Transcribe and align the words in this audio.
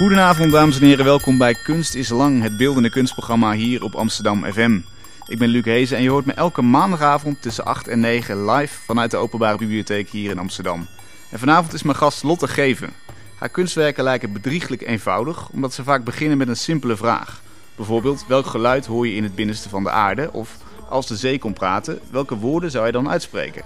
Goedenavond 0.00 0.52
dames 0.52 0.80
en 0.80 0.86
heren, 0.86 1.04
welkom 1.04 1.38
bij 1.38 1.54
Kunst 1.54 1.94
is 1.94 2.08
Lang, 2.08 2.42
het 2.42 2.56
beeldende 2.56 2.90
kunstprogramma 2.90 3.52
hier 3.52 3.82
op 3.82 3.94
Amsterdam 3.94 4.44
FM. 4.52 4.80
Ik 5.26 5.38
ben 5.38 5.48
Luc 5.48 5.64
Hezen 5.64 5.96
en 5.96 6.02
je 6.02 6.10
hoort 6.10 6.24
me 6.24 6.32
elke 6.32 6.62
maandagavond 6.62 7.42
tussen 7.42 7.64
8 7.64 7.88
en 7.88 8.00
9 8.00 8.50
live 8.50 8.80
vanuit 8.84 9.10
de 9.10 9.16
Openbare 9.16 9.58
Bibliotheek 9.58 10.08
hier 10.08 10.30
in 10.30 10.38
Amsterdam. 10.38 10.88
En 11.30 11.38
vanavond 11.38 11.72
is 11.72 11.82
mijn 11.82 11.96
gast 11.96 12.22
Lotte 12.22 12.48
Geven. 12.48 12.92
Haar 13.38 13.48
kunstwerken 13.48 14.04
lijken 14.04 14.32
bedrieglijk 14.32 14.82
eenvoudig, 14.82 15.48
omdat 15.48 15.72
ze 15.72 15.84
vaak 15.84 16.04
beginnen 16.04 16.38
met 16.38 16.48
een 16.48 16.56
simpele 16.56 16.96
vraag. 16.96 17.42
Bijvoorbeeld, 17.76 18.24
welk 18.26 18.46
geluid 18.46 18.86
hoor 18.86 19.06
je 19.06 19.14
in 19.14 19.22
het 19.22 19.34
binnenste 19.34 19.68
van 19.68 19.82
de 19.82 19.90
aarde? 19.90 20.32
Of, 20.32 20.56
als 20.88 21.06
de 21.06 21.16
zee 21.16 21.38
kon 21.38 21.52
praten, 21.52 22.00
welke 22.10 22.36
woorden 22.36 22.70
zou 22.70 22.86
je 22.86 22.92
dan 22.92 23.10
uitspreken? 23.10 23.64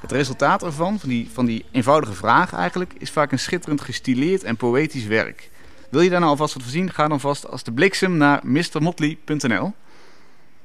Het 0.00 0.12
resultaat 0.12 0.62
ervan, 0.62 0.98
van 0.98 1.08
die, 1.08 1.30
van 1.32 1.46
die 1.46 1.64
eenvoudige 1.70 2.14
vraag 2.14 2.52
eigenlijk, 2.52 2.92
is 2.98 3.10
vaak 3.10 3.32
een 3.32 3.38
schitterend 3.38 3.80
gestileerd 3.80 4.44
en 4.44 4.56
poëtisch 4.56 5.06
werk. 5.06 5.50
Wil 5.90 6.00
je 6.00 6.10
daar 6.10 6.20
nou 6.20 6.30
alvast 6.30 6.54
wat 6.54 6.62
voor 6.62 6.72
zien? 6.72 6.92
Ga 6.92 7.08
dan 7.08 7.20
vast 7.20 7.50
als 7.50 7.62
de 7.62 7.72
bliksem 7.72 8.16
naar 8.16 8.40
mrmotley.nl. 8.42 9.74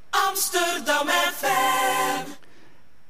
Amsterdam 0.10 1.08
FM. 1.08 2.30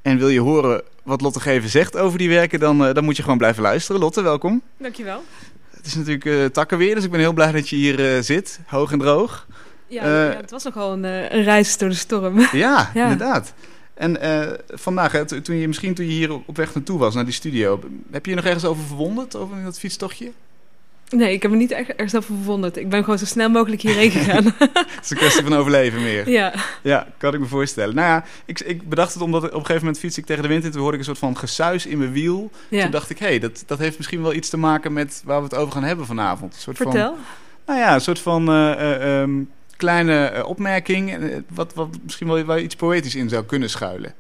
En 0.02 0.18
wil 0.18 0.30
je 0.30 0.40
horen 0.40 0.84
wat 1.04 1.22
Lotte 1.22 1.40
Geven 1.40 1.70
zegt 1.70 1.98
over 1.98 2.18
die 2.18 2.30
werken, 2.30 2.60
dan, 2.60 2.88
uh, 2.88 2.94
dan 2.94 3.04
moet 3.04 3.16
je 3.18 3.24
gewoon 3.24 3.38
blijven 3.38 3.62
luisteren. 3.62 4.02
Lotte, 4.02 4.22
welkom. 4.22 4.62
Dankjewel. 4.78 5.24
Het 5.70 5.86
is 5.86 5.96
natuurlijk 5.96 6.26
uh, 6.26 6.46
takkenweer, 6.46 6.96
dus 6.96 7.04
ik 7.04 7.12
ben 7.12 7.20
heel 7.20 7.34
blij 7.34 7.52
dat 7.52 7.70
je 7.70 7.76
hier 7.76 8.16
uh, 8.16 8.22
zit, 8.22 8.60
hoog 8.66 8.92
en 8.92 9.00
droog. 9.00 9.48
Ja, 9.88 10.06
ja, 10.06 10.36
het 10.36 10.52
was 10.52 10.64
nogal 10.64 10.92
een, 10.92 11.04
een 11.04 11.44
reis 11.44 11.78
door 11.78 11.90
de 11.90 11.96
storm. 11.96 12.40
Ja, 12.52 12.92
ja. 12.94 13.04
inderdaad. 13.04 13.54
En 13.94 14.18
vandaag, 14.68 15.12
hè, 15.12 15.42
toen 15.42 15.56
je, 15.56 15.68
misschien 15.68 15.94
toen 15.94 16.06
je 16.06 16.12
hier 16.12 16.34
op 16.34 16.58
weg 16.58 16.74
naartoe 16.74 17.00
was, 17.00 17.16
naar 17.16 17.26
die 17.26 17.34
studio, 17.34 17.80
heb 18.12 18.26
je 18.26 18.30
je 18.30 18.38
nog 18.38 18.46
ergens 18.46 18.66
over 18.66 18.84
verwonderd, 18.84 19.36
over 19.36 19.64
dat 19.64 19.80
fietstochtje? 19.80 20.32
Nee, 21.12 21.34
ik 21.34 21.42
heb 21.42 21.52
me 21.52 21.58
niet 21.58 21.72
echt 21.72 21.90
ergens 21.90 22.16
over 22.16 22.36
verwonderd. 22.36 22.78
Ik 22.78 22.90
ben 22.90 23.04
gewoon 23.04 23.20
zo 23.20 23.26
snel 23.26 23.50
mogelijk 23.50 23.82
hierheen 23.82 24.12
gegaan. 24.20 24.46
het 24.46 25.00
is 25.04 25.10
een 25.10 25.18
kwestie 25.18 25.44
van 25.44 25.54
overleven 25.54 26.02
meer. 26.02 26.30
Ja. 26.30 26.54
Ja, 26.82 27.08
kan 27.18 27.34
ik 27.34 27.40
me 27.40 27.46
voorstellen. 27.46 27.96
Nou 27.96 28.08
ja, 28.08 28.24
ik, 28.46 28.60
ik 28.60 28.90
bedacht 28.90 29.14
het 29.14 29.24
omdat 29.24 29.44
op 29.44 29.50
een 29.50 29.60
gegeven 29.60 29.80
moment 29.80 30.00
fiets 30.00 30.18
ik 30.18 30.26
tegen 30.26 30.42
de 30.42 30.48
wind 30.48 30.64
in. 30.64 30.72
Toen 30.72 30.82
hoorde 30.82 30.94
ik 30.98 31.00
een 31.00 31.16
soort 31.16 31.20
van 31.20 31.38
gesuis 31.38 31.86
in 31.86 31.98
mijn 31.98 32.12
wiel. 32.12 32.52
Ja. 32.70 32.82
Toen 32.82 32.92
dacht 32.92 33.10
ik, 33.10 33.20
hé, 33.20 33.26
hey, 33.26 33.40
dat, 33.40 33.64
dat 33.66 33.80
heeft 33.80 33.98
misschien 33.98 34.22
wel 34.22 34.34
iets 34.34 34.50
te 34.50 34.58
maken 34.58 34.94
met 34.94 35.22
waar 35.26 35.38
we 35.38 35.44
het 35.44 35.56
over 35.56 35.74
gaan 35.74 35.84
hebben 35.84 36.06
vanavond. 36.06 36.54
Een 36.54 36.60
soort 36.60 36.78
Vertel. 36.78 37.16
Van, 37.16 37.18
nou 37.66 37.80
ja, 37.80 37.94
een 37.94 38.02
soort 38.02 38.20
van 38.20 38.50
uh, 38.50 38.72
uh, 38.80 39.22
um, 39.22 39.50
kleine 39.78 40.34
uh, 40.36 40.48
opmerking. 40.48 41.18
Wat, 41.50 41.74
wat 41.74 41.88
misschien 42.04 42.46
wel 42.46 42.58
iets 42.58 42.76
poëtisch 42.76 43.16
in 43.16 43.30
zou 43.30 43.46
kunnen 43.46 43.70
schuilen. 43.70 44.14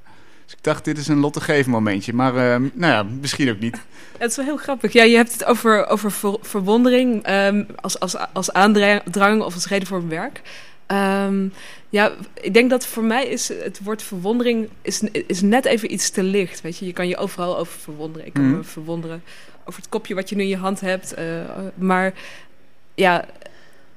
Dus 0.51 0.59
ik 0.59 0.65
dacht, 0.65 0.85
dit 0.85 0.97
is 0.97 1.07
een 1.07 1.19
Lotte 1.19 1.41
Geven 1.41 1.71
momentje. 1.71 2.13
Maar 2.13 2.33
nou 2.59 2.71
ja, 2.93 3.03
misschien 3.03 3.49
ook 3.49 3.59
niet. 3.59 3.81
Het 4.17 4.29
is 4.29 4.35
wel 4.35 4.45
heel 4.45 4.57
grappig. 4.57 4.93
Ja, 4.93 5.03
je 5.03 5.15
hebt 5.15 5.33
het 5.33 5.45
over, 5.45 5.87
over 5.87 6.11
ver, 6.11 6.37
verwondering 6.41 7.29
um, 7.29 7.67
als, 7.75 7.99
als, 7.99 8.15
als 8.33 8.51
aandrang 8.53 9.41
of 9.41 9.53
als 9.53 9.67
reden 9.67 9.87
voor 9.87 9.97
een 9.97 10.09
werk. 10.09 10.41
Um, 10.87 11.53
ja, 11.89 12.11
ik 12.41 12.53
denk 12.53 12.69
dat 12.69 12.85
voor 12.85 13.03
mij 13.03 13.27
is 13.27 13.47
het 13.47 13.79
woord 13.83 14.03
verwondering 14.03 14.69
is, 14.81 15.01
is 15.27 15.41
net 15.41 15.65
even 15.65 15.93
iets 15.93 16.09
te 16.09 16.23
licht. 16.23 16.61
Weet 16.61 16.77
je, 16.77 16.85
je 16.85 16.93
kan 16.93 17.07
je 17.07 17.17
overal 17.17 17.57
over 17.57 17.79
verwonderen. 17.79 18.27
Ik 18.27 18.33
kan 18.33 18.47
Mhm. 18.47 18.57
me 18.57 18.63
verwonderen 18.63 19.23
over 19.65 19.79
het 19.81 19.89
kopje 19.89 20.15
wat 20.15 20.29
je 20.29 20.35
nu 20.35 20.41
in 20.41 20.47
je 20.47 20.57
hand 20.57 20.79
hebt. 20.79 21.19
Uh, 21.19 21.25
maar 21.75 22.13
ja, 22.95 23.25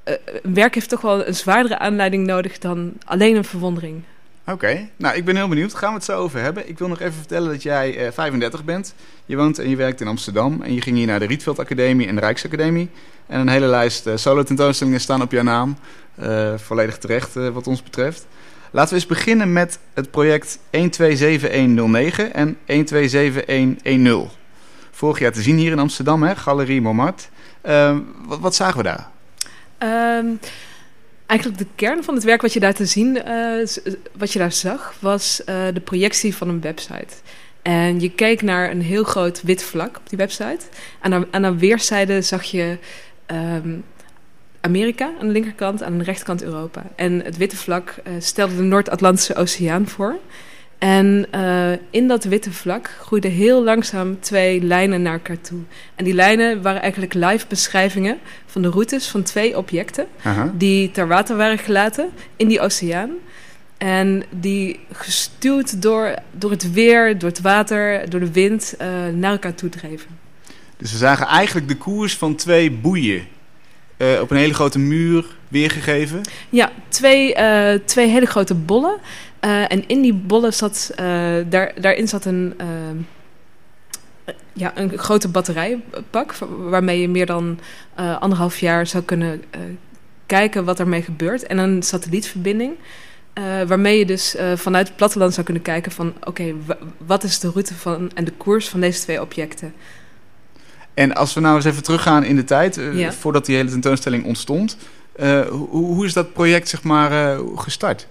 uh, 0.04 0.14
een 0.42 0.54
werk 0.54 0.74
heeft 0.74 0.88
toch 0.88 1.00
wel 1.00 1.26
een 1.26 1.34
zwaardere 1.34 1.78
aanleiding 1.78 2.26
nodig 2.26 2.58
dan 2.58 2.92
alleen 3.04 3.36
een 3.36 3.44
verwondering. 3.44 4.02
Oké, 4.46 4.88
nou 4.96 5.16
ik 5.16 5.24
ben 5.24 5.36
heel 5.36 5.48
benieuwd. 5.48 5.74
Gaan 5.74 5.88
we 5.88 5.94
het 5.94 6.04
zo 6.04 6.18
over 6.18 6.40
hebben. 6.40 6.68
Ik 6.68 6.78
wil 6.78 6.88
nog 6.88 7.00
even 7.00 7.14
vertellen 7.14 7.50
dat 7.50 7.62
jij 7.62 8.06
uh, 8.06 8.12
35 8.12 8.64
bent. 8.64 8.94
Je 9.26 9.36
woont 9.36 9.58
en 9.58 9.68
je 9.68 9.76
werkt 9.76 10.00
in 10.00 10.06
Amsterdam. 10.06 10.62
En 10.62 10.74
je 10.74 10.80
ging 10.80 10.96
hier 10.96 11.06
naar 11.06 11.18
de 11.18 11.26
Rietveld 11.26 11.58
Academie 11.58 12.06
en 12.06 12.14
de 12.14 12.20
Rijksacademie. 12.20 12.90
En 13.26 13.40
een 13.40 13.48
hele 13.48 13.66
lijst 13.66 14.06
uh, 14.06 14.16
solo 14.16 14.42
tentoonstellingen 14.42 15.00
staan 15.00 15.22
op 15.22 15.32
jouw 15.32 15.42
naam. 15.42 15.76
Uh, 16.20 16.54
volledig 16.56 16.98
terecht 16.98 17.34
wat 17.34 17.66
ons 17.66 17.82
betreft. 17.82 18.26
Laten 18.70 18.88
we 18.88 18.94
eens 18.94 19.06
beginnen 19.06 19.52
met 19.52 19.78
het 19.94 20.10
project 20.10 20.58
127109 20.70 22.34
en 22.34 22.56
127110. 22.66 24.28
Vorig 24.90 25.18
jaar 25.18 25.32
te 25.32 25.42
zien 25.42 25.56
hier 25.56 25.72
in 25.72 25.78
Amsterdam, 25.78 26.22
hè? 26.22 26.36
Galerie 26.36 26.80
Montmartre. 26.80 27.28
wat, 28.26 28.38
wat 28.40 28.54
zagen 28.54 28.76
we 28.76 28.82
daar? 28.82 29.08
Um, 30.18 30.38
Eigenlijk 31.26 31.60
de 31.60 31.66
kern 31.74 32.04
van 32.04 32.14
het 32.14 32.24
werk 32.24 32.42
wat 32.42 32.52
je 32.52 32.60
daar 32.60 32.74
te 32.74 32.86
zien, 32.86 33.18
uh, 33.28 33.66
wat 34.18 34.32
je 34.32 34.38
daar 34.38 34.52
zag, 34.52 34.94
was 35.00 35.42
uh, 35.46 35.54
de 35.74 35.80
projectie 35.80 36.36
van 36.36 36.48
een 36.48 36.60
website. 36.60 37.14
En 37.62 38.00
je 38.00 38.10
keek 38.10 38.42
naar 38.42 38.70
een 38.70 38.82
heel 38.82 39.04
groot 39.04 39.42
wit 39.42 39.62
vlak 39.62 39.96
op 39.96 40.08
die 40.08 40.18
website. 40.18 40.60
En 41.00 41.12
aan, 41.12 41.26
aan 41.30 41.42
de 41.42 41.58
weerszijde 41.58 42.22
zag 42.22 42.42
je 42.42 42.78
um, 43.26 43.84
Amerika 44.60 45.12
aan 45.20 45.26
de 45.26 45.32
linkerkant, 45.32 45.82
aan 45.82 45.98
de 45.98 46.04
rechterkant 46.04 46.42
Europa. 46.42 46.82
En 46.96 47.24
het 47.24 47.36
witte 47.36 47.56
vlak 47.56 47.94
uh, 48.06 48.12
stelde 48.18 48.56
de 48.56 48.62
Noord-Atlantische 48.62 49.34
Oceaan 49.34 49.88
voor. 49.88 50.18
En 50.78 51.26
uh, 51.34 51.70
in 51.90 52.08
dat 52.08 52.24
witte 52.24 52.52
vlak 52.52 52.90
groeiden 53.00 53.30
heel 53.30 53.62
langzaam 53.62 54.20
twee 54.20 54.62
lijnen 54.62 55.02
naar 55.02 55.12
elkaar 55.12 55.40
toe. 55.40 55.60
En 55.94 56.04
die 56.04 56.14
lijnen 56.14 56.62
waren 56.62 56.82
eigenlijk 56.82 57.14
live 57.14 57.46
beschrijvingen 57.48 58.18
van 58.46 58.62
de 58.62 58.68
routes 58.68 59.08
van 59.08 59.22
twee 59.22 59.56
objecten... 59.56 60.06
Aha. 60.22 60.52
die 60.56 60.90
ter 60.90 61.06
water 61.06 61.36
waren 61.36 61.58
gelaten 61.58 62.10
in 62.36 62.48
die 62.48 62.60
oceaan. 62.60 63.10
En 63.78 64.22
die 64.30 64.80
gestuurd 64.92 65.82
door, 65.82 66.14
door 66.30 66.50
het 66.50 66.72
weer, 66.72 67.18
door 67.18 67.28
het 67.28 67.40
water, 67.40 68.10
door 68.10 68.20
de 68.20 68.32
wind 68.32 68.74
uh, 68.80 68.86
naar 69.14 69.30
elkaar 69.30 69.54
toe 69.54 69.68
dreven. 69.68 70.08
Dus 70.76 70.92
we 70.92 70.98
zagen 70.98 71.26
eigenlijk 71.26 71.68
de 71.68 71.76
koers 71.76 72.16
van 72.16 72.34
twee 72.34 72.70
boeien 72.70 73.26
uh, 73.96 74.20
op 74.20 74.30
een 74.30 74.36
hele 74.36 74.54
grote 74.54 74.78
muur 74.78 75.24
weergegeven. 75.48 76.20
Ja, 76.48 76.72
twee, 76.88 77.36
uh, 77.36 77.72
twee 77.84 78.08
hele 78.08 78.26
grote 78.26 78.54
bollen. 78.54 78.98
Uh, 79.44 79.72
en 79.72 79.88
in 79.88 80.02
die 80.02 80.14
bollen 80.14 80.52
zat, 80.52 80.90
uh, 80.92 80.96
daar, 81.48 81.72
daarin 81.80 82.08
zat 82.08 82.24
een, 82.24 82.54
uh, 82.60 84.34
ja, 84.52 84.72
een 84.74 84.98
grote 84.98 85.28
batterijpak... 85.28 86.34
waarmee 86.58 87.00
je 87.00 87.08
meer 87.08 87.26
dan 87.26 87.58
uh, 88.00 88.20
anderhalf 88.20 88.58
jaar 88.58 88.86
zou 88.86 89.04
kunnen 89.04 89.42
kijken 90.26 90.64
wat 90.64 90.80
ermee 90.80 91.02
gebeurt. 91.02 91.46
En 91.46 91.58
een 91.58 91.82
satellietverbinding... 91.82 92.72
waarmee 93.66 93.98
je 93.98 94.06
dus 94.06 94.36
vanuit 94.54 94.86
het 94.86 94.96
platteland 94.96 95.32
zou 95.32 95.44
kunnen 95.44 95.62
kijken 95.62 95.92
van... 95.92 96.14
oké, 96.24 96.54
wat 97.06 97.24
is 97.24 97.38
de 97.38 97.50
route 97.50 97.74
van, 97.74 98.10
en 98.14 98.24
de 98.24 98.32
koers 98.32 98.68
van 98.68 98.80
deze 98.80 99.00
twee 99.00 99.20
objecten? 99.20 99.74
En 100.94 101.14
als 101.14 101.34
we 101.34 101.40
nou 101.40 101.56
eens 101.56 101.64
even 101.64 101.82
teruggaan 101.82 102.24
in 102.24 102.36
de 102.36 102.44
tijd... 102.44 102.80
Ja. 102.92 103.12
voordat 103.12 103.46
die 103.46 103.56
hele 103.56 103.70
tentoonstelling 103.70 104.24
ontstond... 104.24 104.76
hoe, 105.48 105.68
hoe 105.70 106.04
is 106.04 106.12
dat 106.12 106.32
project 106.32 106.68
zeg 106.68 106.82
maar 106.82 107.38
gestart? 107.56 108.06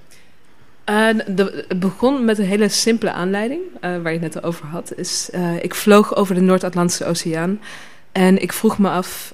Uh, 0.89 1.07
de, 1.27 1.65
het 1.67 1.79
begon 1.79 2.25
met 2.25 2.37
een 2.37 2.45
hele 2.45 2.69
simpele 2.69 3.11
aanleiding, 3.11 3.61
waar 3.81 4.13
je 4.13 4.19
het 4.19 4.33
net 4.33 4.43
over 4.43 4.65
had. 4.65 4.93
Is, 4.95 5.29
ik 5.61 5.75
vloog 5.75 6.15
over 6.15 6.35
de 6.35 6.41
Noord-Atlantische 6.41 7.05
Oceaan 7.05 7.59
en 8.11 8.41
ik 8.41 8.53
vroeg 8.53 8.77
me 8.77 8.89
af, 8.89 9.33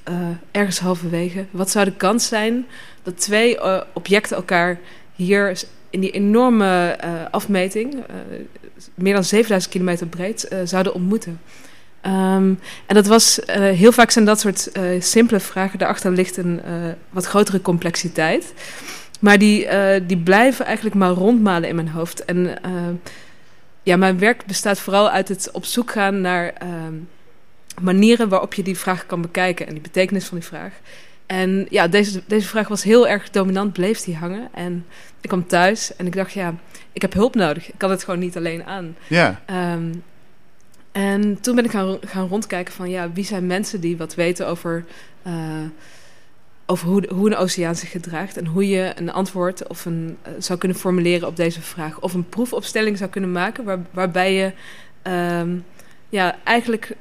ergens 0.52 0.80
halverwege, 0.80 1.46
wat 1.52 1.70
zou 1.70 1.86
de 1.86 1.92
kans 1.92 2.28
zijn 2.28 2.66
dat 3.04 3.22
twee 3.22 3.58
objecten 3.94 4.36
elkaar 4.36 4.80
hier 5.16 5.62
in 5.90 6.00
die 6.00 6.12
enorme 6.12 6.98
afmeting, 7.32 7.96
meer 8.96 9.14
dan 9.14 9.24
7000 9.24 9.72
kilometer 9.72 10.08
breed, 10.08 10.48
zouden 10.64 10.94
ontmoeten? 10.94 11.40
Um, 12.06 12.60
en 12.86 12.96
dat 12.96 13.08
was, 13.08 13.40
heel 13.52 13.92
vaak 13.92 14.12
zijn 14.12 14.26
dat 14.26 14.40
soort 14.40 14.72
simpele 15.00 15.40
vragen, 15.40 15.80
daarachter 15.80 16.12
ligt 16.12 16.38
een 16.38 16.62
wat 17.10 17.26
grotere 17.26 17.62
complexiteit. 17.62 18.54
Maar 19.20 19.38
die, 19.38 19.68
die 20.06 20.18
blijven 20.18 20.66
eigenlijk 20.66 20.96
maar 20.96 21.10
rondmalen 21.10 21.70
in 21.70 21.76
mijn 21.76 21.90
hoofd. 21.90 22.26
En 22.26 22.38
uh, 22.38 22.54
ja, 23.84 23.96
mijn 23.98 24.20
werk 24.20 24.46
bestaat 24.46 24.80
vooral 24.80 25.10
uit 25.10 25.28
het 25.28 25.52
op 25.52 25.66
zoek 25.66 25.92
gaan 25.92 26.22
naar 26.22 26.54
uh, 26.64 26.70
manieren 27.82 28.30
waarop 28.30 28.54
je 28.54 28.64
die 28.64 28.78
vraag 28.78 29.06
kan 29.06 29.22
bekijken 29.22 29.68
en 29.68 29.74
die 29.74 29.82
betekenis 29.82 30.26
van 30.26 30.38
die 30.38 30.48
vraag. 30.48 30.72
En 31.26 31.68
ja, 31.70 31.88
deze, 31.88 32.22
deze 32.28 32.48
vraag 32.48 32.68
was 32.68 32.84
heel 32.84 33.08
erg 33.08 33.30
dominant, 33.30 33.74
bleef 33.74 34.02
die 34.02 34.16
hangen. 34.16 34.50
En 34.54 34.86
ik 35.22 35.30
kwam 35.30 35.48
thuis 35.48 35.96
en 35.96 36.06
ik 36.06 36.16
dacht, 36.16 36.32
ja, 36.32 36.56
ik 36.92 37.02
heb 37.02 37.14
hulp 37.14 37.36
nodig. 37.36 37.68
Ik 37.68 37.78
kan 37.78 37.90
het 37.90 38.04
gewoon 38.04 38.20
niet 38.20 38.38
alleen 38.38 38.64
aan. 38.64 38.96
Ja. 39.08 39.42
Um, 39.74 40.04
en 41.00 41.42
toen 41.42 41.56
ben 41.56 41.66
ik 41.66 41.72
gaan, 41.72 41.98
gaan 42.06 42.28
rondkijken 42.28 42.74
van, 42.74 42.90
ja, 42.90 43.12
wie 43.12 43.26
zijn 43.26 43.48
mensen 43.48 43.82
die 43.82 43.98
wat 43.98 44.16
weten 44.16 44.48
over 44.48 44.86
uh, 45.28 45.34
over 46.66 46.88
hoe, 46.88 47.10
hoe 47.14 47.30
een 47.30 47.38
oceaan 47.38 47.76
zich 47.76 47.92
gedraagt 47.92 48.38
en 48.38 48.46
hoe 48.46 48.68
je 48.68 48.94
een 48.96 49.12
antwoord 49.12 49.68
of 49.68 49.86
een, 49.86 50.18
uh, 50.28 50.34
zou 50.40 50.60
kunnen 50.60 50.78
formuleren 50.78 51.28
op 51.28 51.36
deze 51.36 51.62
vraag. 51.62 52.00
Of 52.00 52.14
een 52.14 52.30
proefopstelling 52.30 52.98
zou 52.98 53.10
kunnen 53.10 53.32
maken 53.32 53.64
waar, 53.64 53.80
waarbij 53.92 54.34
je 54.34 54.52
um, 55.42 55.66
ja, 56.10 56.38
eigenlijk 56.44 56.96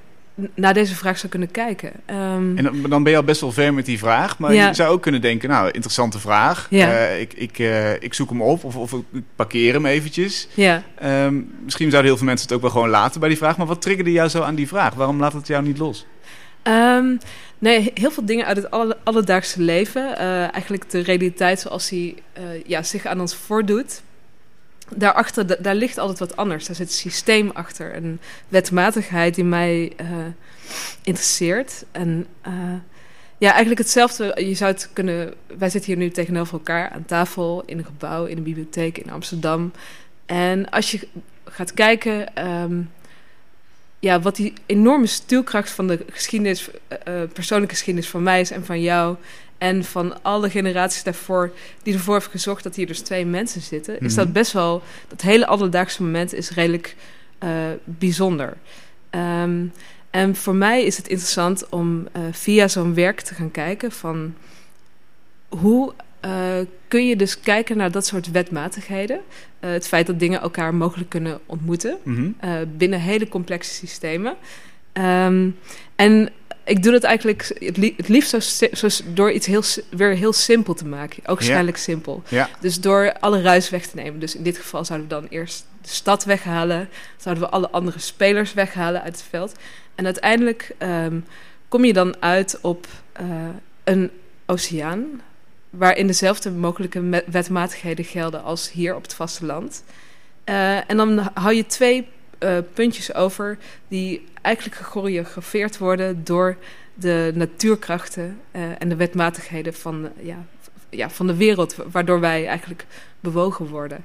naar 0.55 0.75
deze 0.75 0.95
vraag 0.95 1.19
zou 1.19 1.29
kunnen 1.29 1.51
kijken. 1.51 1.93
Um, 2.11 2.57
en 2.57 2.65
dan, 2.65 2.83
dan 2.89 3.03
ben 3.03 3.13
je 3.13 3.19
al 3.19 3.25
best 3.25 3.41
wel 3.41 3.53
ver 3.53 3.75
met 3.75 3.85
die 3.87 3.99
vraag, 3.99 4.39
maar 4.39 4.55
Ja. 4.55 4.69
je 4.69 4.75
zou 4.75 4.91
ook 4.93 5.03
kunnen 5.03 5.21
denken, 5.21 5.49
nou, 5.49 5.71
interessante 5.71 6.19
vraag. 6.19 6.67
Ja. 6.71 6.93
Eh, 6.93 7.21
ik, 7.21 7.33
ik, 7.35 7.59
eh, 7.59 7.93
ik 7.93 8.15
zoek 8.15 8.29
hem 8.31 8.43
op 8.43 8.65
of, 8.65 8.77
of 8.77 8.93
ik 8.93 9.23
parkeer 9.37 9.73
hem 9.73 9.87
eventjes. 9.87 10.49
ja. 10.55 10.83
Ehm, 10.99 11.35
misschien 11.65 11.91
zouden 11.91 12.11
heel 12.11 12.17
veel 12.19 12.27
mensen 12.27 12.47
het 12.47 12.57
ook 12.57 12.63
wel 12.63 12.71
gewoon 12.71 12.89
laten 12.89 13.21
bij 13.21 13.29
die 13.29 13.39
vraag, 13.39 13.57
maar 13.57 13.67
wat 13.67 13.83
triggerde 13.83 14.13
jou 14.13 14.29
zo 14.29 14.43
aan 14.43 14.55
die 14.55 14.69
vraag? 14.69 14.95
Waarom 14.95 15.21
laat 15.21 15.33
het 15.33 15.47
jou 15.47 15.63
niet 15.63 15.79
los? 15.79 16.07
Ehm, 16.63 17.17
nee, 17.59 17.91
heel 17.95 18.11
veel 18.11 18.25
dingen 18.25 18.47
uit 18.47 18.57
het 18.57 18.71
alle, 18.71 18.97
alledaagse 19.05 19.63
leven. 19.63 20.19
Eh, 20.19 20.53
eigenlijk 20.53 20.91
de 20.91 21.01
realiteit 21.01 21.61
zoals 21.61 21.89
die 21.89 22.23
ja, 22.67 22.83
zich 22.83 23.07
aan 23.07 23.21
ons 23.21 23.35
voordoet. 23.35 24.03
Daarachter, 24.95 25.47
da- 25.47 25.57
daar 25.61 25.75
ligt 25.75 25.99
altijd 25.99 26.19
wat 26.19 26.37
anders. 26.37 26.67
Daar 26.67 26.77
zit 26.77 26.89
een 26.89 26.93
systeem 26.95 27.51
achter. 27.51 27.97
Een 27.97 28.21
wetmatigheid 28.49 29.35
die 29.35 29.45
mij 29.45 29.93
eh, 29.97 30.07
interesseert. 31.03 31.85
En 31.93 32.27
eh, 32.41 32.53
ja, 33.39 33.51
eigenlijk 33.51 33.81
hetzelfde. 33.81 34.45
Je 34.47 34.55
zou 34.55 34.73
het 34.73 34.91
kunnen... 34.93 35.35
Wij 35.59 35.71
zitten 35.71 35.93
hier 35.93 36.01
nu 36.01 36.11
tegenover 36.11 36.53
elkaar 36.53 36.91
aan 36.91 37.05
tafel... 37.05 37.63
in 37.67 37.79
een 37.79 37.85
gebouw, 37.85 38.25
in 38.25 38.37
een 38.37 38.43
bibliotheek 38.43 38.99
in 38.99 39.11
Amsterdam. 39.11 39.73
En 40.27 40.71
als 40.71 40.91
je 40.91 41.09
gaat 41.45 41.75
kijken... 41.75 42.35
ehm, 42.35 42.81
ja, 44.01 44.21
wat 44.21 44.37
die 44.37 44.53
enorme 44.67 45.07
stuwkracht 45.07 45.71
van 45.71 45.87
de 45.87 46.05
geschiedenis, 46.11 46.71
eh, 46.89 47.23
persoonlijke 47.33 47.75
geschiedenis 47.75 48.11
van 48.11 48.23
mij 48.23 48.41
is 48.41 48.51
en 48.51 48.65
van 48.65 48.81
jou. 48.81 49.17
En 49.59 49.85
van 49.85 50.23
alle 50.23 50.51
generaties 50.51 51.03
daarvoor, 51.03 51.53
die 51.83 51.95
ervoor 51.95 52.15
hebben 52.15 52.33
gezorgd 52.33 52.63
dat 52.63 52.75
hier 52.75 52.87
dus 52.87 53.01
twee 53.01 53.27
mensen 53.27 53.61
zitten. 53.61 53.95
Is 54.01 54.15
Mhm. 54.15 54.25
dat 54.25 54.33
best 54.33 54.53
wel, 54.53 54.83
dat 55.09 55.21
hele 55.21 55.47
alledaagse 55.47 56.03
moment 56.03 56.35
is 56.35 56.51
redelijk 56.51 56.97
eh, 57.39 57.51
bijzonder. 57.85 58.57
Ehm, 59.11 59.67
en 60.11 60.37
voor 60.37 60.55
mij 60.55 60.83
is 60.85 60.97
het 60.97 61.09
interessant 61.09 61.69
om 61.69 62.09
eh, 62.13 62.23
via 62.31 62.69
zo'n 62.69 62.95
werk 62.95 63.21
te 63.21 63.35
gaan 63.35 63.51
kijken 63.51 63.93
van 63.93 64.35
hoe 65.49 65.93
eh, 66.21 66.31
kun 66.89 67.07
je 67.07 67.17
dus 67.17 67.41
kijken 67.41 67.77
naar 67.77 67.91
dat 67.91 68.07
soort 68.07 68.31
wetmatigheden. 68.31 69.21
Het 69.61 69.89
feit 69.89 70.07
dat 70.07 70.19
dingen 70.19 70.41
elkaar 70.41 70.75
mogelijk 70.75 71.09
kunnen 71.11 71.41
ontmoeten 71.47 71.99
Mhm. 72.03 72.31
binnen 72.77 73.01
hele 73.01 73.29
complexe 73.29 73.75
systemen. 73.75 74.37
Ehm, 74.93 75.49
en 75.97 76.29
ik 76.69 76.83
doe 76.83 76.93
dat 76.93 77.03
eigenlijk 77.03 77.57
het, 77.59 77.77
lie- 77.77 77.95
het 77.97 78.09
liefst 78.09 78.31
zo, 78.31 78.39
zo 78.89 79.05
door 79.15 79.33
iets 79.33 79.47
heel, 79.47 79.63
weer 79.91 80.15
heel 80.15 80.33
simpel 80.33 80.75
te 80.75 80.87
maken. 80.87 81.19
Ook 81.27 81.37
waarschijnlijk 81.37 81.77
simpel. 81.77 82.23
Dus 82.61 82.81
door 82.81 83.13
alle 83.21 83.41
ruis 83.43 83.71
weg 83.71 83.87
te 83.87 83.97
nemen. 83.97 84.21
Dus 84.21 84.37
in 84.37 84.43
dit 84.43 84.59
geval 84.59 84.85
zouden 84.85 85.09
we 85.09 85.15
dan 85.15 85.27
eerst 85.31 85.65
de 85.83 85.89
stad 85.89 86.25
weghalen. 86.25 86.89
Zouden 87.17 87.45
we 87.45 87.51
alle 87.51 87.71
andere 87.71 87.99
spelers 87.99 88.55
weghalen 88.55 89.03
uit 89.03 89.17
het 89.17 89.25
veld. 89.31 89.53
En 89.95 90.05
uiteindelijk 90.05 90.75
ehm, 90.79 91.21
kom 91.69 91.85
je 91.85 91.93
dan 91.93 92.23
uit 92.23 92.59
op 92.63 92.87
eh, 93.13 93.27
een 93.85 94.11
oceaan. 94.47 95.21
Waarin 95.71 96.07
dezelfde 96.07 96.51
mogelijke 96.51 97.23
wetmatigheden 97.27 98.05
gelden 98.05 98.43
als 98.43 98.71
hier 98.71 98.95
op 98.95 99.03
het 99.03 99.15
vasteland. 99.15 99.83
Eh, 100.45 100.91
en 100.91 100.97
dan 100.97 101.31
hou 101.35 101.55
je 101.55 101.67
twee 101.67 102.09
eh, 102.39 102.59
puntjes 102.75 103.15
over 103.15 103.59
die 103.89 104.25
eigenlijk 104.43 104.77
gechoreografeerd 104.77 105.79
worden 105.79 106.25
door 106.25 106.57
de 106.95 107.33
natuurkrachten 107.35 108.41
eh, 108.51 108.63
en 108.79 108.89
de 108.89 108.97
wetmatigheden 108.97 109.75
van, 109.75 110.05
eh, 110.05 110.27
ja, 110.27 110.45
ja, 110.91 111.11
van 111.11 111.27
de 111.27 111.37
wereld, 111.37 111.75
wa- 111.75 111.85
waardoor 111.91 112.21
wij 112.21 112.47
eigenlijk 112.47 112.87
bewogen 113.21 113.67
worden. 113.67 114.05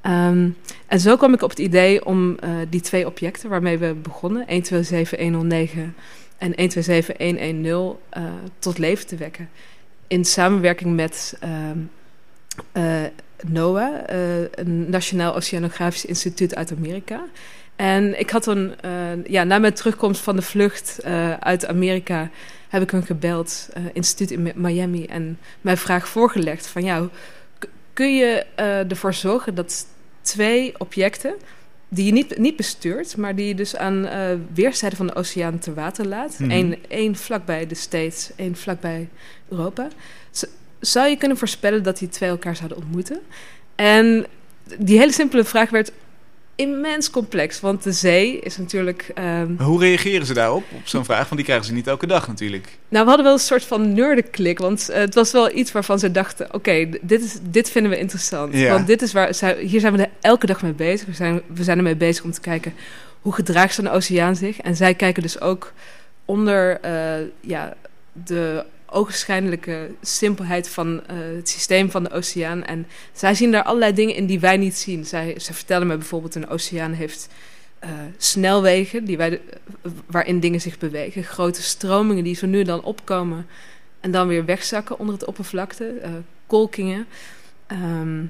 Ehm, 0.00 0.48
en 0.86 1.00
zo 1.00 1.16
kwam 1.16 1.34
ik 1.34 1.42
op 1.42 1.50
het 1.50 1.58
idee 1.58 2.04
om 2.04 2.36
die 2.68 2.80
twee 2.80 3.06
objecten 3.06 3.48
waarmee 3.48 3.78
we 3.78 3.94
begonnen, 3.94 4.44
127109 4.48 5.94
en 6.38 6.52
127110, 6.54 7.96
eh 8.10 8.22
tot 8.58 8.78
leven 8.78 9.06
te 9.06 9.16
wekken. 9.16 9.48
In 10.06 10.24
samenwerking 10.24 10.94
met 10.96 11.36
ehm, 11.40 11.78
eh, 12.72 13.02
NOAA, 13.46 14.02
een 14.54 14.90
Nationaal 14.90 15.34
Oceanografisch 15.34 16.04
Instituut 16.04 16.54
uit 16.54 16.72
Amerika. 16.72 17.24
En 17.80 18.18
ik 18.20 18.30
had 18.30 18.42
toen, 18.42 18.74
eh, 18.80 19.24
ja, 19.24 19.44
na 19.44 19.58
mijn 19.58 19.72
terugkomst 19.74 20.20
van 20.20 20.36
de 20.36 20.42
vlucht 20.42 20.98
eh, 20.98 21.32
uit 21.32 21.66
Amerika, 21.66 22.30
heb 22.68 22.82
ik 22.82 22.90
hun 22.90 23.02
gebeld, 23.06 23.68
eh, 23.72 23.82
instituut 23.92 24.30
in 24.30 24.42
Mi- 24.42 24.52
Miami, 24.54 25.04
en 25.06 25.38
mijn 25.60 25.76
vraag 25.76 26.08
voorgelegd 26.08 26.66
van, 26.66 27.10
k- 27.58 27.68
kun 27.92 28.16
je 28.16 28.44
ervoor 28.88 29.14
zorgen 29.14 29.54
dat 29.54 29.86
twee 30.22 30.74
objecten, 30.78 31.34
die 31.88 32.04
je 32.06 32.12
niet, 32.12 32.38
niet 32.38 32.56
bestuurt, 32.56 33.16
maar 33.16 33.34
die 33.36 33.46
je 33.46 33.54
dus 33.54 33.76
aan 33.76 34.08
weerszijden 34.54 34.96
van 34.98 35.06
de 35.06 35.14
oceaan 35.14 35.58
te 35.58 35.74
water 35.74 36.06
laat, 36.06 36.38
Mhm. 36.38 36.50
één, 36.50 36.76
één 36.88 37.16
vlakbij 37.16 37.66
de 37.66 37.74
States, 37.74 38.30
één 38.36 38.56
vlakbij 38.56 39.08
Europa, 39.48 39.88
zou 40.80 41.08
je 41.08 41.16
kunnen 41.16 41.36
voorspellen 41.38 41.82
dat 41.82 41.98
die 41.98 42.08
twee 42.08 42.28
elkaar 42.30 42.56
zouden 42.56 42.78
ontmoeten? 42.78 43.20
En 43.74 44.26
die 44.78 44.98
hele 44.98 45.12
simpele 45.12 45.44
vraag 45.44 45.70
werd 45.70 45.92
immens 46.60 47.10
complex. 47.10 47.60
Want 47.60 47.82
de 47.82 47.92
zee 47.92 48.38
is 48.40 48.56
natuurlijk. 48.58 49.10
ehm, 49.14 49.56
Hoe 49.58 49.80
reageren 49.80 50.26
ze 50.26 50.34
daarop, 50.34 50.64
op 50.74 50.80
zo'n 50.88 51.04
vraag? 51.04 51.22
Want 51.22 51.34
die 51.36 51.44
krijgen 51.44 51.66
ze 51.66 51.72
niet 51.72 51.86
elke 51.86 52.06
dag 52.06 52.28
natuurlijk. 52.28 52.68
nou, 52.88 53.02
we 53.02 53.08
hadden 53.08 53.24
wel 53.24 53.34
een 53.34 53.40
soort 53.40 53.64
van 53.64 53.92
nerdenklik. 53.92 54.58
Want 54.58 54.88
eh, 54.88 55.00
het 55.00 55.14
was 55.14 55.32
wel 55.32 55.54
iets 55.56 55.72
waarvan 55.72 55.98
ze 55.98 56.10
dachten: 56.10 56.54
oké, 56.54 56.88
dit, 57.02 57.22
is- 57.24 57.38
dit 57.42 57.70
vinden 57.70 57.90
we 57.92 57.98
interessant. 57.98 58.54
Ja. 58.54 58.72
Want 58.72 58.86
dit 58.86 59.02
is 59.02 59.12
waar, 59.12 59.34
hier 59.58 59.80
zijn 59.80 59.92
we 59.96 60.02
er 60.02 60.10
elke 60.20 60.46
dag 60.46 60.62
mee 60.62 60.72
bezig. 60.72 61.06
We 61.06 61.14
zijn, 61.14 61.40
we 61.54 61.62
zijn 61.64 61.76
ermee 61.78 61.96
bezig 61.96 62.24
om 62.24 62.32
te 62.32 62.40
kijken 62.40 62.72
hoe 63.20 63.32
gedraagt 63.32 63.74
zo'n 63.74 63.88
oceaan 63.88 64.36
zich. 64.36 64.58
En 64.60 64.76
zij 64.76 64.94
kijken 64.94 65.22
dus 65.22 65.40
ook 65.40 65.72
onder 66.24 66.80
eh, 66.80 66.92
ja, 67.40 67.74
de 68.12 68.64
ogenschijnlijke 68.90 69.90
simpelheid 70.00 70.68
van 70.68 71.06
eh, 71.06 71.16
het 71.36 71.48
systeem 71.48 71.90
van 71.90 72.02
de 72.02 72.10
oceaan. 72.10 72.64
En 72.64 72.86
zij 73.12 73.34
zien 73.34 73.52
daar 73.52 73.62
allerlei 73.62 73.92
dingen 73.92 74.14
in 74.14 74.26
die 74.26 74.40
wij 74.40 74.56
niet 74.56 74.76
zien. 74.76 75.04
Zij, 75.04 75.34
ze 75.38 75.54
vertellen 75.54 75.86
me 75.86 75.96
bijvoorbeeld: 75.96 76.34
een 76.34 76.48
oceaan 76.48 76.92
heeft 76.92 77.28
eh, 77.78 77.90
snelwegen 78.16 79.04
die 79.04 79.16
wij 79.16 79.40
waarin 80.06 80.40
dingen 80.40 80.60
zich 80.60 80.78
bewegen. 80.78 81.24
Grote 81.24 81.62
stromingen 81.62 82.24
die 82.24 82.34
zo 82.34 82.46
nu 82.46 82.60
en 82.60 82.66
dan 82.66 82.82
opkomen 82.82 83.46
en 84.00 84.10
dan 84.10 84.28
weer 84.28 84.44
wegzakken 84.44 84.98
onder 84.98 85.14
het 85.14 85.24
oppervlakte. 85.24 85.88
eh, 85.88 86.10
kolkingen. 86.46 87.06
Ehm, 87.66 88.24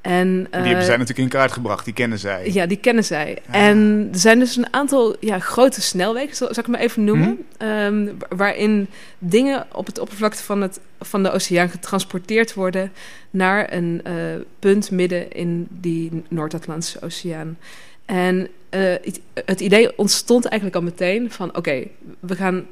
en, 0.00 0.34
die 0.34 0.48
hebben 0.50 0.70
eh, 0.76 0.80
zij 0.84 0.96
natuurlijk 0.96 1.18
in 1.18 1.28
kaart 1.28 1.52
gebracht, 1.52 1.84
die 1.84 1.94
kennen 1.94 2.18
zij. 2.18 2.50
ja, 2.52 2.66
die 2.66 2.76
kennen 2.76 3.04
zij. 3.04 3.38
Ah. 3.50 3.54
En 3.66 4.08
er 4.12 4.18
zijn 4.18 4.38
dus 4.38 4.56
een 4.56 4.72
aantal 4.72 5.16
ja, 5.20 5.38
grote 5.38 5.80
snelwegen, 5.80 6.36
zal, 6.36 6.54
zal 6.54 6.62
ik 6.62 6.68
maar 6.68 6.80
even 6.80 7.04
noemen. 7.04 7.46
ehm, 7.58 8.04
wa- 8.04 8.36
waarin 8.36 8.86
dingen 9.18 9.66
op 9.72 9.86
het 9.86 9.98
oppervlakte 9.98 10.42
van, 10.42 10.60
het, 10.60 10.80
van 11.00 11.22
de 11.22 11.30
oceaan 11.30 11.68
getransporteerd 11.68 12.54
worden 12.54 12.92
naar 13.30 13.72
een 13.72 14.00
eh, 14.04 14.14
punt 14.58 14.90
midden 14.90 15.32
in 15.32 15.66
die 15.70 16.22
Noord-Atlantische 16.28 17.00
Oceaan. 17.02 17.58
En 18.04 18.48
eh, 18.68 18.80
het, 18.82 19.20
het 19.44 19.60
idee 19.60 19.98
ontstond 19.98 20.44
eigenlijk 20.44 20.76
al 20.76 20.82
meteen 20.90 21.30
van 21.30 21.56
oké, 21.56 21.82
we 22.20 22.36
gaan 22.36 22.66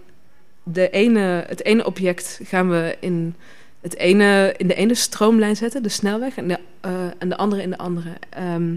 de 0.62 0.90
ene, 0.90 1.44
het 1.46 1.64
ene 1.64 1.84
object 1.86 2.40
gaan 2.44 2.70
we 2.70 2.96
in, 3.00 3.34
het 3.80 3.96
ene, 3.96 4.54
in 4.56 4.66
de 4.68 4.74
ene 4.74 4.94
stroomlijn 4.94 5.56
zetten, 5.56 5.82
de 5.82 5.88
snelweg, 5.88 6.36
en 6.36 6.48
de, 6.48 6.58
eh, 6.80 6.90
en 7.18 7.28
de 7.28 7.36
andere 7.36 7.62
in 7.62 7.70
de 7.70 7.78
andere. 7.78 8.10
Ehm, 8.30 8.74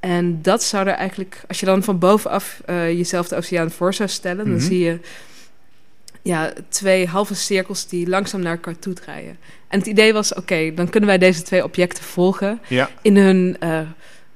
en 0.00 0.42
dat 0.42 0.62
zou 0.62 0.86
er 0.88 0.94
eigenlijk, 0.94 1.40
als 1.48 1.60
je 1.60 1.66
dan 1.66 1.82
van 1.82 1.98
bovenaf 1.98 2.60
eh, 2.64 2.88
jezelf 2.90 3.28
de 3.28 3.36
oceaan 3.36 3.70
voor 3.70 3.94
zou 3.94 4.08
stellen, 4.08 4.42
Mhm. 4.48 4.50
dan 4.56 4.60
zie 4.66 4.78
je 4.78 4.98
ja, 6.22 6.52
twee 6.68 7.06
halve 7.06 7.34
cirkels 7.34 7.86
die 7.88 8.08
langzaam 8.08 8.40
naar 8.40 8.52
elkaar 8.52 8.78
toe 8.78 8.92
draaien. 8.92 9.36
En 9.68 9.78
het 9.78 9.88
idee 9.88 10.12
was, 10.12 10.34
oké, 10.34 10.74
dan 10.74 10.88
kunnen 10.90 11.08
wij 11.08 11.18
deze 11.18 11.42
twee 11.42 11.64
objecten 11.64 12.04
volgen 12.04 12.60
Ja, 12.68 12.90
in 13.02 13.16
hun 13.16 13.56
eh, 13.60 13.80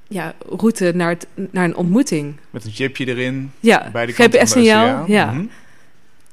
ja, 0.07 0.33
route 0.49 0.91
naar, 0.95 1.09
het, 1.09 1.27
naar 1.51 1.63
een 1.65 1.75
ontmoeting. 1.75 2.35
met 2.49 2.65
een 2.65 2.71
chipje 2.71 3.05
erin. 3.07 3.51
Ja, 3.59 3.91
GPS-signaal. 3.93 5.03
Ja. 5.07 5.31
Mhm. 5.31 5.45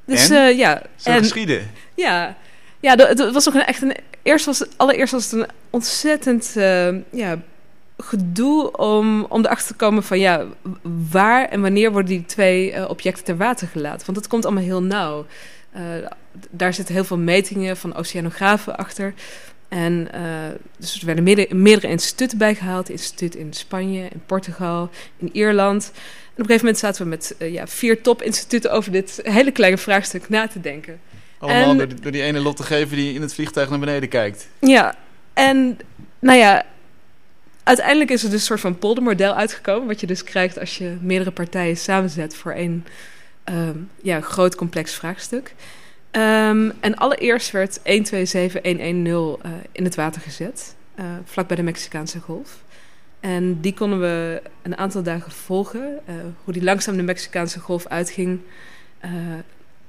Dus 0.05 0.31
En? 0.31 0.57
ja. 0.57 0.83
Zo 0.97 1.11
en, 1.11 1.19
geschieden. 1.19 1.71
ja, 1.95 2.37
ja, 2.81 2.95
het 2.97 3.33
was 3.33 3.45
nog 3.45 3.55
een, 3.55 3.65
echt 3.65 3.83
een. 3.83 3.95
Eerst 4.23 4.47
was 4.47 4.65
allereerst 4.77 5.13
was 5.13 5.31
het 5.31 5.41
een 5.41 5.49
ontzettend 5.71 6.57
eh, 6.57 6.89
ja, 7.11 7.39
gedoe 7.99 8.77
om, 8.77 9.25
om 9.25 9.45
erachter 9.45 9.67
te 9.67 9.75
komen 9.75 10.03
van 10.03 10.19
ja, 10.19 10.47
waar 11.11 11.49
en 11.49 11.61
wanneer 11.61 11.93
worden 11.93 12.11
die 12.11 12.25
twee 12.27 12.73
eh, 12.73 12.89
objecten 12.89 13.25
ter 13.25 13.37
water 13.37 13.69
gelaten? 13.69 14.07
Want 14.07 14.19
dat 14.19 14.29
komt 14.29 14.45
allemaal 14.45 14.63
heel 14.63 14.83
nauw. 14.83 15.27
Eh, 15.71 15.83
daar 16.51 16.75
zitten 16.75 16.95
heel 16.95 17.05
veel 17.05 17.19
metingen 17.19 17.77
van 17.77 17.95
oceanografen 17.95 18.77
achter. 18.77 19.15
En 19.69 20.09
eh, 20.13 20.23
dus 20.79 21.01
er 21.01 21.07
werden 21.07 21.25
meerdere, 21.63 21.93
instituten 21.93 22.39
bijgehaald. 22.39 22.89
Instituut 22.89 23.35
in 23.35 23.53
Spanje, 23.53 24.03
in 24.03 24.23
Portugal, 24.27 24.91
in 25.17 25.31
Ierland. 25.33 25.91
En 25.95 26.45
op 26.45 26.51
een 26.51 26.59
gegeven 26.59 26.65
moment 26.65 26.79
zaten 26.79 27.03
we 27.03 27.09
met 27.09 27.35
ja, 27.39 27.67
vier 27.67 28.03
topinstituten 28.03 28.73
over 28.73 28.93
dit 28.93 29.21
hele 29.23 29.51
kleine 29.51 29.79
vraagstuk 29.79 30.29
na 30.29 30.47
te 30.47 30.61
denken. 30.61 31.01
Allemaal 31.39 31.71
En- 31.71 31.79
door, 31.79 31.89
die- 31.89 32.01
door 32.01 32.13
die 32.13 32.23
ene 32.23 32.41
lottegever 32.41 32.97
die 32.97 33.15
in 33.15 33.21
het 33.23 33.35
vliegtuig 33.35 33.71
naar 33.71 33.79
beneden 33.79 34.09
kijkt. 34.09 34.49
Ja, 34.59 34.95
en 35.33 35.79
nou 36.19 36.39
ja, 36.39 36.65
uiteindelijk 37.63 38.11
is 38.11 38.23
er 38.25 38.31
dus 38.31 38.41
een 38.41 38.47
soort 38.47 38.61
van 38.61 38.79
poldermodel 38.79 39.35
uitgekomen. 39.35 39.87
Wat 39.87 40.01
je 40.01 40.07
dus 40.07 40.25
krijgt 40.25 40.59
als 40.59 40.79
je 40.79 40.97
meerdere 41.01 41.31
partijen 41.31 41.77
samenzet 41.77 42.37
voor 42.37 42.53
één 42.53 42.87
ehm, 43.45 43.77
ja, 44.03 44.21
groot 44.21 44.55
complex 44.55 44.95
vraagstuk. 44.95 45.55
Ehm, 46.11 46.71
en 46.81 46.95
allereerst 46.95 47.51
werd 47.51 47.81
127110 47.83 49.39
eh 49.43 49.51
in 49.73 49.85
het 49.85 49.95
water 49.95 50.21
gezet, 50.21 50.75
eh 50.95 51.05
vlak 51.25 51.47
bij 51.47 51.57
de 51.57 51.63
Mexicaanse 51.63 52.21
golf. 52.21 52.63
En 53.21 53.61
die 53.61 53.75
konden 53.75 54.01
we 54.01 54.43
een 54.63 54.77
aantal 54.79 55.03
dagen 55.03 55.33
volgen, 55.33 55.99
eh, 56.07 56.15
hoe 56.45 56.53
die 56.53 56.63
langzaam 56.65 56.97
de 56.97 57.03
Mexicaanse 57.03 57.61
golf 57.61 57.87
uitging. 57.87 58.41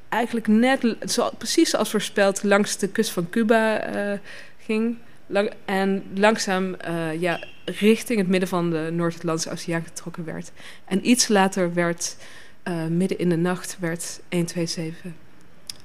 Eigenlijk 0.09 0.47
net, 0.47 0.95
zo, 1.07 1.29
precies 1.37 1.69
zoals 1.69 1.89
voorspeld, 1.89 2.43
langs 2.43 2.77
de 2.77 2.87
kust 2.87 3.11
van 3.11 3.29
Cuba 3.29 3.79
eh, 3.79 4.19
ging. 4.65 4.97
Lang, 5.27 5.51
en 5.65 6.03
langzaam 6.13 6.73
eh, 6.73 7.21
ja, 7.21 7.43
richting 7.65 8.19
het 8.19 8.27
midden 8.27 8.49
van 8.49 8.69
de 8.69 8.89
Noord-Atlantische 8.91 9.51
Oceaan 9.51 9.83
getrokken 9.83 10.25
werd. 10.25 10.51
En 10.85 11.09
iets 11.09 11.27
later 11.27 11.73
werd, 11.73 12.15
eh, 12.63 12.85
midden 12.85 13.17
in 13.17 13.29
de 13.29 13.37
nacht, 13.37 13.77
werd 13.79 14.19
127. 14.29 15.11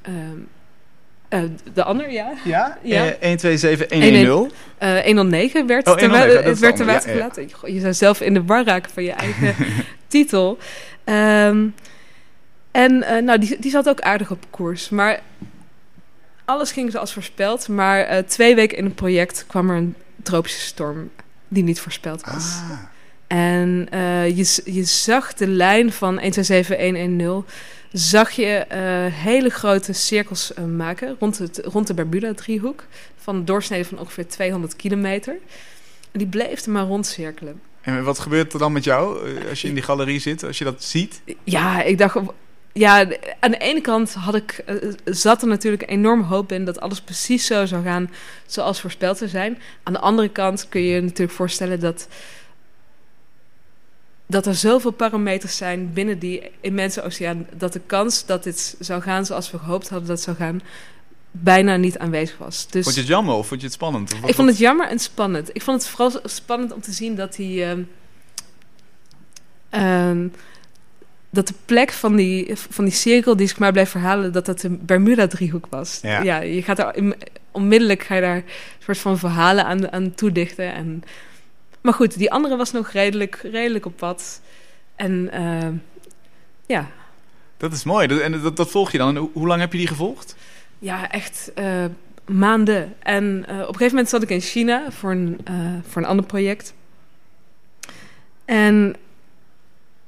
ehm 0.03 0.39
eh, 1.35 1.41
de 1.75 1.85
ander, 1.85 2.11
ja. 2.11 2.33
Ja? 2.45 2.79
Ja. 2.83 3.07
Eh, 3.07 3.31
1, 3.31 3.37
2, 3.37 3.57
7, 3.57 3.91
1, 3.91 4.03
1, 4.03 4.25
0. 4.25 4.49
Eh 4.79 4.99
109 4.99 5.67
werd, 5.67 5.87
Oh, 5.87 5.95
ter 5.95 6.09
109, 6.09 6.35
dat 6.35 6.45
is 6.45 6.51
het 6.51 6.59
werd 6.59 6.77
ter 6.77 6.87
water 6.87 7.09
ja, 7.09 7.15
gelaten. 7.15 7.75
Je 7.75 7.81
zou 7.81 7.93
zelf 7.93 8.21
in 8.21 8.35
de 8.35 8.45
war 8.45 8.65
raken 8.65 8.91
van 8.91 9.05
je 9.05 9.13
eigen 9.13 9.55
titel. 10.09 10.59
Ehm, 11.05 11.67
en 12.75 13.03
eh, 13.03 13.23
nou, 13.23 13.39
die, 13.39 13.57
die 13.59 13.71
zat 13.71 13.89
ook 13.89 14.01
aardig 14.01 14.31
op 14.31 14.45
koers. 14.51 14.89
Maar 14.89 15.23
alles 16.45 16.73
ging 16.73 16.91
zoals 16.91 17.13
voorspeld. 17.13 17.69
Maar 17.69 18.01
eh, 18.01 18.23
twee 18.23 18.55
weken 18.55 18.79
in 18.79 18.85
het 18.85 18.95
project 18.95 19.45
kwam 19.47 19.71
er 19.71 19.77
een 19.77 19.95
tropische 20.23 20.61
storm 20.61 21.11
die 21.49 21.63
niet 21.63 21.81
voorspeld 21.81 22.25
was. 22.25 22.61
Ah. 22.71 22.79
En 23.27 23.87
eh, 23.91 24.37
je, 24.37 24.63
je 24.65 24.85
zag 24.85 25.35
de 25.35 25.47
lijn 25.47 25.93
van 25.93 26.19
127110, 26.19 27.45
zag 27.93 28.31
je 28.31 28.67
hele 29.13 29.51
grote 29.51 29.93
cirkels 29.93 30.53
maken 30.77 31.17
rond, 31.19 31.39
het, 31.39 31.61
rond 31.65 31.87
de 31.87 31.95
Bermuda-driehoek. 31.95 32.85
Van 33.17 33.35
een 33.37 33.45
doorsnede 33.45 33.85
van 33.85 33.99
ongeveer 33.99 34.29
200 34.29 34.77
kilometer. 34.77 35.37
En 36.13 36.19
die 36.19 36.29
bleef 36.29 36.65
er 36.65 36.73
maar 36.73 36.87
rondcirkelen. 36.87 37.61
En 37.81 38.05
wat 38.05 38.19
gebeurt 38.19 38.53
er 38.53 38.59
dan 38.59 38.73
met 38.73 38.85
jou 38.85 39.19
als 39.49 39.63
je 39.63 39.69
in 39.69 39.75
die 39.75 39.83
galerie 39.83 40.21
zit, 40.21 40.45
als 40.45 40.59
je 40.59 40.65
dat 40.65 40.83
ziet? 40.85 41.21
Ja, 41.45 41.83
ik 41.83 41.99
dacht... 41.99 42.17
Ja, 42.77 43.07
aan 43.41 43.51
de 43.51 43.59
ene 43.59 43.81
kant 43.81 44.15
had 44.15 44.35
ik, 44.35 44.53
eh, 44.53 44.77
zat 45.05 45.43
er 45.43 45.49
natuurlijk 45.49 45.91
enorm 45.91 46.23
hoop 46.23 46.53
in 46.53 46.65
dat 46.65 46.81
alles 46.81 47.01
precies 47.01 47.47
zo 47.47 47.67
zou 47.67 47.83
gaan 47.85 48.11
zoals 48.47 48.81
voorspeld 48.81 49.19
zou 49.19 49.31
zijn. 49.31 49.59
Aan 49.83 49.93
de 49.93 49.99
andere 49.99 50.29
kant 50.29 50.69
kun 50.69 50.81
je 50.81 50.95
je 50.95 51.01
natuurlijk 51.01 51.31
voorstellen 51.37 51.81
dat, 51.81 52.09
dat 54.27 54.47
er 54.47 54.55
zoveel 54.55 54.91
parameters 54.91 55.57
zijn 55.57 55.93
binnen 55.93 56.19
die 56.19 56.51
immense 56.61 57.03
oceaan, 57.03 57.47
dat 57.57 57.73
de 57.73 57.81
kans 57.87 58.27
dat 58.27 58.43
dit 58.43 58.77
zou 58.79 59.03
gaan 59.03 59.27
zoals 59.27 59.51
we 59.51 59.59
gehoopt 59.59 59.89
hadden 59.89 60.09
dat 60.09 60.17
het 60.17 60.25
zou 60.25 60.37
gaan, 60.37 60.63
bijna 61.31 61.77
niet 61.77 61.99
aanwezig 61.99 62.39
was. 62.39 62.67
Dus 62.71 62.83
Vond 62.85 62.95
je 62.95 63.01
het 63.01 63.11
jammer 63.11 63.35
of 63.35 63.47
vond 63.47 63.61
je 63.61 63.67
het 63.67 63.75
spannend? 63.75 64.15
Of 64.23 64.29
ik 64.29 64.35
vond 64.35 64.49
het 64.49 64.59
jammer 64.59 64.89
en 64.89 64.99
spannend. 64.99 65.51
Ik 65.53 65.63
vond 65.63 65.83
het 65.83 65.91
vooral 65.91 66.21
spannend 66.25 66.73
om 66.73 66.81
te 66.81 66.93
zien 66.93 67.15
dat 67.15 67.35
die. 67.35 67.65
ehm, 67.65 67.83
ehm, 69.71 70.29
dat 71.35 71.49
de 71.49 71.55
plek 71.65 71.93
van 71.93 72.17
die, 72.17 72.51
van 72.55 72.85
die 72.85 72.95
cirkel 72.95 73.37
die 73.37 73.47
zich 73.47 73.59
maar 73.59 73.73
bleef 73.73 73.91
verhalen, 73.91 74.33
dat 74.33 74.47
dat 74.47 74.61
de 74.61 74.71
Bermuda-driehoek 74.71 75.67
was. 75.71 75.99
Ja. 76.03 76.41
je 76.41 76.63
gaat 76.63 76.77
daar 76.77 76.95
onmiddellijk 77.51 78.03
ga 78.03 78.15
je 78.15 78.21
daar 78.21 78.37
een 78.37 78.45
soort 78.79 78.99
van 78.99 79.19
verhalen 79.19 79.65
aan, 79.65 79.93
aan 79.93 80.15
toedichten. 80.15 80.73
En, 80.75 81.05
maar 81.81 81.95
goed, 81.95 82.19
die 82.19 82.33
andere 82.33 82.57
was 82.57 82.73
nog 82.73 82.91
redelijk, 82.91 83.41
redelijk 83.53 83.87
op 83.87 83.97
pad. 83.97 84.41
En 84.97 85.29
ehm, 85.33 85.73
ja, 86.67 86.91
Dat 87.57 87.73
is 87.73 87.85
mooi. 87.85 88.07
Dat, 88.07 88.21
en 88.21 88.43
dat, 88.43 88.57
dat 88.57 88.71
volg 88.71 88.93
je 88.93 88.99
dan. 88.99 89.17
En 89.17 89.29
hoe, 89.33 89.47
lang 89.47 89.61
heb 89.61 89.73
je 89.73 89.79
die 89.79 89.87
gevolgd? 89.87 90.37
Ja, 90.79 91.11
echt 91.11 91.53
eh, 91.55 91.85
maanden. 92.27 92.95
En 92.99 93.45
eh, 93.47 93.55
op 93.55 93.61
een 93.61 93.67
gegeven 93.67 93.89
moment 93.89 94.09
zat 94.09 94.23
ik 94.23 94.31
in 94.31 94.41
China 94.41 94.91
voor 94.91 95.11
een, 95.11 95.39
eh, 95.45 95.55
voor 95.89 96.03
een 96.03 96.09
ander 96.09 96.27
project. 96.27 96.75
En 98.45 98.97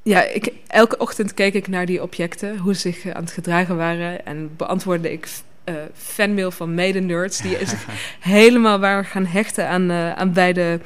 ja, 0.06 0.22
ik, 0.22 0.52
elke 0.66 0.98
ochtend 0.98 1.34
keek 1.34 1.54
ik 1.54 1.68
naar 1.68 1.86
die 1.86 2.02
objecten, 2.02 2.58
hoe 2.58 2.74
ze 2.74 2.80
zich 2.80 3.04
eh, 3.04 3.12
aan 3.12 3.22
het 3.22 3.32
gedragen 3.32 3.76
waren. 3.76 4.26
En 4.26 4.56
beantwoordde 4.56 5.12
ik 5.12 5.28
eh, 5.64 5.74
fanmail 5.94 6.50
van 6.50 6.74
mede-nerds, 6.74 7.38
die 7.38 7.56
zich 7.66 7.86
helemaal 8.20 8.78
waren 8.78 9.04
gaan 9.04 9.26
hechten 9.26 9.68
aan, 9.68 9.90
eh, 9.90 10.12
aan 10.12 10.32
beide 10.32 10.80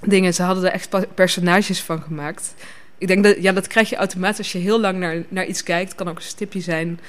dingen. 0.00 0.34
Ze 0.34 0.42
hadden 0.42 0.64
er 0.64 0.72
echt 0.72 1.14
personages 1.14 1.80
van 1.80 2.02
gemaakt. 2.02 2.54
Ik 2.98 3.06
denk 3.06 3.24
dat, 3.24 3.36
ja, 3.42 3.52
dat 3.52 3.66
krijg 3.66 3.90
je 3.90 3.96
automatisch 3.96 4.38
als 4.38 4.52
je 4.52 4.58
heel 4.58 4.80
lang 4.80 4.98
naar, 4.98 5.22
naar 5.28 5.46
iets 5.46 5.62
kijkt. 5.62 5.94
kan 5.94 6.08
ook 6.08 6.16
een 6.16 6.22
stipje 6.22 6.60
zijn. 6.60 7.00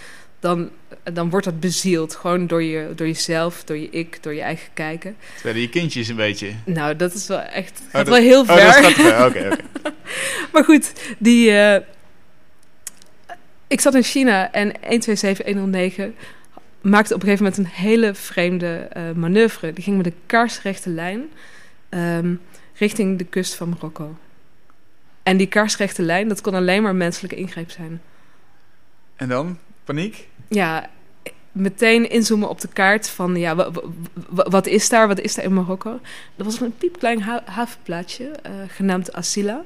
Dan, 0.41 0.69
dan 1.13 1.29
wordt 1.29 1.45
dat 1.45 1.59
bezield. 1.59 2.15
Gewoon 2.15 2.47
door, 2.47 2.63
je, 2.63 2.91
door 2.95 3.07
jezelf, 3.07 3.63
door 3.63 3.77
je 3.77 3.89
ik, 3.89 4.23
door 4.23 4.33
je 4.33 4.41
eigen 4.41 4.69
kijken. 4.73 5.15
Het 5.33 5.41
werden 5.43 5.61
je 5.61 5.69
kindjes 5.69 6.07
een 6.07 6.15
beetje. 6.15 6.51
Nou, 6.65 6.95
dat 6.95 7.13
is 7.13 7.27
wel 7.27 7.39
echt... 7.39 7.79
Oh, 7.79 7.91
Gaat 7.91 8.05
dat- 8.05 8.07
wel 8.15 8.23
heel 8.23 8.41
Oh, 8.41 8.47
ver. 8.47 8.55
dat 8.55 8.75
gaat 8.75 8.91
ver. 8.93 9.25
Oké, 9.25 9.47
oké. 9.53 9.91
Maar 10.53 10.63
goed, 10.63 10.91
die... 11.17 11.51
eh, 11.51 11.81
ik 13.67 13.81
zat 13.81 13.95
in 13.95 14.03
China 14.03 14.51
en 14.51 14.71
127109 14.81 16.15
maakte 16.81 17.13
op 17.13 17.21
een 17.21 17.27
gegeven 17.27 17.45
moment 17.45 17.61
een 17.61 17.83
hele 17.83 18.13
vreemde 18.13 18.75
eh, 18.75 19.11
manoeuvre. 19.11 19.73
Die 19.73 19.83
ging 19.83 19.97
met 19.97 20.05
een 20.05 20.15
kaarsrechte 20.25 20.89
lijn 20.89 21.21
ehm, 21.89 22.33
richting 22.75 23.17
de 23.17 23.23
kust 23.25 23.55
van 23.55 23.69
Marokko. 23.69 24.17
En 25.23 25.37
die 25.37 25.47
kaarsrechte 25.47 26.01
lijn, 26.01 26.27
dat 26.27 26.41
kon 26.41 26.53
alleen 26.53 26.81
maar 26.83 26.95
menselijke 26.95 27.35
ingreep 27.35 27.71
zijn. 27.71 28.01
En 29.15 29.29
dan? 29.29 29.57
Paniek? 29.95 30.27
Ja, 30.47 30.89
meteen 31.51 32.09
inzoomen 32.09 32.49
op 32.49 32.61
de 32.61 32.67
kaart 32.67 33.09
van... 33.09 33.35
Ja, 33.35 33.55
wa- 33.55 33.71
wa- 33.71 33.81
wa- 34.29 34.49
wat 34.49 34.67
is 34.67 34.89
daar? 34.89 35.07
Wat 35.07 35.19
is 35.19 35.35
daar 35.35 35.45
in 35.45 35.53
Marokko? 35.53 35.99
Er 36.35 36.43
was 36.43 36.59
een 36.61 36.77
piepklein 36.77 37.21
ha- 37.21 37.43
havenplaatsje 37.45 38.23
eh, 38.25 38.53
genaamd 38.67 39.13
Asila. 39.13 39.63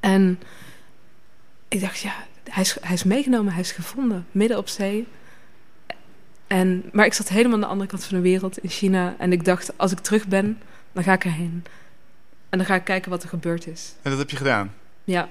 En 0.00 0.40
ik 1.68 1.80
dacht, 1.80 1.98
ja, 2.00 2.12
hij 2.50 2.62
is, 2.62 2.76
hij 2.80 2.94
is 2.94 3.04
meegenomen, 3.04 3.52
hij 3.52 3.60
is 3.62 3.72
gevonden, 3.72 4.26
midden 4.30 4.58
op 4.58 4.68
zee. 4.68 5.06
En, 6.46 6.84
maar 6.92 7.06
ik 7.06 7.12
zat 7.12 7.28
helemaal 7.28 7.54
aan 7.54 7.60
de 7.60 7.66
andere 7.66 7.88
kant 7.90 8.04
van 8.04 8.16
de 8.16 8.22
wereld, 8.22 8.58
in 8.58 8.68
China. 8.68 9.14
En 9.18 9.32
ik 9.32 9.44
dacht, 9.44 9.78
als 9.78 9.92
ik 9.92 9.98
terug 9.98 10.26
ben, 10.26 10.60
dan 10.92 11.02
ga 11.04 11.12
ik 11.12 11.24
erheen. 11.24 11.64
En 12.48 12.58
dan 12.58 12.66
ga 12.66 12.74
ik 12.74 12.84
kijken 12.84 13.10
wat 13.10 13.22
er 13.22 13.28
gebeurd 13.28 13.66
is. 13.66 13.94
En 14.02 14.10
dat 14.10 14.18
heb 14.18 14.30
je 14.30 14.36
gedaan. 14.36 14.74
Ja. 15.04 15.28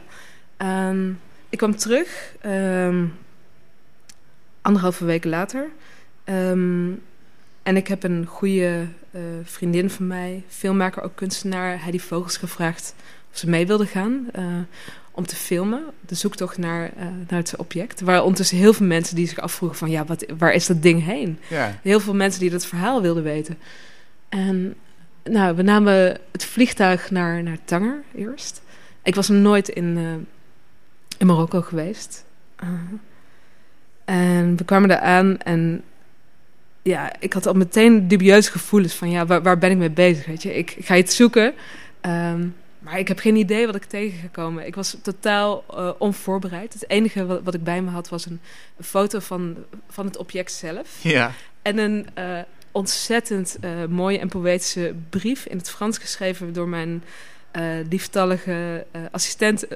Ehm, 0.58 1.10
ik 1.50 1.58
kwam 1.58 1.76
terug, 1.76 2.36
ehm, 2.42 3.06
anderhalve 4.62 5.06
week 5.06 5.24
later. 5.26 5.70
Ehm, 6.24 6.92
en 7.64 7.76
ik 7.76 7.88
heb 7.88 8.04
een 8.04 8.26
goede 8.26 8.86
eh, 9.12 9.22
vriendin 9.44 9.90
van 9.90 10.08
mij, 10.08 10.44
filmmaker, 10.48 11.04
ook 11.04 11.16
kunstenaar, 11.16 11.82
Heidi 11.82 12.00
Vogels, 12.00 12.38
gevraagd 12.38 12.96
of 13.32 13.38
ze 13.38 13.50
mee 13.50 13.68
wilde 13.68 13.86
gaan. 13.86 14.28
eh, 14.32 14.44
om 15.14 15.26
te 15.26 15.36
filmen, 15.36 15.84
de 16.06 16.16
zoektocht 16.16 16.58
naar, 16.58 16.92
eh, 16.98 17.06
naar 17.28 17.40
het 17.40 17.56
object. 17.56 18.00
Er 18.00 18.06
waren 18.06 18.22
ondertussen 18.22 18.58
heel 18.58 18.74
veel 18.74 18.86
mensen 18.86 19.16
die 19.16 19.28
zich 19.28 19.40
afvroegen 19.40 19.78
van... 19.78 19.90
ja, 19.90 20.06
wat, 20.06 20.26
waar 20.38 20.54
is 20.54 20.66
dat 20.66 20.82
ding 20.82 21.04
heen? 21.04 21.40
Ja. 21.48 21.80
Heel 21.82 22.00
veel 22.00 22.14
mensen 22.14 22.40
die 22.40 22.50
dat 22.50 22.66
verhaal 22.66 23.02
wilden 23.02 23.24
weten. 23.24 23.58
En 24.30 24.76
nou, 25.24 25.56
we 25.56 25.62
namen 25.62 26.20
het 26.32 26.46
vliegtuig 26.46 27.12
naar, 27.12 27.44
naar 27.44 27.58
Tanger 27.66 28.04
eerst. 28.16 28.62
Ik 29.04 29.16
was 29.16 29.28
nog 29.28 29.42
nooit 29.42 29.70
in, 29.70 29.98
in 31.18 31.26
Marokko 31.28 31.62
geweest. 31.62 32.26
En 34.12 34.58
we 34.58 34.64
kwamen 34.64 34.90
daar 34.90 35.00
aan 35.00 35.38
en 35.38 35.84
ja, 36.82 37.14
ik 37.20 37.34
had 37.34 37.46
al 37.46 37.54
meteen 37.54 38.08
dubieuze 38.08 38.52
gevoelens 38.52 38.94
van 38.94 39.10
ja, 39.10 39.26
waar, 39.26 39.42
waar 39.42 39.58
ben 39.58 39.72
ik 39.72 39.78
mee 39.78 39.90
bezig? 39.90 40.26
Weet 40.26 40.44
je? 40.44 40.58
Ik, 40.58 40.72
ik 40.72 40.86
ga 40.86 40.96
iets 40.96 41.16
zoeken, 41.16 41.54
ehm, 42.02 42.48
maar 42.80 43.00
ik 43.00 43.08
heb 43.08 43.20
geen 43.20 43.36
idee 43.36 43.66
wat 43.66 43.76
ik 43.76 43.84
tegen 43.84 44.20
ga 44.20 44.28
komen. 44.32 44.66
Ik 44.66 44.76
was 44.76 44.98
totaal 45.02 45.64
eh, 45.70 45.90
onvoorbereid. 45.98 46.74
Het 46.74 46.90
enige 46.90 47.26
wat, 47.26 47.42
wat 47.44 47.54
ik 47.54 47.64
bij 47.64 47.82
me 47.82 47.90
had 47.90 48.10
was 48.10 48.26
een, 48.26 48.40
een 48.78 48.84
foto 48.84 49.20
van, 49.20 49.56
van 49.90 50.06
het 50.06 50.18
object 50.18 50.52
zelf. 50.52 50.98
Ja. 51.02 51.32
En 51.62 51.78
een 51.78 52.08
eh, 52.14 52.40
ontzettend 52.72 53.58
eh, 53.62 53.86
mooie 53.90 54.20
en 54.20 54.28
poëtische 54.28 54.94
brief 55.10 55.46
in 55.46 55.58
het 55.58 55.70
Frans 55.70 55.98
geschreven 55.98 56.54
door 56.54 56.68
mijn 56.68 57.04
lieftallige 57.90 58.86
assistent 59.12 59.68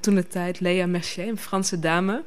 toen 0.00 0.14
de 0.14 0.26
tijd, 0.26 0.60
Lea 0.60 0.86
Mercier, 0.86 1.28
een 1.28 1.38
Franse 1.38 1.78
dame. 1.78 2.22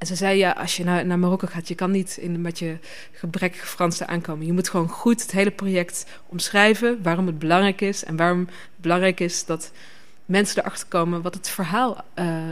En 0.00 0.06
ze 0.06 0.14
zei, 0.14 0.38
ja, 0.38 0.50
als 0.50 0.76
je 0.76 0.84
naar, 0.84 1.06
naar 1.06 1.18
Marokko 1.18 1.46
gaat, 1.46 1.68
je 1.68 1.74
kan 1.74 1.90
niet 1.90 2.16
in, 2.16 2.40
met 2.40 2.58
je 2.58 2.78
gebrekkige 3.12 3.66
Frans 3.66 4.02
aankomen. 4.02 4.46
Je 4.46 4.52
moet 4.52 4.68
gewoon 4.68 4.88
goed 4.88 5.22
het 5.22 5.30
hele 5.30 5.50
project 5.50 6.06
omschrijven, 6.26 7.02
waarom 7.02 7.26
het 7.26 7.38
belangrijk 7.38 7.80
is 7.80 8.04
en 8.04 8.16
waarom 8.16 8.38
het 8.38 8.50
belangrijk 8.76 9.20
is 9.20 9.44
dat 9.44 9.72
mensen 10.26 10.58
erachter 10.62 10.88
komen 10.88 11.22
wat 11.22 11.34
het 11.34 11.48
verhaal 11.48 12.04
uh, 12.18 12.42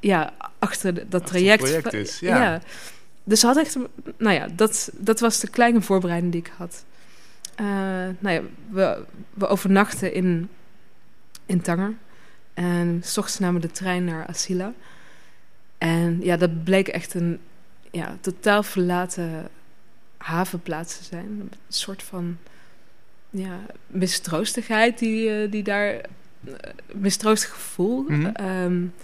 ja, 0.00 0.32
achter 0.58 0.94
dat 0.94 1.22
Achter 1.22 1.38
traject, 1.38 1.62
het 1.62 1.82
project 1.82 2.08
is. 2.08 2.18
Ja. 2.18 2.42
ja. 2.42 2.60
Dus 3.24 3.40
ze 3.40 3.46
had 3.46 3.56
echt, 3.56 3.76
nou 4.16 4.34
ja, 4.34 4.48
dat, 4.56 4.90
dat 4.92 5.20
was 5.20 5.40
de 5.40 5.48
kleine 5.48 5.80
voorbereiding 5.80 6.32
die 6.32 6.40
ik 6.40 6.52
had. 6.56 6.84
Uh, 7.60 7.66
nou 8.18 8.34
ja, 8.34 8.42
we, 8.70 9.04
we 9.34 9.46
overnachten 9.46 10.14
in, 10.14 10.48
in 11.46 11.60
Tanger. 11.60 11.94
En 12.54 13.00
s 13.04 13.18
ochtends 13.18 13.40
namen 13.40 13.60
we 13.60 13.66
de 13.66 13.72
trein 13.72 14.04
naar 14.04 14.26
Asila. 14.26 14.72
En 15.84 16.20
ja, 16.22 16.36
dat 16.36 16.64
bleek 16.64 16.88
echt 16.88 17.14
een 17.14 17.38
ja, 17.90 18.16
totaal 18.20 18.62
verlaten 18.62 19.48
havenplaats 20.16 20.98
te 20.98 21.04
zijn. 21.04 21.26
Een 21.26 21.50
soort 21.68 22.02
van 22.02 22.38
ja, 23.30 23.60
mistroostigheid 23.86 24.98
die, 24.98 25.28
uh, 25.28 25.50
die 25.50 25.62
daar... 25.62 25.94
Uh, 25.94 26.54
mistroostig 26.94 27.50
gevoel. 27.50 28.04
Mhm. 28.08 28.46
Um, 28.64 28.94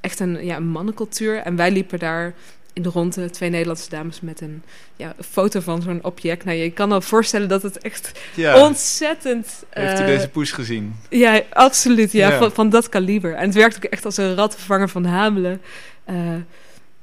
echt 0.00 0.20
een, 0.20 0.44
ja, 0.44 0.56
een 0.56 0.68
mannencultuur. 0.68 1.36
En 1.36 1.56
wij 1.56 1.70
liepen 1.70 1.98
daar 1.98 2.34
in 2.78 2.84
de 2.84 2.88
ronde 2.88 3.30
twee 3.30 3.50
Nederlandse 3.50 3.90
dames 3.90 4.20
met 4.20 4.40
een, 4.40 4.62
ja, 4.96 5.14
foto 5.20 5.60
van 5.60 5.82
zo'n 5.82 6.04
object. 6.04 6.44
Nou, 6.44 6.56
je 6.56 6.70
kan 6.70 6.92
al 6.92 7.00
voorstellen 7.00 7.48
dat 7.48 7.62
het 7.62 7.78
echt 7.78 8.20
Ja. 8.34 8.64
ontzettend... 8.66 9.64
Heeft 9.70 9.98
u 9.98 10.02
eh, 10.02 10.06
deze 10.06 10.28
push 10.28 10.54
gezien? 10.54 10.94
Ja, 11.08 11.42
absoluut. 11.50 12.12
Ja, 12.12 12.28
Ja. 12.28 12.38
Van, 12.38 12.52
van 12.52 12.68
dat 12.68 12.88
kaliber. 12.88 13.34
En 13.34 13.44
het 13.44 13.54
werkt 13.54 13.76
ook 13.76 13.84
echt 13.84 14.04
als 14.04 14.16
een 14.16 14.34
ratvervanger 14.34 14.88
van 14.88 15.04
Hamelen. 15.04 15.60
Eh, 16.08 16.34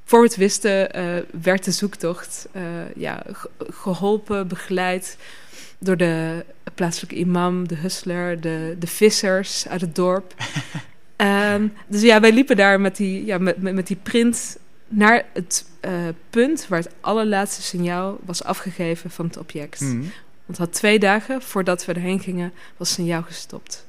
voor 0.04 0.20
we 0.20 0.26
het 0.26 0.36
wisten 0.36 0.94
eh, 0.94 1.04
werd 1.42 1.64
de 1.64 1.72
zoektocht 1.72 2.48
eh, 2.52 2.64
ja, 2.96 3.24
ge- 3.32 3.50
geholpen, 3.58 4.48
begeleid 4.48 5.18
door 5.78 5.98
de 5.98 6.46
plaatselijke 6.76 7.16
imam, 7.16 7.68
de 7.68 7.76
hustler, 7.76 8.42
de, 8.42 8.76
de 8.80 8.88
vissers 8.88 9.68
uit 9.68 9.82
het 9.82 9.96
dorp. 9.96 10.34
Ehm, 11.16 11.68
dus 11.88 12.02
ja, 12.02 12.20
wij 12.20 12.32
liepen 12.32 12.56
daar 12.56 12.82
met 12.82 12.96
die, 12.96 13.26
ja, 13.26 13.38
met, 13.38 13.62
met, 13.62 13.74
met 13.74 13.88
die 13.88 13.98
print 14.04 14.58
naar 14.88 15.26
het 15.34 15.66
punt 16.30 16.68
waar 16.68 16.80
het 16.80 16.94
allerlaatste 17.02 17.62
signaal 17.62 18.18
was 18.26 18.44
afgegeven 18.44 19.10
van 19.10 19.26
het 19.26 19.38
object. 19.38 19.80
Mhm. 19.80 20.00
Want 20.00 20.12
het 20.46 20.58
had 20.58 20.74
twee 20.74 21.00
dagen 21.00 21.42
voordat 21.42 21.86
we 21.86 21.94
erheen 21.94 22.20
gingen, 22.20 22.54
was 22.78 22.90
het 22.90 22.98
signaal 22.98 23.24
gestopt. 23.24 23.86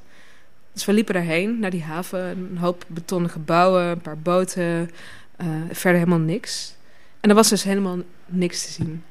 Dus 0.77 0.85
we 0.85 0.93
liepen 0.93 1.13
daarheen, 1.13 1.59
naar 1.59 1.69
die 1.71 1.83
haven. 1.83 2.19
Een 2.19 2.57
hoop 2.57 2.85
betonnen 2.87 3.29
gebouwen, 3.29 3.83
een 3.83 4.01
paar 4.01 4.17
boten. 4.17 4.89
eh, 5.37 5.47
verder 5.71 5.99
helemaal 5.99 6.25
niks. 6.25 6.73
En 7.19 7.29
er 7.29 7.35
was 7.35 7.49
dus 7.49 7.63
helemaal 7.63 7.97
niks 8.25 8.65
te 8.65 8.71
zien. 8.71 9.03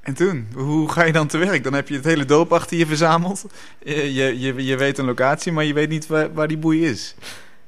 En 0.00 0.14
toen? 0.14 0.46
Hoe 0.54 0.88
ga 0.90 1.04
je 1.04 1.12
dan 1.12 1.26
te 1.26 1.38
werk? 1.38 1.64
Dan 1.64 1.72
heb 1.72 1.88
je 1.88 1.94
het 1.94 2.04
hele 2.04 2.24
dorp 2.24 2.52
achter 2.52 2.76
je 2.76 2.86
verzameld. 2.86 3.44
Je, 3.84 4.14
je, 4.14 4.64
je, 4.64 4.76
weet 4.76 4.98
een 4.98 5.04
locatie, 5.04 5.52
maar 5.52 5.64
je 5.64 5.72
weet 5.72 5.88
niet 5.88 6.06
waar, 6.06 6.32
waar 6.32 6.48
die 6.48 6.58
boei 6.58 6.86
is. 6.86 7.14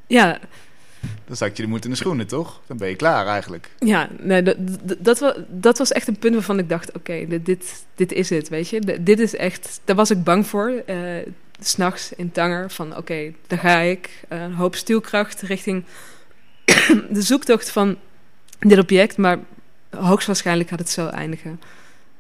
Ja, 0.07 0.39
Dan 1.27 1.37
zak 1.37 1.57
je 1.57 1.63
de 1.63 1.69
moed 1.69 1.85
in 1.85 1.91
de 1.91 1.97
schoenen, 1.97 2.27
toch? 2.27 2.61
Dan 2.67 2.77
ben 2.77 2.89
je 2.89 2.97
klaar 2.97 3.27
eigenlijk. 3.27 3.71
ja 3.79 4.09
nee, 4.21 4.43
dat, 4.43 4.57
dat, 4.99 5.37
dat, 5.49 5.79
was, 5.79 5.93
echt 5.93 6.09
een 6.09 6.19
punt 6.19 6.35
waarvan 6.35 6.59
ik 6.59 6.69
dacht... 6.69 6.93
oké, 6.93 7.27
dit, 7.29 7.47
dit, 7.47 7.85
dit 7.95 8.13
is 8.13 8.31
het, 8.31 8.49
weet 8.49 8.69
je. 8.69 9.01
Dit 9.01 9.19
is 9.19 9.37
echt... 9.37 9.81
Daar 9.85 9.97
was 9.97 10.11
ik 10.11 10.25
bang 10.25 10.47
voor. 10.47 10.83
eh, 10.87 10.97
S'nachts 11.67 12.13
in 12.13 12.33
Tanger. 12.33 12.71
Van 12.71 12.97
oké, 12.97 13.33
daar 13.47 13.59
ga 13.59 13.79
ik. 13.79 14.25
Eh, 14.29 14.43
een 14.43 14.55
hoop 14.55 14.75
stuwkracht 14.75 15.41
richting 15.43 15.85
de 17.11 17.23
zoektocht 17.23 17.71
van 17.71 17.97
dit 18.59 18.79
object. 18.79 19.17
Maar 19.17 19.39
hoogstwaarschijnlijk 19.91 20.69
gaat 20.69 20.79
het 20.79 20.91
zo 20.91 21.07
eindigen. 21.09 21.61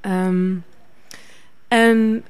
Ehm, 0.00 0.54
en 1.68 2.24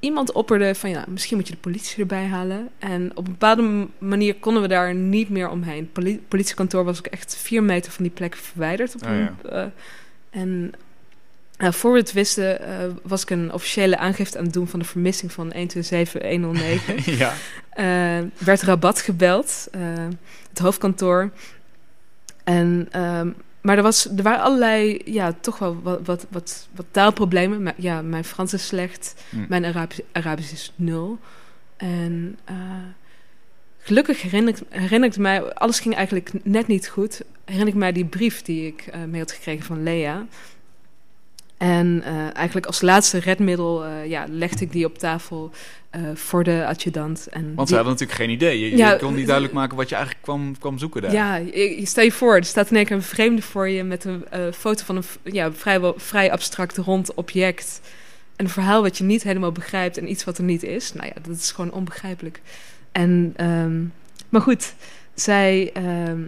iemand 0.00 0.32
opperde 0.32 0.74
van 0.74 0.90
ja, 0.90 1.04
misschien 1.08 1.36
moet 1.36 1.46
je 1.48 1.52
de 1.54 1.60
politie 1.60 2.00
erbij 2.00 2.26
halen. 2.26 2.68
En 2.78 3.10
op 3.14 3.26
een 3.26 3.32
bepaalde 3.32 3.86
manier 3.98 4.34
konden 4.34 4.62
we 4.62 4.68
daar 4.68 4.94
niet 4.94 5.28
meer 5.28 5.48
omheen. 5.48 5.92
Poli- 5.92 6.22
politiekantoor 6.28 6.84
was 6.84 6.98
ook 6.98 7.06
echt 7.06 7.36
vier 7.36 7.62
meter 7.62 7.92
van 7.92 8.04
die 8.04 8.12
plek 8.12 8.34
verwijderd. 8.36 8.94
Op 8.94 9.02
Oh, 9.02 9.10
een, 9.10 9.28
eh, 9.50 9.64
en 10.30 10.72
eh, 11.66 11.72
voor 11.72 11.92
we 11.92 11.98
het 11.98 12.12
wisten 12.12 12.60
eh, 12.60 12.76
was 13.02 13.22
ik 13.22 13.30
een 13.30 13.52
officiële 13.52 13.98
aangifte 13.98 14.38
aan 14.38 14.44
het 14.44 14.52
doen 14.52 14.68
van 14.68 14.78
de 14.78 14.84
vermissing 14.84 15.32
van 15.32 15.48
127109. 15.54 17.16
ja. 17.16 17.32
Eh, 17.70 18.24
werd 18.38 18.62
Rabat 18.62 19.00
gebeld, 19.00 19.68
het 20.48 20.58
hoofdkantoor. 20.58 21.30
En, 22.44 22.88
ehm, 22.90 23.30
maar 23.60 23.76
er, 23.76 23.82
was, 23.82 24.08
er 24.16 24.22
waren 24.22 24.42
allerlei, 24.42 25.00
ja, 25.04 25.34
toch 25.40 25.58
wel 25.58 25.80
wat, 25.82 26.00
wat, 26.04 26.26
wat, 26.30 26.68
wat 26.74 26.86
taalproblemen. 26.90 27.62
Maar, 27.62 27.74
ja, 27.76 28.02
mijn 28.02 28.24
Frans 28.24 28.52
is 28.52 28.66
slecht, 28.66 29.14
Hm. 29.30 29.44
mijn 29.48 29.64
Arabisch, 29.64 30.00
Arabisch 30.12 30.52
is 30.52 30.72
nul. 30.76 31.18
En 31.76 32.38
gelukkig 33.78 34.22
herinner, 34.22 34.54
ik- 34.56 34.66
herinner 34.80 35.08
ik 35.08 35.16
mij, 35.16 35.42
alles 35.54 35.80
ging 35.80 35.94
eigenlijk 35.94 36.30
net 36.42 36.66
niet 36.66 36.88
goed. 36.88 37.20
Herinner 37.44 37.68
ik 37.68 37.74
mij 37.78 37.92
die 37.92 38.04
brief 38.04 38.42
die 38.42 38.66
ik 38.66 38.84
mee 39.08 39.20
had 39.20 39.32
gekregen 39.32 39.64
van 39.64 39.82
Lea. 39.82 40.26
En 41.56 42.02
eh, 42.04 42.36
eigenlijk 42.36 42.66
als 42.66 42.80
laatste 42.80 43.18
redmiddel 43.18 43.84
eh, 43.84 44.06
ja, 44.06 44.26
legde 44.28 44.64
ik 44.64 44.72
die 44.72 44.84
op 44.84 44.98
tafel 44.98 45.50
eh, 45.90 46.00
voor 46.14 46.44
de 46.44 46.64
adjudant. 46.66 47.26
En 47.30 47.42
Want 47.44 47.56
die- 47.56 47.66
ze 47.66 47.74
hadden 47.74 47.92
natuurlijk 47.92 48.18
geen 48.18 48.30
idee. 48.30 48.76
Je, 48.76 48.96
kon 49.00 49.14
niet 49.14 49.24
duidelijk 49.26 49.54
maken 49.54 49.76
wat 49.76 49.88
je 49.88 49.94
eigenlijk 49.94 50.24
kwam, 50.24 50.58
kwam 50.58 50.78
zoeken 50.78 51.02
daar. 51.02 51.12
Ja, 51.12 51.40
stel 51.82 52.04
je 52.04 52.12
voor, 52.12 52.36
er 52.36 52.44
staat 52.44 52.70
in 52.70 52.76
één 52.76 52.84
keer 52.86 52.96
een 52.96 53.02
vreemde 53.02 53.42
voor 53.42 53.68
je 53.68 53.84
met 53.84 54.04
een 54.04 54.24
foto 54.52 54.84
van 54.84 54.96
een 54.96 55.04
ja, 55.22 55.52
vrijwel 55.52 55.94
vrij 55.96 56.32
abstract 56.32 56.76
rond 56.76 57.14
object. 57.14 57.80
Een 58.36 58.48
verhaal 58.48 58.82
wat 58.82 58.98
je 58.98 59.04
niet 59.04 59.22
helemaal 59.22 59.52
begrijpt 59.52 59.98
en 59.98 60.10
iets 60.10 60.24
wat 60.24 60.38
er 60.38 60.44
niet 60.44 60.62
is. 60.62 60.92
Nou 60.92 61.06
ja, 61.06 61.14
dat 61.22 61.36
is 61.36 61.50
gewoon 61.52 61.72
onbegrijpelijk. 61.72 62.40
En, 62.92 63.32
ehm, 63.36 63.82
maar 64.28 64.40
goed, 64.40 64.74
zij. 65.14 65.70
ehm, 65.74 66.20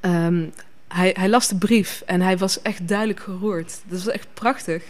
ehm, 0.00 0.44
hij, 0.88 1.14
hij 1.18 1.28
las 1.28 1.48
de 1.48 1.56
brief 1.56 2.02
en 2.06 2.20
hij 2.20 2.38
was 2.38 2.62
echt 2.62 2.88
duidelijk 2.88 3.20
geroerd. 3.20 3.80
Dat 3.86 4.04
was 4.04 4.14
echt 4.14 4.26
prachtig. 4.34 4.82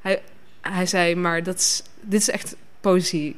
Hij, 0.00 0.22
hij 0.60 0.86
zei, 0.86 1.14
maar 1.14 1.42
dat 1.42 1.58
is, 1.58 1.82
dit 2.00 2.20
is 2.20 2.30
echt 2.30 2.56
poëzie. 2.80 3.36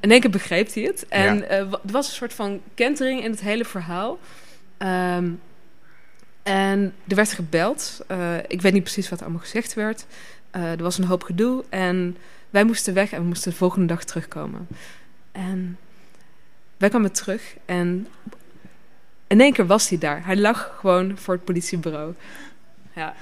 In 0.00 0.10
één 0.10 0.20
keer 0.20 0.30
begreep 0.30 0.74
hij 0.74 0.82
het. 0.82 1.08
En 1.08 1.36
Ja. 1.36 1.42
eh, 1.42 1.58
er 1.58 1.78
was 1.82 2.06
een 2.08 2.14
soort 2.14 2.34
van 2.34 2.60
kentering 2.74 3.22
in 3.24 3.30
het 3.30 3.40
hele 3.40 3.64
verhaal. 3.64 4.18
Ehm, 4.78 5.30
en 6.42 6.94
er 7.08 7.16
werd 7.16 7.32
gebeld. 7.32 8.00
Eh, 8.06 8.36
ik 8.48 8.62
weet 8.62 8.72
niet 8.72 8.82
precies 8.82 9.08
wat 9.08 9.18
er 9.18 9.24
allemaal 9.24 9.42
gezegd 9.44 9.74
werd. 9.74 10.06
Eh, 10.50 10.70
er 10.72 10.82
was 10.82 10.98
een 10.98 11.04
hoop 11.04 11.22
gedoe. 11.22 11.64
En 11.68 12.16
wij 12.50 12.64
moesten 12.64 12.94
weg 12.94 13.12
en 13.12 13.20
we 13.20 13.26
moesten 13.26 13.50
de 13.50 13.56
volgende 13.56 13.86
dag 13.86 14.04
terugkomen. 14.04 14.68
En 15.32 15.78
wij 16.76 16.88
kwamen 16.88 17.12
terug. 17.12 17.54
En 17.64 18.06
in 19.32 19.40
één 19.40 19.52
keer 19.52 19.66
was 19.66 19.88
hij 19.88 19.98
daar. 19.98 20.24
Hij 20.26 20.36
lag 20.36 20.76
gewoon 20.78 21.18
voor 21.18 21.34
het 21.34 21.44
politiebureau. 21.44 22.14
Ja, 22.94 23.14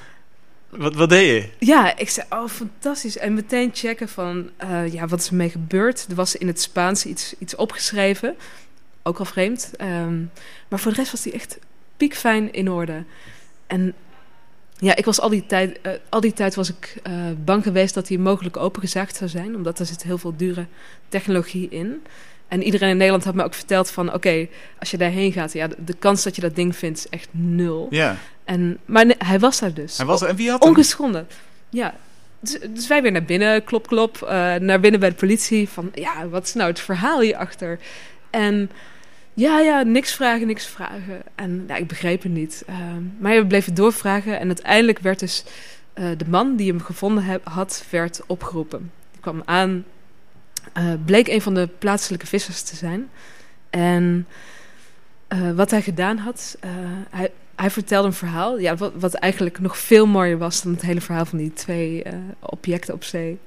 Wat, 0.69 0.95
wat 0.95 1.09
deed 1.09 1.27
je? 1.27 1.67
ja, 1.67 1.97
ik 1.97 2.09
zei, 2.09 2.27
oh, 2.31 2.49
fantastisch. 2.49 3.17
En 3.19 3.35
meteen 3.35 3.71
checken 3.73 4.09
van, 4.09 4.51
eh, 4.57 4.93
ja, 4.93 5.07
wat 5.07 5.21
is 5.21 5.29
ermee 5.29 5.51
gebeurd? 5.51 6.07
Er 6.09 6.15
was 6.15 6.37
in 6.37 6.47
het 6.47 6.61
Spaans 6.61 7.07
iets, 7.07 7.35
iets 7.39 7.57
opgeschreven. 7.57 8.37
Ook 9.03 9.19
al 9.19 9.25
vreemd. 9.25 9.71
Ehm, 9.77 10.19
maar 10.69 10.79
voor 10.79 10.91
de 10.91 10.97
rest 10.97 11.13
was 11.13 11.25
hij 11.25 11.33
echt 11.33 11.59
piekfijn 11.97 12.53
in 12.53 12.71
orde. 12.71 13.05
En 13.67 13.95
ja, 14.79 14.97
ik 14.97 15.05
was 15.05 15.21
al 15.21 15.29
die 15.29 15.47
tijd, 15.47 15.81
eh, 15.81 15.93
al 16.09 16.21
die 16.21 16.33
tijd 16.33 16.55
was 16.55 16.69
ik 16.69 16.97
eh, 17.03 17.13
bang 17.45 17.63
geweest 17.63 17.95
dat 17.95 18.09
hij 18.09 18.19
mogelijk 18.19 18.57
opengezaagd 18.57 19.17
zou 19.17 19.31
zijn. 19.31 19.55
Omdat 19.55 19.79
er 19.79 19.87
zit 19.87 20.03
heel 20.03 20.19
veel 20.19 20.37
dure 20.37 20.67
technologie 21.09 21.69
in. 21.69 22.03
En 22.51 22.63
iedereen 22.63 22.89
in 22.89 22.97
Nederland 22.97 23.25
had 23.25 23.35
me 23.35 23.45
ook 23.45 23.55
verteld 23.55 23.91
van, 23.91 24.15
oké, 24.15 24.47
als 24.79 24.91
je 24.91 24.97
daarheen 24.97 25.33
gaat, 25.33 25.53
ja, 25.53 25.67
de, 25.69 25.77
de 25.85 25.95
kans 25.99 26.23
dat 26.23 26.35
je 26.37 26.41
dat 26.41 26.55
ding 26.55 26.77
vindt 26.77 26.99
is 26.99 27.09
echt 27.09 27.29
nul. 27.31 27.87
Ja, 27.91 28.17
En, 28.45 28.79
maar 28.85 29.07
nee, 29.07 29.17
hij 29.19 29.39
was 29.39 29.59
daar 29.61 29.75
dus. 29.75 29.97
hij 29.97 30.07
was 30.07 30.23
er. 30.23 30.29
En 30.29 30.37
wie 30.37 30.51
had 30.51 30.61
hem? 30.61 30.69
Ongeschonden. 30.69 31.27
Ja. 31.69 31.95
Dus, 32.41 32.59
dus 32.71 32.87
wij 32.87 33.03
weer 33.03 33.13
naar 33.13 33.25
binnen, 33.25 33.65
klop, 33.65 33.87
klop. 33.87 34.23
eh, 34.23 34.55
naar 34.55 34.81
binnen 34.81 35.01
bij 35.01 35.09
de 35.09 35.15
politie. 35.15 35.69
Van, 35.69 35.91
ja, 35.95 36.29
wat 36.29 36.45
is 36.45 36.55
nou 36.55 36.71
het 36.71 36.81
verhaal 36.81 37.21
hierachter? 37.21 37.79
En 38.31 38.71
ja, 39.35 39.61
ja, 39.61 39.83
niks 39.83 40.13
vragen, 40.15 40.47
niks 40.47 40.67
vragen. 40.67 41.23
En 41.35 41.65
ja, 41.69 41.77
ik 41.77 41.87
begreep 41.87 42.23
het 42.23 42.33
niet. 42.33 42.63
Ehm, 42.67 43.03
maar 43.19 43.35
we 43.37 43.47
bleven 43.47 43.75
doorvragen. 43.75 44.39
En 44.41 44.47
uiteindelijk 44.47 44.99
werd 44.99 45.19
dus 45.19 45.45
eh, 45.93 46.05
de 46.17 46.29
man 46.29 46.57
die 46.57 46.71
hem 46.71 46.81
gevonden 46.81 47.41
had, 47.43 47.85
werd 47.91 48.21
opgeroepen. 48.27 48.91
Die 49.13 49.21
kwam 49.21 49.43
aan. 49.45 49.85
Eh, 50.73 50.85
bleek 51.05 51.29
een 51.29 51.43
van 51.43 51.55
de 51.55 51.69
plaatselijke 51.79 52.27
vissers 52.27 52.63
te 52.63 52.77
zijn. 52.77 53.09
En 53.71 54.27
eh, 55.29 55.53
wat 55.53 55.71
hij 55.71 55.83
gedaan 55.83 56.17
had... 56.17 56.57
eh, 56.61 56.71
hij, 57.11 57.31
hij 57.55 57.71
vertelde 57.71 58.07
een 58.07 58.15
verhaal, 58.15 58.59
ja, 58.59 58.77
wat, 58.77 58.93
wat 58.95 59.15
eigenlijk 59.15 59.61
nog 59.61 59.79
veel 59.79 60.07
mooier 60.07 60.39
was 60.39 60.63
dan 60.63 60.73
het 60.73 60.83
hele 60.83 61.01
verhaal 61.01 61.25
van 61.25 61.39
die 61.39 61.53
twee 61.53 62.03
objecten 62.41 62.95
op 62.95 63.05
zee. 63.05 63.39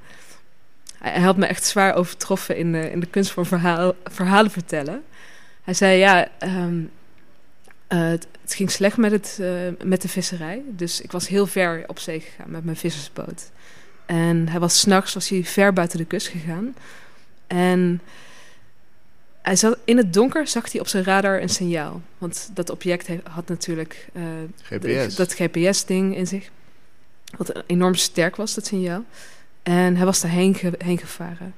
Hij, 0.97 1.21
had 1.21 1.37
me 1.37 1.45
echt 1.45 1.65
zwaar 1.65 1.95
overtroffen 1.95 2.57
in 2.57 2.71
de, 2.71 2.91
in 2.91 2.99
de 2.99 3.05
kunst 3.05 3.31
van 3.31 3.45
verhaal, 3.45 3.93
verhalen 4.03 4.51
vertellen. 4.51 5.03
Hij 5.63 5.73
zei, 5.73 5.97
ja, 5.97 6.27
ehm, 6.39 6.81
eh, 7.87 7.99
het, 7.99 8.27
het 8.41 8.53
ging 8.53 8.71
slecht 8.71 8.97
met, 8.97 9.11
het, 9.11 9.39
met 9.83 10.01
de 10.01 10.07
visserij. 10.07 10.61
Dus 10.67 11.01
ik 11.01 11.11
was 11.11 11.27
heel 11.27 11.47
ver 11.47 11.83
op 11.87 11.99
zee 11.99 12.19
gegaan 12.19 12.51
met 12.51 12.63
mijn 12.63 12.77
vissersboot. 12.77 13.51
En 14.05 14.47
hij 14.49 14.59
was 14.59 14.79
s'nachts 14.79 15.13
was 15.13 15.29
hij 15.29 15.43
ver 15.43 15.73
buiten 15.73 15.97
de 15.97 16.05
kust 16.05 16.27
gegaan. 16.27 16.75
En 17.47 18.01
hij 19.41 19.55
zat, 19.55 19.77
in 19.85 19.97
het 19.97 20.13
donker 20.13 20.47
zag 20.47 20.71
hij 20.71 20.81
op 20.81 20.87
zijn 20.87 21.03
radar 21.03 21.41
een 21.41 21.49
signaal. 21.49 22.01
Want 22.17 22.49
dat 22.53 22.69
object 22.69 23.07
he- 23.07 23.21
had 23.29 23.47
natuurlijk 23.47 24.07
eh, 24.13 24.23
GPS. 24.63 24.81
de- 24.81 25.13
dat 25.15 25.33
GPS-ding 25.33 26.15
in 26.15 26.27
zich. 26.27 26.49
Wat 27.37 27.63
enorm 27.65 27.95
sterk 27.95 28.35
was, 28.35 28.53
dat 28.53 28.65
signaal. 28.65 29.03
En 29.63 29.95
hij 29.95 30.05
was 30.05 30.21
daarheen 30.21 30.55
ge- 30.55 30.73
heen 30.77 30.97
gevaren. 30.97 31.53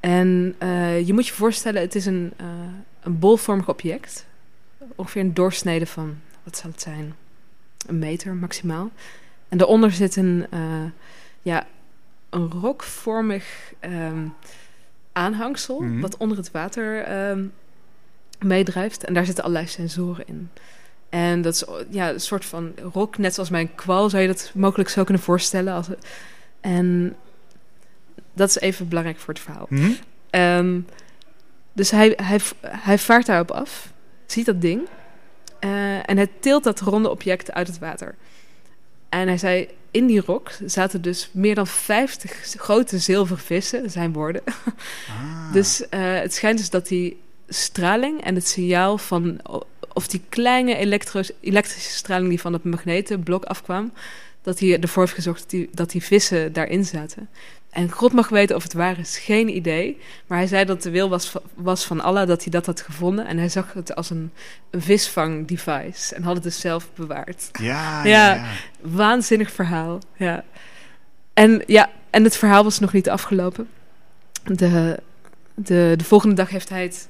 En 0.00 0.54
eh, 0.58 1.06
je 1.06 1.12
moet 1.12 1.26
je 1.26 1.32
voorstellen, 1.32 1.80
het 1.82 1.94
is 1.94 2.06
een, 2.06 2.32
eh, 2.36 2.46
een 3.02 3.18
bolvormig 3.18 3.68
object. 3.68 4.26
Ongeveer 4.96 5.20
een 5.22 5.34
doorsnede 5.34 5.86
van, 5.86 6.18
wat 6.42 6.56
zal 6.56 6.70
het 6.70 6.80
zijn? 6.82 7.14
Een 7.86 7.98
meter 7.98 8.34
maximaal. 8.34 8.90
En 9.48 9.58
daaronder 9.58 9.92
zit 9.92 10.16
een, 10.16 10.46
ja, 11.42 11.66
een 12.30 12.50
rokvormig 12.50 13.72
ehm, 13.80 14.26
aanhangsel... 15.12 15.80
Mhm. 15.80 16.00
wat 16.00 16.16
onder 16.16 16.36
het 16.36 16.50
water 16.50 17.02
ehm, 17.02 17.44
meedrijft. 18.38 19.04
En 19.04 19.14
daar 19.14 19.24
zitten 19.24 19.44
allerlei 19.44 19.68
sensoren 19.68 20.26
in. 20.26 20.50
En 21.08 21.42
dat 21.42 21.54
is 21.54 21.64
ja, 21.90 22.10
een 22.10 22.20
soort 22.20 22.44
van 22.44 22.72
rock, 22.92 23.18
net 23.18 23.34
zoals 23.34 23.50
mijn 23.50 23.74
kwal, 23.74 24.10
zou 24.10 24.22
je 24.22 24.28
dat 24.28 24.50
mogelijk 24.54 24.88
zo 24.88 25.04
kunnen 25.04 25.22
voorstellen. 25.22 25.74
Als, 25.74 25.86
en 26.60 27.16
dat 28.32 28.48
is 28.48 28.58
even 28.60 28.88
belangrijk 28.88 29.18
voor 29.18 29.34
het 29.34 29.42
verhaal. 29.42 29.66
Mhm. 29.68 29.90
Ehm, 30.30 30.80
dus 31.72 31.90
hij, 31.90 32.12
hij, 32.16 32.40
hij 32.66 32.98
vaart 32.98 33.26
daarop 33.26 33.50
af, 33.50 33.92
ziet 34.26 34.46
dat 34.46 34.60
ding. 34.60 34.88
eh, 35.58 36.10
en 36.10 36.16
hij 36.16 36.28
tilt 36.40 36.64
dat 36.64 36.80
ronde 36.80 37.10
object 37.10 37.52
uit 37.52 37.66
het 37.66 37.78
water. 37.78 38.14
En 39.10 39.28
hij 39.28 39.38
zei, 39.38 39.68
in 39.90 40.06
die 40.06 40.22
rok 40.26 40.50
zaten 40.66 41.02
dus 41.02 41.30
meer 41.32 41.54
dan 41.54 41.66
50 41.66 42.32
grote 42.56 42.98
zilvervissen, 42.98 43.90
zijn 43.90 44.12
woorden. 44.12 44.42
Ah. 45.08 45.52
Dus 45.52 45.88
eh, 45.88 46.00
het 46.14 46.34
schijnt 46.34 46.58
dus 46.58 46.70
dat 46.70 46.88
die 46.88 47.20
straling 47.48 48.24
en 48.24 48.34
het 48.34 48.48
signaal 48.48 48.98
van... 48.98 49.40
of 49.92 50.08
die 50.08 50.22
kleine 50.28 50.76
elektrische 51.40 51.90
straling 51.90 52.28
die 52.28 52.40
van 52.40 52.52
het 52.52 52.64
magnetenblok 52.64 53.44
afkwam... 53.44 53.92
dat 54.42 54.58
hij 54.58 54.80
ervoor 54.80 55.02
heeft 55.02 55.14
gezorgd 55.14 55.40
dat 55.40 55.50
die, 55.50 55.68
dat 55.72 55.90
die 55.90 56.02
vissen 56.02 56.52
daarin 56.52 56.84
zaten. 56.84 57.28
En 57.70 57.90
God 57.90 58.12
mag 58.12 58.28
weten 58.28 58.56
of 58.56 58.62
het 58.62 58.72
waar 58.72 58.98
is, 58.98 59.18
geen 59.18 59.56
idee. 59.56 59.98
Maar 60.26 60.38
hij 60.38 60.46
zei 60.46 60.64
dat 60.64 60.82
de 60.82 60.90
wil 60.90 61.08
was, 61.08 61.32
was 61.54 61.84
van 61.84 62.00
Allah 62.00 62.28
dat 62.28 62.42
hij 62.42 62.52
dat 62.52 62.66
had 62.66 62.80
gevonden. 62.80 63.26
En 63.26 63.38
hij 63.38 63.48
zag 63.48 63.72
het 63.72 63.94
als 63.94 64.10
een, 64.10 64.32
een 64.70 64.82
visvang-device. 64.82 66.14
En 66.14 66.22
had 66.22 66.34
het 66.34 66.42
dus 66.42 66.60
zelf 66.60 66.88
bewaard. 66.94 67.48
Ja, 67.52 68.04
Ja. 68.04 68.04
ja, 68.04 68.34
ja. 68.34 68.44
Waanzinnig 68.80 69.52
verhaal, 69.52 69.98
ja. 70.16 70.44
En, 71.34 71.62
ja, 71.66 71.90
en 72.10 72.24
het 72.24 72.36
verhaal 72.36 72.64
was 72.64 72.78
nog 72.78 72.92
niet 72.92 73.10
afgelopen. 73.10 73.68
De, 74.44 75.00
de, 75.54 75.94
de 75.96 76.04
volgende 76.04 76.34
dag 76.34 76.50
heeft 76.50 76.68
hij 76.68 76.82
het, 76.82 77.08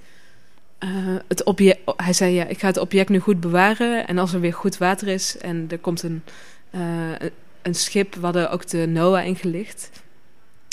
eh, 0.79 0.89
het 1.29 1.45
object... 1.45 1.79
Hij 1.97 2.13
zei, 2.13 2.35
ja, 2.35 2.45
ik 2.45 2.59
ga 2.59 2.67
het 2.67 2.79
object 2.79 3.09
nu 3.09 3.19
goed 3.19 3.41
bewaren. 3.41 4.07
En 4.07 4.19
als 4.19 4.33
er 4.33 4.41
weer 4.41 4.55
goed 4.55 4.79
water 4.79 5.09
is 5.09 5.39
en 5.39 5.67
er 5.71 5.79
komt 5.79 6.03
een, 6.03 6.23
eh, 6.71 6.81
een, 7.19 7.31
een 7.63 7.75
schip... 7.75 8.15
We 8.15 8.25
hadden 8.25 8.51
ook 8.51 8.69
de 8.69 8.87
NOAA 8.87 9.21
ingelicht. 9.21 9.91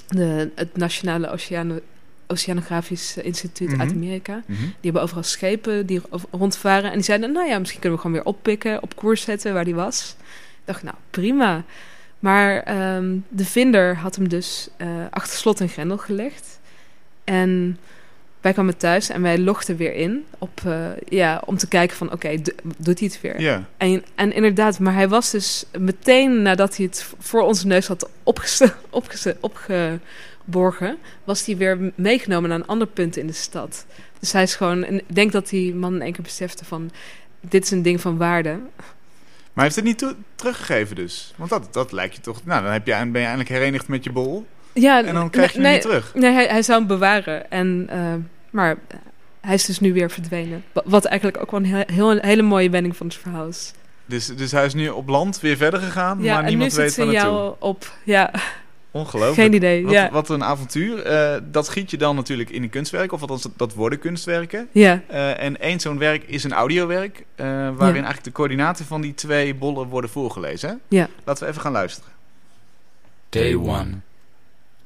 De, 0.07 0.49
het 0.55 0.77
Nationale 0.77 1.29
Oceano, 1.31 1.79
Oceanografisch 2.27 3.17
Instituut 3.17 3.69
uit 3.69 3.89
Mhm. 3.89 3.97
Amerika. 3.97 4.43
Mhm. 4.45 4.59
Die 4.61 4.69
hebben 4.81 5.01
overal 5.01 5.23
schepen 5.23 5.85
die 5.85 6.01
ro- 6.09 6.19
rondvaren. 6.31 6.89
En 6.89 6.95
die 6.95 7.03
zeiden, 7.03 7.31
nou 7.31 7.47
ja, 7.47 7.59
misschien 7.59 7.79
kunnen 7.79 7.97
we 7.99 8.05
gewoon 8.05 8.17
weer 8.23 8.27
oppikken, 8.31 8.81
op 8.83 8.95
koers 8.95 9.21
zetten 9.21 9.53
waar 9.53 9.63
die 9.65 9.75
was. 9.75 10.15
Ik 10.59 10.63
dacht, 10.65 10.83
nou, 10.83 10.95
prima. 11.09 11.63
Maar 12.19 12.59
ehm, 12.63 13.15
de 13.29 13.45
vinder 13.45 13.95
had 13.97 14.15
hem 14.15 14.29
dus 14.29 14.69
eh, 14.77 14.87
achter 15.09 15.37
slot 15.37 15.59
en 15.61 15.69
grendel 15.69 15.97
gelegd. 15.97 16.59
En 17.23 17.77
wij 18.47 18.55
kwamen 18.55 18.77
thuis 18.77 19.09
en 19.09 19.21
wij 19.21 19.37
logden 19.39 19.77
weer 19.77 19.93
in 19.93 20.25
op, 20.37 20.61
eh, 20.65 20.85
ja, 21.09 21.41
om 21.45 21.57
te 21.57 21.67
kijken 21.67 21.97
van, 21.97 22.11
oké, 22.11 22.41
do- 22.41 22.51
doet 22.77 22.99
hij 22.99 23.07
het 23.07 23.21
weer? 23.21 23.41
Ja. 23.41 23.63
En, 23.77 24.03
en 24.15 24.33
inderdaad, 24.33 24.79
maar 24.79 24.93
hij 24.93 25.07
was 25.09 25.31
dus 25.31 25.65
meteen 25.79 26.41
nadat 26.41 26.77
hij 26.77 26.85
het 26.85 27.07
voor 27.19 27.41
onze 27.41 27.67
neus 27.67 27.87
had 27.87 28.09
opgeste- 28.23 29.37
opgeborgen, 29.39 30.97
was 31.23 31.45
hij 31.45 31.57
weer 31.57 31.91
meegenomen 31.95 32.49
naar 32.49 32.59
een 32.59 32.67
ander 32.67 32.87
punt 32.87 33.17
in 33.17 33.27
de 33.27 33.33
stad. 33.33 33.85
Dus 34.19 34.31
hij 34.31 34.43
is 34.43 34.55
gewoon, 34.55 34.83
en 34.83 34.93
ik 34.95 35.15
denk 35.15 35.31
dat 35.31 35.49
die 35.49 35.75
man 35.75 35.95
in 35.95 36.01
één 36.01 36.13
keer 36.13 36.23
besefte 36.23 36.65
van, 36.65 36.91
dit 37.41 37.63
is 37.63 37.71
een 37.71 37.81
ding 37.81 38.01
van 38.01 38.17
waarde. 38.17 38.49
Maar 39.53 39.65
hij 39.65 39.73
heeft 39.75 39.75
het 39.75 39.85
niet 39.85 40.15
teruggegeven 40.35 40.95
dus? 40.95 41.33
Want 41.35 41.49
dat, 41.49 41.73
dat 41.73 41.91
lijkt 41.91 42.15
je 42.15 42.21
toch... 42.21 42.45
Nou, 42.45 42.63
dan 42.63 42.71
heb 42.71 42.87
je, 42.87 42.93
ben 42.93 43.11
je 43.11 43.17
eindelijk 43.27 43.49
herenigd 43.49 43.87
met 43.87 44.03
je 44.03 44.11
bol. 44.11 44.45
Ja, 44.73 45.03
En 45.03 45.13
dan 45.13 45.29
krijg 45.29 45.47
je 45.51 45.53
hem 45.53 45.63
nee, 45.63 45.73
niet 45.73 45.81
terug. 45.81 46.13
Nee, 46.15 46.31
hij, 46.31 46.45
hij 46.45 46.61
zou 46.61 46.77
hem 46.79 46.87
bewaren. 46.87 47.51
En, 47.51 47.85
eh, 47.89 48.13
maar 48.49 48.77
hij 49.41 49.53
is 49.55 49.65
dus 49.65 49.79
nu 49.79 49.93
weer 49.93 50.11
verdwenen. 50.11 50.63
Wa- 50.73 50.81
Wat 50.85 51.05
eigenlijk 51.05 51.41
ook 51.41 51.51
wel 51.51 51.59
een 51.59 51.65
heel, 51.65 51.83
heel, 51.87 52.11
een 52.11 52.25
hele 52.25 52.41
mooie 52.41 52.69
wending 52.69 52.97
van 52.97 53.07
het 53.07 53.15
verhaal 53.15 53.47
is. 53.47 53.73
Dus, 54.05 54.25
dus 54.27 54.51
hij 54.51 54.65
is 54.65 54.73
nu 54.73 54.89
op 54.89 55.07
land 55.07 55.39
weer 55.39 55.57
verder 55.57 55.79
gegaan, 55.79 56.21
Ja, 56.21 56.29
maar 56.29 56.37
en 56.37 56.43
nu 56.43 56.49
niemand 56.49 56.73
weet 56.73 56.95
waar 56.95 57.05
naartoe. 57.05 57.21
signaal 57.23 57.55
op. 57.59 57.91
Ja, 58.03 58.31
Ongelooflijk. 58.91 59.35
geen 59.35 59.53
idee. 59.53 59.83
Wat, 59.83 59.93
ja. 59.93 60.11
wat 60.11 60.29
een 60.29 60.43
avontuur. 60.43 61.01
Eh, 61.03 61.41
dat 61.43 61.69
giet 61.69 61.91
je 61.91 61.97
dan 61.97 62.15
natuurlijk 62.15 62.49
in 62.49 62.63
een 62.63 62.69
kunstwerk, 62.69 63.11
of 63.11 63.21
althans, 63.21 63.47
dat 63.55 63.73
worden 63.73 63.99
kunstwerken. 63.99 64.67
ja. 64.71 65.01
Eh, 65.07 65.43
en 65.43 65.59
één 65.59 65.79
zo'n 65.79 65.97
werk 65.97 66.23
is 66.23 66.43
een 66.43 66.53
audiowerk, 66.53 67.25
eh, 67.35 67.45
waarin 67.47 67.93
eigenlijk 67.95 68.23
de 68.23 68.31
coördinaten 68.31 68.85
van 68.85 69.01
die 69.01 69.13
twee 69.13 69.55
bollen 69.55 69.87
worden 69.87 70.09
voorgelezen. 70.09 70.69
Hè? 70.69 70.75
Ja. 70.97 71.07
Laten 71.23 71.43
we 71.43 71.49
even 71.49 71.61
gaan 71.61 71.71
luisteren. 71.71 72.11
Day 73.29 73.41
Day 73.41 73.51
1. 73.51 73.59
one. 73.69 73.87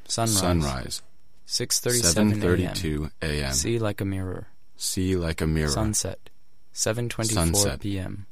Sunrise. 0.05 0.37
Sunrise. 0.37 0.99
6:37 1.51 2.17
a.m. 2.17 2.73
7:32 2.73 3.11
a.m. 3.21 3.53
See 3.53 3.77
like 3.77 3.99
a 3.99 4.05
mirror. 4.05 4.47
See 4.77 5.17
like 5.17 5.41
a 5.41 5.47
mirror. 5.47 5.67
Sunset. 5.67 6.29
7:24 6.73 7.25
Sunset. 7.25 7.79
p.m. 7.81 8.25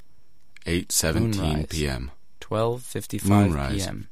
8:17 0.64 1.36
Moonrise. 1.36 1.66
p.m. 1.68 2.10
12:55 2.40 3.28
Moonrise. 3.28 3.84
p.m. 3.84 4.08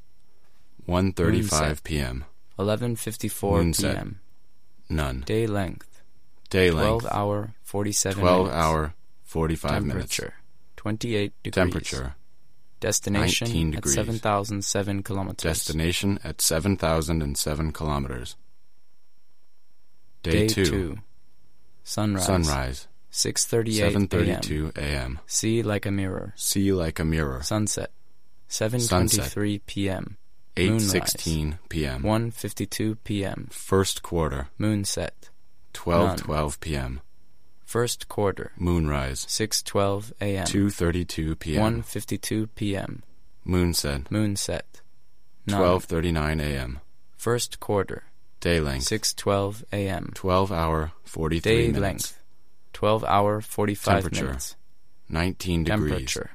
1:35 0.87 1.83
p.m. 1.85 2.25
11:54 2.59 3.31
Moonset. 3.41 3.95
p.m. 3.95 4.21
None. 4.91 5.21
Day 5.25 5.47
length. 5.47 6.03
Day 6.51 6.69
12 6.71 7.03
length. 7.05 7.15
hour 7.15 7.55
47 7.63 8.21
12 8.21 8.39
minutes. 8.39 8.55
hour 8.57 8.95
45 9.25 9.85
minutes. 9.87 10.17
Temperature. 10.17 10.35
28 10.77 11.33
degrees. 11.43 11.55
Temperature. 11.55 12.15
Destination 12.81 13.47
19 13.49 13.69
at 13.69 13.75
degrees. 13.77 13.95
7,007 13.95 15.03
kilometers. 15.03 15.43
Destination 15.43 16.19
at 16.23 16.41
7,007 16.43 17.73
kilometers. 17.73 18.37
Day, 20.23 20.47
Day 20.47 20.49
2. 20.49 20.65
2. 20.65 20.99
Sunrise. 21.85 22.27
Sunrise. 22.27 22.89
6:38 23.11 23.81
a.m. 23.81 24.09
7:32 24.09 24.77
a.m. 24.77 25.19
See 25.27 25.63
like 25.63 25.87
a 25.87 25.91
mirror. 25.91 26.35
See 26.37 26.73
like 26.73 26.99
a 26.99 27.05
mirror. 27.05 27.43
Sunset. 27.43 27.91
7:23 28.49 29.61
p.m. 29.67 30.17
8:16 30.57 31.59
p.m. 31.69 32.03
1:52 32.03 32.97
p.m. 33.05 33.49
First 33.51 34.03
quarter. 34.03 34.49
Moonset. 34.59 35.31
12:12 35.75 36.61
p.m. 36.61 37.01
First 37.65 38.09
quarter. 38.09 38.53
Moonrise. 38.57 39.25
6:12 39.27 40.13
a.m. 40.21 40.47
2:32 40.47 41.39
p.m. 41.39 41.83
1:52 41.83 42.49
p.m. 42.55 43.03
Moonset. 43.47 44.05
Moonset. 44.09 44.63
None. 45.47 45.61
12:39 45.61 46.41
a.m. 46.43 46.81
First 47.17 47.61
quarter. 47.61 48.05
Day 48.41 48.61
length. 48.61 48.87
6:12 48.89 49.65
a.m. 49.73 50.13
12 50.15 50.53
hour 50.53 50.93
43 51.05 51.41
Day 51.41 51.67
minutes. 51.73 51.81
length. 51.81 52.21
12 52.73 53.05
hour 53.05 53.41
45 53.41 53.95
Temperature. 53.95 54.25
minutes. 54.27 54.57
19 55.09 55.65
degrees. 55.65 55.91
Temperature. 55.91 56.31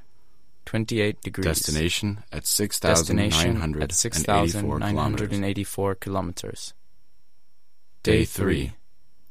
28 0.65 1.21
degrees. 1.21 1.45
Destination 1.45 2.23
at 2.31 2.43
Destination 2.81 3.81
at 3.81 3.91
6,984 3.91 5.95
kilometers. 5.95 5.99
kilometers. 5.99 6.73
Day 8.03 8.25
3. 8.25 8.73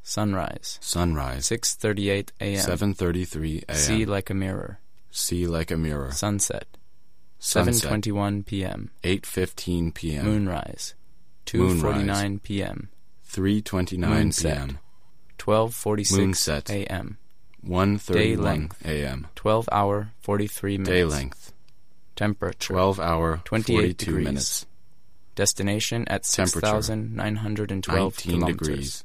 Sunrise. 0.02 0.78
Sunrise. 0.80 1.48
6:38 1.48 2.30
a.m. 2.40 2.94
7:33 2.94 3.64
a.m. 3.68 3.76
See 3.76 4.04
like 4.04 4.30
a 4.30 4.34
mirror. 4.34 4.78
See 5.10 5.46
like 5.46 5.70
a 5.70 5.76
mirror. 5.76 6.10
Sunset. 6.12 6.66
Sunset. 7.38 7.92
7:21 8.02 8.46
p.m. 8.46 8.90
8:15 9.04 9.94
p.m. 9.94 10.24
Moonrise. 10.24 10.94
Moonrise. 11.54 11.82
2:49 11.82 12.42
p.m. 12.42 12.88
3:29 13.30 13.98
Moonset. 13.98 14.42
p.m. 14.42 14.78
12:46 15.38 16.18
Moonset. 16.18 16.70
a.m. 16.70 17.18
1:31 17.66 18.38
length. 18.38 18.86
a.m. 18.86 19.26
12 19.34 19.68
hour 19.72 20.12
43 20.20 20.78
minutes. 20.78 20.88
Day 20.90 21.04
length. 21.04 21.52
Temperature. 22.16 22.72
12 22.74 23.00
hour 23.00 23.40
28 23.44 23.74
42 23.76 24.04
degrees. 24.04 24.24
minutes. 24.24 24.66
Destination 25.34 26.04
at 26.08 26.24
Temperature. 26.24 26.82
6,912 26.82 28.16
kilometers. 28.16 28.56
degrees. 28.58 29.04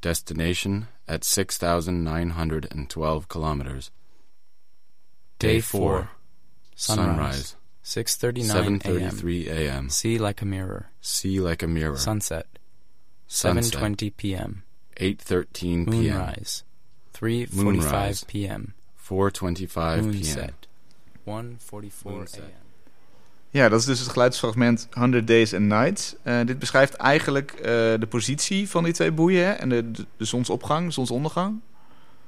Destination 0.00 0.86
at 1.08 1.24
6,912 1.24 3.28
kilometers. 3.28 3.90
Day 5.38 5.60
4. 5.60 6.10
Sunrise. 6.76 7.56
6:39 7.84 8.50
a.m. 8.50 8.78
7:33 8.80 9.48
a.m. 9.48 9.88
See 9.90 10.18
like 10.18 10.42
a 10.42 10.46
mirror. 10.46 10.90
See 11.00 11.40
like 11.40 11.64
a 11.64 11.68
mirror. 11.68 11.98
Sunset. 11.98 12.46
Sunset. 13.26 13.74
7:20 13.74 14.12
p.m. 14.16 14.62
8:13 15.00 15.46
p.m. 15.52 15.84
Moonrise. 15.84 16.62
3:45 17.12 17.52
Moonrise. 17.52 18.24
p.m. 18.26 18.74
4:25 19.02 19.66
p.m. 19.68 20.04
Moonset. 20.04 20.68
1:44 21.26 22.04
Moonset. 22.04 22.40
a.m. 22.40 22.62
Ja, 23.50 23.68
dat 23.68 23.80
is 23.80 23.86
dus 23.86 23.98
het 23.98 24.08
geluidsfragment 24.08 24.88
100 24.92 25.26
Days 25.26 25.54
and 25.54 25.62
Nights. 25.62 26.14
Eh, 26.22 26.40
dit 26.44 26.58
beschrijft 26.58 26.94
eigenlijk 26.94 27.50
eh, 27.52 27.62
de 28.00 28.06
positie 28.08 28.68
van 28.68 28.84
die 28.84 28.92
twee 28.92 29.12
boeien 29.12 29.46
hè, 29.46 29.52
en 29.52 29.68
de, 29.68 29.90
de, 29.90 30.06
de 30.16 30.24
zonsopgang, 30.24 30.92
zonsondergang. 30.92 31.60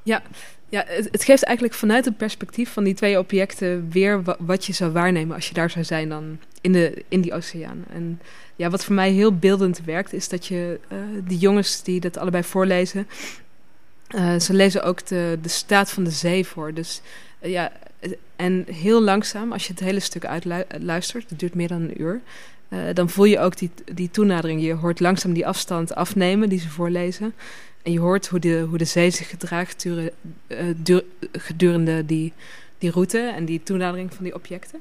Ja, 0.03 0.23
het, 0.71 1.09
het 1.11 1.25
geeft 1.25 1.43
eigenlijk 1.43 1.77
vanuit 1.77 2.05
het 2.05 2.17
perspectief 2.17 2.73
van 2.73 2.85
die 2.85 2.95
twee 2.95 3.19
objecten 3.19 3.89
weer 3.91 4.23
wa- 4.23 4.37
wat 4.39 4.65
je 4.65 4.73
zou 4.73 4.93
waarnemen 4.93 5.35
als 5.35 5.49
je 5.49 5.55
daar 5.55 5.71
zou 5.71 5.85
zijn 5.85 6.09
dan 6.09 6.39
in, 6.61 6.73
de, 6.73 7.05
in 7.09 7.21
die 7.21 7.35
oceaan. 7.35 7.85
En 7.93 8.21
ja, 8.57 8.71
wat 8.71 8.85
voor 8.85 8.95
mij 8.95 9.11
heel 9.11 9.37
beeldend 9.37 9.81
werkt, 9.85 10.13
is 10.13 10.29
dat 10.29 10.47
je 10.47 10.81
eh, 10.89 10.99
die 11.25 11.39
jongens 11.39 11.83
die 11.83 12.01
dat 12.01 12.19
allebei 12.19 12.45
voorlezen, 12.45 13.07
Eh, 14.07 14.39
ze 14.39 14.53
lezen 14.55 14.83
ook 14.83 15.07
de, 15.07 15.39
de 15.43 15.49
staat 15.49 15.91
van 15.91 16.05
de 16.05 16.11
zee 16.11 16.47
voor. 16.47 16.75
Dus 16.75 17.01
eh, 17.39 17.51
ja, 17.51 17.73
en 18.37 18.65
heel 18.71 19.03
langzaam, 19.03 19.53
als 19.53 19.67
je 19.67 19.73
het 19.73 19.81
hele 19.83 20.01
stuk 20.01 20.25
uitluistert, 20.25 21.31
het 21.31 21.39
duurt 21.39 21.55
meer 21.55 21.69
dan 21.69 21.83
een 21.83 22.01
uur, 22.01 22.21
dan 22.95 23.11
voel 23.11 23.25
je 23.25 23.39
ook 23.39 23.57
die, 23.57 23.71
die 23.95 24.11
toenadering. 24.11 24.63
Je 24.63 24.73
hoort 24.73 25.01
langzaam 25.01 25.33
die 25.33 25.47
afstand 25.47 25.95
afnemen 25.95 26.49
die 26.49 26.59
ze 26.59 26.69
voorlezen. 26.69 27.35
En 27.87 27.93
je 27.93 28.01
hoort 28.01 28.27
hoe 28.27 28.39
de, 28.39 28.67
hoe 28.69 28.79
de 28.79 28.85
zee 28.85 29.11
zich 29.11 29.29
gedraagt 29.29 29.87
eh, 30.47 30.97
gedurende 31.33 32.07
die, 32.07 32.33
die 32.79 32.91
route 32.91 33.19
en 33.19 33.45
die 33.45 33.63
toenadering 33.63 34.15
van 34.15 34.25
die 34.25 34.35
objecten. 34.35 34.81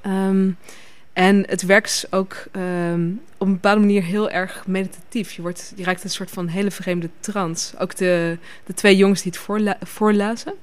Ehm, 0.00 0.50
en 1.12 1.44
het 1.48 1.62
werkt 1.62 2.06
ook 2.10 2.44
ehm, 2.52 3.10
op 3.38 3.46
een 3.46 3.52
bepaalde 3.52 3.80
manier 3.80 4.02
heel 4.02 4.30
erg 4.30 4.66
meditatief. 4.66 5.32
Je, 5.32 5.42
wordt, 5.42 5.72
je 5.76 5.84
raakt 5.84 6.04
een 6.04 6.10
soort 6.10 6.30
van 6.30 6.46
hele 6.46 6.70
vreemde 6.70 7.10
trance. 7.20 7.78
Ook 7.78 7.96
de, 7.96 8.38
de 8.66 8.74
twee 8.74 8.96
jongens 8.96 9.22
die 9.22 9.32
het 9.32 9.40
voorla 9.40 9.76
voorlazen, 9.82 10.54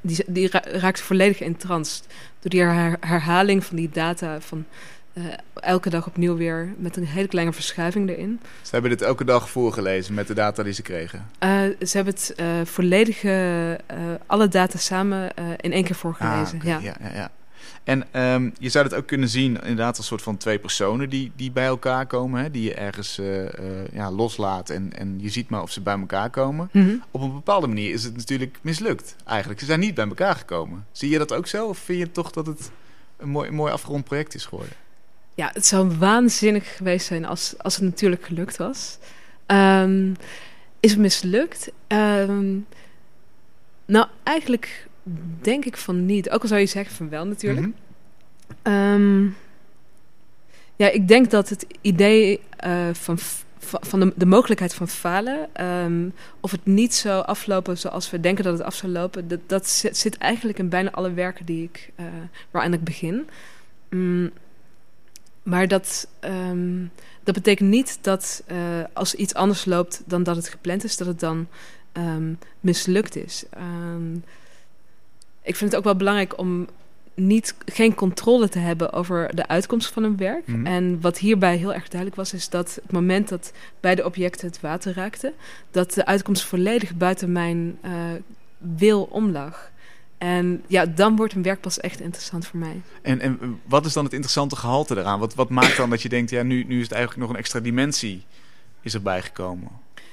die, 0.00 0.24
die 0.26 0.48
ra 0.50 0.62
raakten 0.64 1.04
volledig 1.04 1.40
in 1.40 1.56
trance. 1.56 2.02
Door 2.40 2.50
die 2.50 2.62
her- 2.62 2.96
herhaling 3.00 3.64
van 3.64 3.76
die 3.76 3.90
data 3.92 4.40
van 4.40 4.66
eh, 5.12 5.24
elke 5.54 5.90
dag 5.90 6.06
opnieuw 6.06 6.36
weer 6.36 6.74
met 6.76 6.96
een 6.96 7.06
hele 7.06 7.28
kleine 7.28 7.52
verschuiving 7.52 8.08
erin. 8.08 8.40
Ze 8.62 8.70
hebben 8.70 8.90
dit 8.90 9.02
elke 9.02 9.24
dag 9.24 9.50
voorgelezen 9.50 10.14
met 10.14 10.26
de 10.26 10.34
data 10.34 10.62
die 10.62 10.72
ze 10.72 10.82
kregen. 10.82 11.28
Eh, 11.38 11.50
ze 11.86 11.96
hebben 11.96 12.14
het 12.14 12.34
eh, 12.36 12.46
volledige, 12.64 13.80
alle 14.26 14.48
data 14.48 14.78
samen 14.78 15.30
in 15.56 15.72
één 15.72 15.84
keer 15.84 15.94
voorgelezen. 15.94 16.58
Ah, 16.58 16.64
ja. 16.64 16.78
ja, 16.82 16.94
ja, 17.00 17.14
ja. 17.14 17.30
En 17.84 18.04
ehm, 18.10 18.50
je 18.58 18.68
zou 18.68 18.84
het 18.84 18.94
ook 18.94 19.06
kunnen 19.06 19.28
zien, 19.28 19.60
inderdaad, 19.60 19.96
als 19.96 20.06
soort 20.06 20.22
van 20.22 20.36
twee 20.36 20.58
personen 20.58 21.10
die, 21.10 21.32
die 21.36 21.50
bij 21.50 21.66
elkaar 21.66 22.06
komen, 22.06 22.42
hè, 22.42 22.50
die 22.50 22.62
je 22.62 22.74
ergens 22.74 23.20
ja, 23.92 24.10
loslaat 24.10 24.70
en, 24.70 24.92
en 24.92 25.20
je 25.20 25.28
ziet 25.28 25.48
maar 25.48 25.62
of 25.62 25.70
ze 25.70 25.80
bij 25.80 25.98
elkaar 25.98 26.30
komen. 26.30 26.68
Mhm. 26.72 26.94
Op 27.10 27.20
een 27.20 27.32
bepaalde 27.32 27.66
manier 27.66 27.92
is 27.92 28.04
het 28.04 28.16
natuurlijk 28.16 28.58
mislukt, 28.62 29.16
eigenlijk. 29.26 29.60
Ze 29.60 29.66
zijn 29.66 29.80
niet 29.80 29.94
bij 29.94 30.06
elkaar 30.08 30.34
gekomen. 30.34 30.86
Zie 30.92 31.10
je 31.10 31.18
dat 31.18 31.32
ook 31.32 31.46
zo? 31.46 31.66
Of 31.66 31.78
vind 31.78 31.98
je 31.98 32.10
toch 32.10 32.30
dat 32.30 32.46
het 32.46 32.70
een 33.16 33.28
mooi, 33.28 33.48
een 33.48 33.54
mooi 33.54 33.72
afgerond 33.72 34.04
project 34.04 34.34
is 34.34 34.44
geworden? 34.44 34.72
Ja, 35.34 35.50
het 35.52 35.66
zou 35.66 35.96
waanzinnig 35.98 36.76
geweest 36.76 37.06
zijn 37.06 37.24
als, 37.24 37.54
als 37.58 37.74
het 37.74 37.84
natuurlijk 37.84 38.24
gelukt 38.24 38.56
was. 38.56 38.98
Ehm, 39.46 40.12
is 40.80 40.90
het 40.90 41.00
mislukt? 41.00 41.72
Ehm, 41.86 42.56
nou, 43.84 44.06
eigenlijk 44.22 44.86
denk 45.40 45.64
ik 45.64 45.76
van 45.76 46.06
niet. 46.06 46.30
Ook 46.30 46.42
al 46.42 46.48
zou 46.48 46.60
je 46.60 46.66
zeggen 46.66 46.96
van 46.96 47.08
wel 47.08 47.26
natuurlijk. 47.26 47.66
Mhm. 47.66 47.72
Ehm, 48.62 49.24
ja, 50.76 50.90
ik 50.90 51.08
denk 51.08 51.30
dat 51.30 51.48
het 51.48 51.66
idee 51.80 52.40
eh, 52.56 52.88
van, 52.92 53.18
van 53.58 54.00
de, 54.00 54.12
de 54.16 54.26
mogelijkheid 54.26 54.74
van 54.74 54.88
falen, 54.88 55.48
of 56.40 56.50
het 56.50 56.66
niet 56.66 56.94
zou 56.94 57.24
aflopen 57.26 57.78
zoals 57.78 58.10
we 58.10 58.20
denken 58.20 58.44
dat 58.44 58.52
het 58.52 58.62
af 58.62 58.74
zou 58.74 58.92
lopen, 58.92 59.28
dat, 59.28 59.40
dat 59.46 59.68
zit, 59.68 59.96
zit 59.96 60.18
eigenlijk 60.18 60.58
in 60.58 60.68
bijna 60.68 60.90
alle 60.90 61.12
werken 61.12 61.46
die 61.46 61.62
ik, 61.62 61.90
eh 61.96 62.04
waaraan 62.50 62.72
ik 62.72 62.84
begin. 62.84 63.28
Maar 65.42 65.68
dat, 65.68 66.08
ehm, 66.20 66.84
dat 67.22 67.34
betekent 67.34 67.68
niet 67.68 67.98
dat 68.00 68.42
eh, 68.46 68.56
als 68.92 69.14
iets 69.14 69.34
anders 69.34 69.64
loopt 69.64 70.02
dan 70.06 70.22
dat 70.22 70.36
het 70.36 70.48
gepland 70.48 70.84
is, 70.84 70.96
dat 70.96 71.06
het 71.06 71.20
dan 71.20 71.46
ehm, 71.92 72.32
mislukt 72.60 73.16
is. 73.16 73.44
Ehm, 73.50 74.14
ik 75.42 75.56
vind 75.56 75.70
het 75.70 75.76
ook 75.76 75.84
wel 75.84 75.96
belangrijk 75.96 76.38
om 76.38 76.66
niet, 77.14 77.54
geen 77.64 77.94
controle 77.94 78.48
te 78.48 78.58
hebben 78.58 78.92
over 78.92 79.34
de 79.34 79.48
uitkomst 79.48 79.92
van 79.92 80.02
een 80.02 80.16
werk. 80.16 80.46
Mhm. 80.46 80.66
En 80.66 81.00
wat 81.00 81.18
hierbij 81.18 81.56
heel 81.56 81.74
erg 81.74 81.88
duidelijk 81.88 82.16
was, 82.20 82.32
is 82.32 82.48
dat 82.48 82.74
het 82.82 82.92
moment 82.92 83.28
dat 83.28 83.52
beide 83.80 84.04
objecten 84.04 84.46
het 84.46 84.60
water 84.60 84.94
raakten, 84.94 85.32
dat 85.70 85.92
de 85.92 86.06
uitkomst 86.06 86.44
volledig 86.44 86.94
buiten 86.94 87.32
mijn 87.32 87.78
eh, 87.80 87.92
wil 88.58 89.02
omlag. 89.02 89.70
En 90.22 90.62
ja, 90.66 90.86
dan 90.86 91.16
wordt 91.16 91.34
een 91.34 91.42
werk 91.42 91.60
pas 91.60 91.80
echt 91.80 92.00
interessant 92.00 92.46
voor 92.46 92.58
mij. 92.58 92.80
En, 93.02 93.20
en 93.20 93.60
wat 93.64 93.86
is 93.86 93.92
dan 93.92 94.04
het 94.04 94.12
interessante 94.12 94.56
gehalte 94.56 94.98
eraan? 94.98 95.18
Wat, 95.18 95.34
wat 95.34 95.48
maakt 95.48 95.76
dan 95.76 95.90
dat 95.90 96.02
je 96.02 96.08
denkt, 96.08 96.30
ja, 96.30 96.42
nu, 96.42 96.64
nu 96.64 96.76
is 96.76 96.82
het 96.82 96.92
eigenlijk 96.92 97.22
nog 97.22 97.30
een 97.30 97.40
extra 97.40 97.60
dimensie 97.60 98.24
is 98.80 98.94
erbij 98.94 99.22
gekomen? 99.22 99.68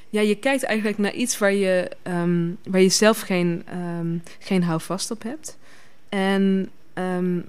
Ja, 0.10 0.22
je 0.22 0.36
kijkt 0.36 0.64
eigenlijk 0.64 0.98
naar 0.98 1.14
iets 1.14 1.38
waar 1.38 1.54
je, 1.54 1.92
ehm, 2.04 2.50
waar 2.64 2.82
je 2.82 2.90
zelf 2.90 3.22
geen, 3.22 3.64
ehm, 3.66 4.18
geen 4.40 4.64
houvast 4.64 5.12
op 5.12 5.24
hebt. 5.24 5.58
En 6.10 6.70
ehm, 6.94 7.40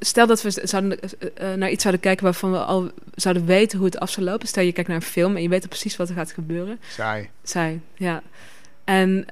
stel 0.00 0.26
dat 0.26 0.42
we 0.42 0.60
zouden, 0.64 1.00
eh, 1.00 1.52
eh, 1.52 1.58
naar 1.58 1.70
iets 1.70 1.82
zouden 1.82 2.02
kijken 2.02 2.24
waarvan 2.24 2.50
we 2.50 2.58
al 2.64 2.90
zouden 3.14 3.46
weten 3.46 3.78
hoe 3.78 3.86
het 3.86 3.98
af 3.98 4.10
zou 4.10 4.26
lopen. 4.26 4.48
Stel 4.48 4.64
je 4.64 4.72
kijkt 4.72 4.88
naar 4.88 4.98
een 4.98 5.02
film 5.02 5.36
en 5.36 5.42
je 5.42 5.48
weet 5.48 5.62
al 5.62 5.68
precies 5.68 5.96
wat 5.96 6.08
er 6.08 6.14
gaat 6.14 6.32
gebeuren. 6.32 6.80
Saai. 6.88 7.30
Zij, 7.42 7.80
ja. 7.94 8.22
En 8.84 9.26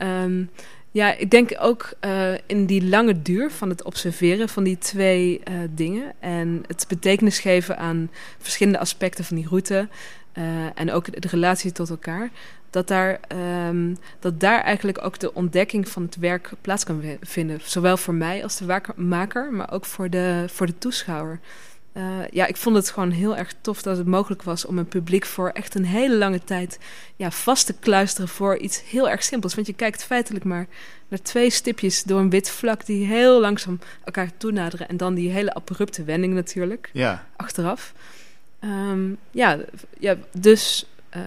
ja, 0.96 1.14
ik 1.16 1.30
denk 1.30 1.56
ook 1.58 1.92
eh, 2.00 2.32
in 2.46 2.66
die 2.66 2.88
lange 2.88 3.22
duur 3.22 3.50
van 3.50 3.68
het 3.68 3.82
observeren 3.82 4.48
van 4.48 4.64
die 4.64 4.78
twee 4.78 5.40
eh, 5.44 5.54
dingen 5.70 6.12
en 6.20 6.62
het 6.66 6.84
betekenis 6.88 7.38
geven 7.38 7.78
aan 7.78 8.10
verschillende 8.38 8.78
aspecten 8.78 9.24
van 9.24 9.36
die 9.36 9.48
route 9.48 9.88
eh, 10.32 10.44
en 10.74 10.92
ook 10.92 11.20
de 11.20 11.28
relatie 11.28 11.72
tot 11.72 11.90
elkaar, 11.90 12.30
dat 12.70 12.88
daar, 12.88 13.20
ehm, 13.28 13.94
dat 14.20 14.40
daar 14.40 14.60
eigenlijk 14.60 15.04
ook 15.04 15.18
de 15.18 15.34
ontdekking 15.34 15.88
van 15.88 16.02
het 16.02 16.16
werk 16.16 16.50
plaats 16.60 16.84
kan 16.84 17.02
vinden. 17.20 17.60
Zowel 17.62 17.96
voor 17.96 18.14
mij 18.14 18.42
als 18.42 18.56
de 18.56 18.80
maker, 18.96 19.52
maar 19.52 19.72
ook 19.72 19.84
voor 19.84 20.10
de, 20.10 20.44
voor 20.46 20.66
de 20.66 20.78
toeschouwer. 20.78 21.40
Eh, 21.96 22.02
ja, 22.30 22.46
ik 22.46 22.56
vond 22.56 22.76
het 22.76 22.90
gewoon 22.90 23.10
heel 23.10 23.36
erg 23.36 23.54
tof 23.60 23.82
dat 23.82 23.96
het 23.96 24.06
mogelijk 24.06 24.42
was 24.42 24.64
om 24.64 24.78
een 24.78 24.88
publiek 24.88 25.26
voor 25.26 25.48
echt 25.48 25.74
een 25.74 25.84
hele 25.84 26.16
lange 26.16 26.44
tijd 26.44 26.78
ja, 27.16 27.30
vast 27.30 27.66
te 27.66 27.72
kluisteren 27.72 28.28
voor 28.28 28.56
iets 28.56 28.82
heel 28.90 29.08
erg 29.08 29.22
simpels. 29.22 29.54
Want 29.54 29.66
je 29.66 29.72
kijkt 29.72 30.04
feitelijk 30.04 30.44
maar 30.44 30.66
naar 31.08 31.22
twee 31.22 31.50
stipjes 31.50 32.02
door 32.02 32.20
een 32.20 32.30
wit 32.30 32.50
vlak 32.50 32.86
die 32.86 33.06
heel 33.06 33.40
langzaam 33.40 33.78
elkaar 34.04 34.30
toenaderen. 34.36 34.88
En 34.88 34.96
dan 34.96 35.14
die 35.14 35.30
hele 35.30 35.54
abrupte 35.54 36.04
wending 36.04 36.34
natuurlijk, 36.34 36.90
Ja, 36.92 37.26
achteraf. 37.36 37.92
Ehm, 38.58 39.08
ja, 39.30 39.58
ja, 39.98 40.16
dus 40.32 40.86
eh, 41.08 41.20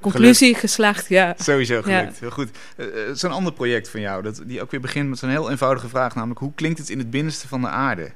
conclusie 0.00 0.54
geslaagd, 0.54 1.08
ja. 1.08 1.34
sowieso 1.38 1.82
gelukt. 1.82 2.20
Heel 2.20 2.30
goed. 2.30 2.50
Eh, 2.76 2.86
Zo'n 3.12 3.32
ander 3.32 3.52
project 3.52 3.88
van 3.88 4.00
jou, 4.00 4.22
dat, 4.22 4.42
die 4.44 4.62
ook 4.62 4.70
weer 4.70 4.80
begint 4.80 5.08
met 5.08 5.18
zo'n 5.18 5.30
heel 5.30 5.50
eenvoudige 5.50 5.88
vraag, 5.88 6.14
namelijk 6.14 6.40
hoe 6.40 6.54
klinkt 6.54 6.78
het 6.78 6.90
in 6.90 6.98
het 6.98 7.10
binnenste 7.10 7.48
van 7.48 7.60
de 7.60 7.68
aarde? 7.68 8.10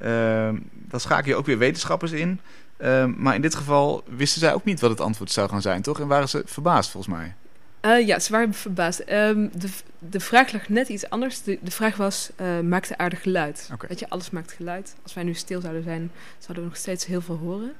Ehm 0.00 0.56
dan 0.88 1.00
schakel 1.00 1.28
je 1.28 1.36
ook 1.36 1.46
weer 1.46 1.58
wetenschappers 1.58 2.12
in. 2.12 2.40
Ehm, 2.76 3.12
maar 3.16 3.34
in 3.34 3.40
dit 3.40 3.54
geval 3.54 4.04
wisten 4.06 4.40
zij 4.40 4.54
ook 4.54 4.64
niet 4.64 4.80
wat 4.80 4.90
het 4.90 5.00
antwoord 5.00 5.30
zou 5.30 5.48
gaan 5.48 5.62
zijn, 5.62 5.82
toch? 5.82 6.00
En 6.00 6.06
waren 6.06 6.28
ze 6.28 6.42
verbaasd, 6.46 6.90
volgens 6.90 7.14
mij. 7.14 7.34
Eh, 7.80 8.06
ja, 8.06 8.18
ze 8.18 8.32
waren 8.32 8.54
verbaasd. 8.54 9.00
Ehm, 9.00 9.48
de, 9.52 9.68
de 9.98 10.20
vraag 10.20 10.52
lag 10.52 10.68
net 10.68 10.88
iets 10.88 11.10
anders. 11.10 11.42
De, 11.42 11.58
de 11.62 11.70
vraag 11.70 11.96
was, 11.96 12.30
eh, 12.36 12.60
maakt 12.60 12.88
de 12.88 12.98
aarde 12.98 13.16
geluid? 13.16 13.70
Weet 13.88 13.98
je, 13.98 14.08
alles 14.08 14.30
maakt 14.30 14.52
geluid. 14.52 14.96
Als 15.02 15.14
wij 15.14 15.24
nu 15.24 15.34
stil 15.34 15.60
zouden 15.60 15.82
zijn, 15.82 16.10
zouden 16.38 16.62
we 16.62 16.70
nog 16.70 16.78
steeds 16.78 17.06
heel 17.06 17.20
veel 17.20 17.36
horen. 17.36 17.72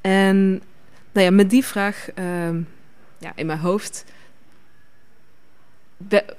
En 0.00 0.62
nou 1.12 1.26
ja, 1.26 1.30
met 1.30 1.50
die 1.50 1.64
vraag 1.64 2.08
ja, 3.18 3.32
in 3.34 3.46
mijn 3.46 3.58
hoofd 3.58 4.04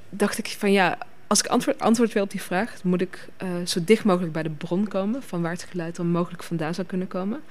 dacht 0.10 0.38
ik 0.38 0.48
van 0.48 0.72
ja, 0.72 0.98
als 1.36 1.44
ik 1.44 1.52
antwoord, 1.52 1.80
antwoord 1.80 2.14
wil 2.14 2.24
op 2.24 2.32
die 2.32 2.42
vraag, 2.42 2.84
moet 2.84 3.02
ik 3.02 3.28
eh, 3.38 3.48
zo 3.66 3.84
dicht 3.84 4.04
mogelijk 4.04 4.34
bij 4.34 4.44
de 4.44 4.50
bron 4.50 4.88
komen 4.88 5.24
van 5.24 5.42
waar 5.42 5.52
het 5.52 5.64
geluid 5.64 5.96
dan 5.96 6.08
mogelijk 6.08 6.44
vandaan 6.44 6.74
zou 6.74 6.88
kunnen 6.88 7.08
komen. 7.08 7.42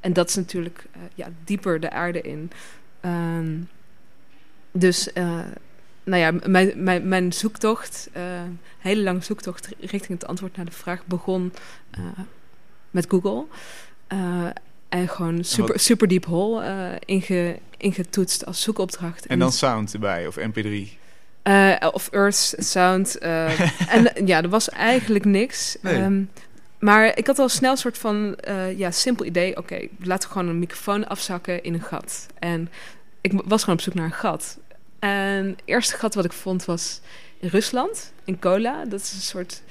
En 0.00 0.12
dat 0.12 0.28
is 0.28 0.34
natuurlijk 0.34 0.86
eh, 0.92 1.00
ja, 1.14 1.28
dieper 1.44 1.80
de 1.80 1.90
aarde 1.90 2.20
in. 2.20 2.50
Ehm, 3.00 3.58
dus, 4.72 5.12
eh, 5.12 5.38
nou 6.04 6.20
ja, 6.20 6.50
mijn, 6.50 6.82
mijn, 6.82 7.08
mijn 7.08 7.32
zoektocht, 7.32 8.08
eh, 8.12 8.22
hele 8.78 9.02
lange 9.02 9.22
zoektocht 9.22 9.68
richting 9.80 10.20
het 10.20 10.26
antwoord 10.26 10.56
naar 10.56 10.66
de 10.66 10.72
vraag 10.72 11.06
begon 11.06 11.52
met 12.90 13.06
Google. 13.08 13.46
En 14.90 15.08
gewoon 15.08 15.44
super, 15.44 15.80
super 15.80 16.08
deep 16.08 16.24
hole 16.24 16.62
eh, 16.62 16.96
inge, 17.04 17.58
ingetoetst 17.76 18.46
als 18.46 18.62
zoekopdracht. 18.62 19.26
En 19.26 19.38
dan 19.38 19.52
sound 19.52 19.92
erbij, 19.92 20.26
of 20.26 20.38
mp3. 20.38 20.98
Eh, 21.50 21.88
of 21.92 22.08
Earth 22.12 22.54
Sound. 22.58 23.18
eh, 23.18 23.60
en 23.94 24.10
ja, 24.26 24.42
er 24.42 24.48
was 24.48 24.68
eigenlijk 24.68 25.24
niks. 25.24 25.76
Nee. 25.80 25.94
Ehm, 25.94 26.22
maar 26.78 27.18
ik 27.18 27.26
had 27.26 27.38
al 27.38 27.48
snel 27.48 27.70
een 27.70 27.76
soort 27.76 27.98
van 27.98 28.36
eh, 28.36 28.78
ja, 28.78 28.90
simpel 28.90 29.24
idee. 29.24 29.56
Oké, 29.56 29.86
laten 30.02 30.28
we 30.28 30.34
gewoon 30.34 30.48
een 30.48 30.58
microfoon 30.58 31.08
afzakken 31.08 31.62
in 31.62 31.74
een 31.74 31.82
gat. 31.82 32.26
En 32.38 32.70
ik 33.20 33.32
was 33.44 33.60
gewoon 33.60 33.78
op 33.78 33.84
zoek 33.84 33.94
naar 33.94 34.04
een 34.04 34.12
gat. 34.12 34.58
En 34.98 35.46
het 35.46 35.62
eerste 35.64 35.96
gat 35.96 36.14
wat 36.14 36.24
ik 36.24 36.32
vond 36.32 36.64
was 36.64 37.00
in 37.38 37.48
Rusland, 37.48 38.12
in 38.24 38.38
Kola. 38.38 38.84
Dat 38.84 39.00
is 39.00 39.12
een 39.12 39.20
soort 39.20 39.62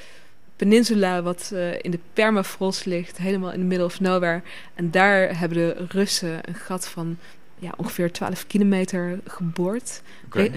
peninsula 0.56 1.22
wat 1.22 1.54
in 1.82 1.92
de 1.92 2.00
permafrost 2.13 2.86
ligt, 2.86 3.18
helemaal 3.18 3.52
in 3.52 3.60
the 3.60 3.65
middle 3.65 3.86
of 3.86 4.00
nowhere. 4.00 4.42
En 4.76 4.92
daar 4.92 5.39
hebben 5.39 5.58
de 5.58 5.86
Russen 5.88 6.39
een 6.42 6.56
gat 6.56 6.88
van 6.88 7.18
ja, 7.60 7.74
ongeveer 7.78 8.12
12 8.12 8.48
kilometer 8.48 9.19
geboord 9.28 10.02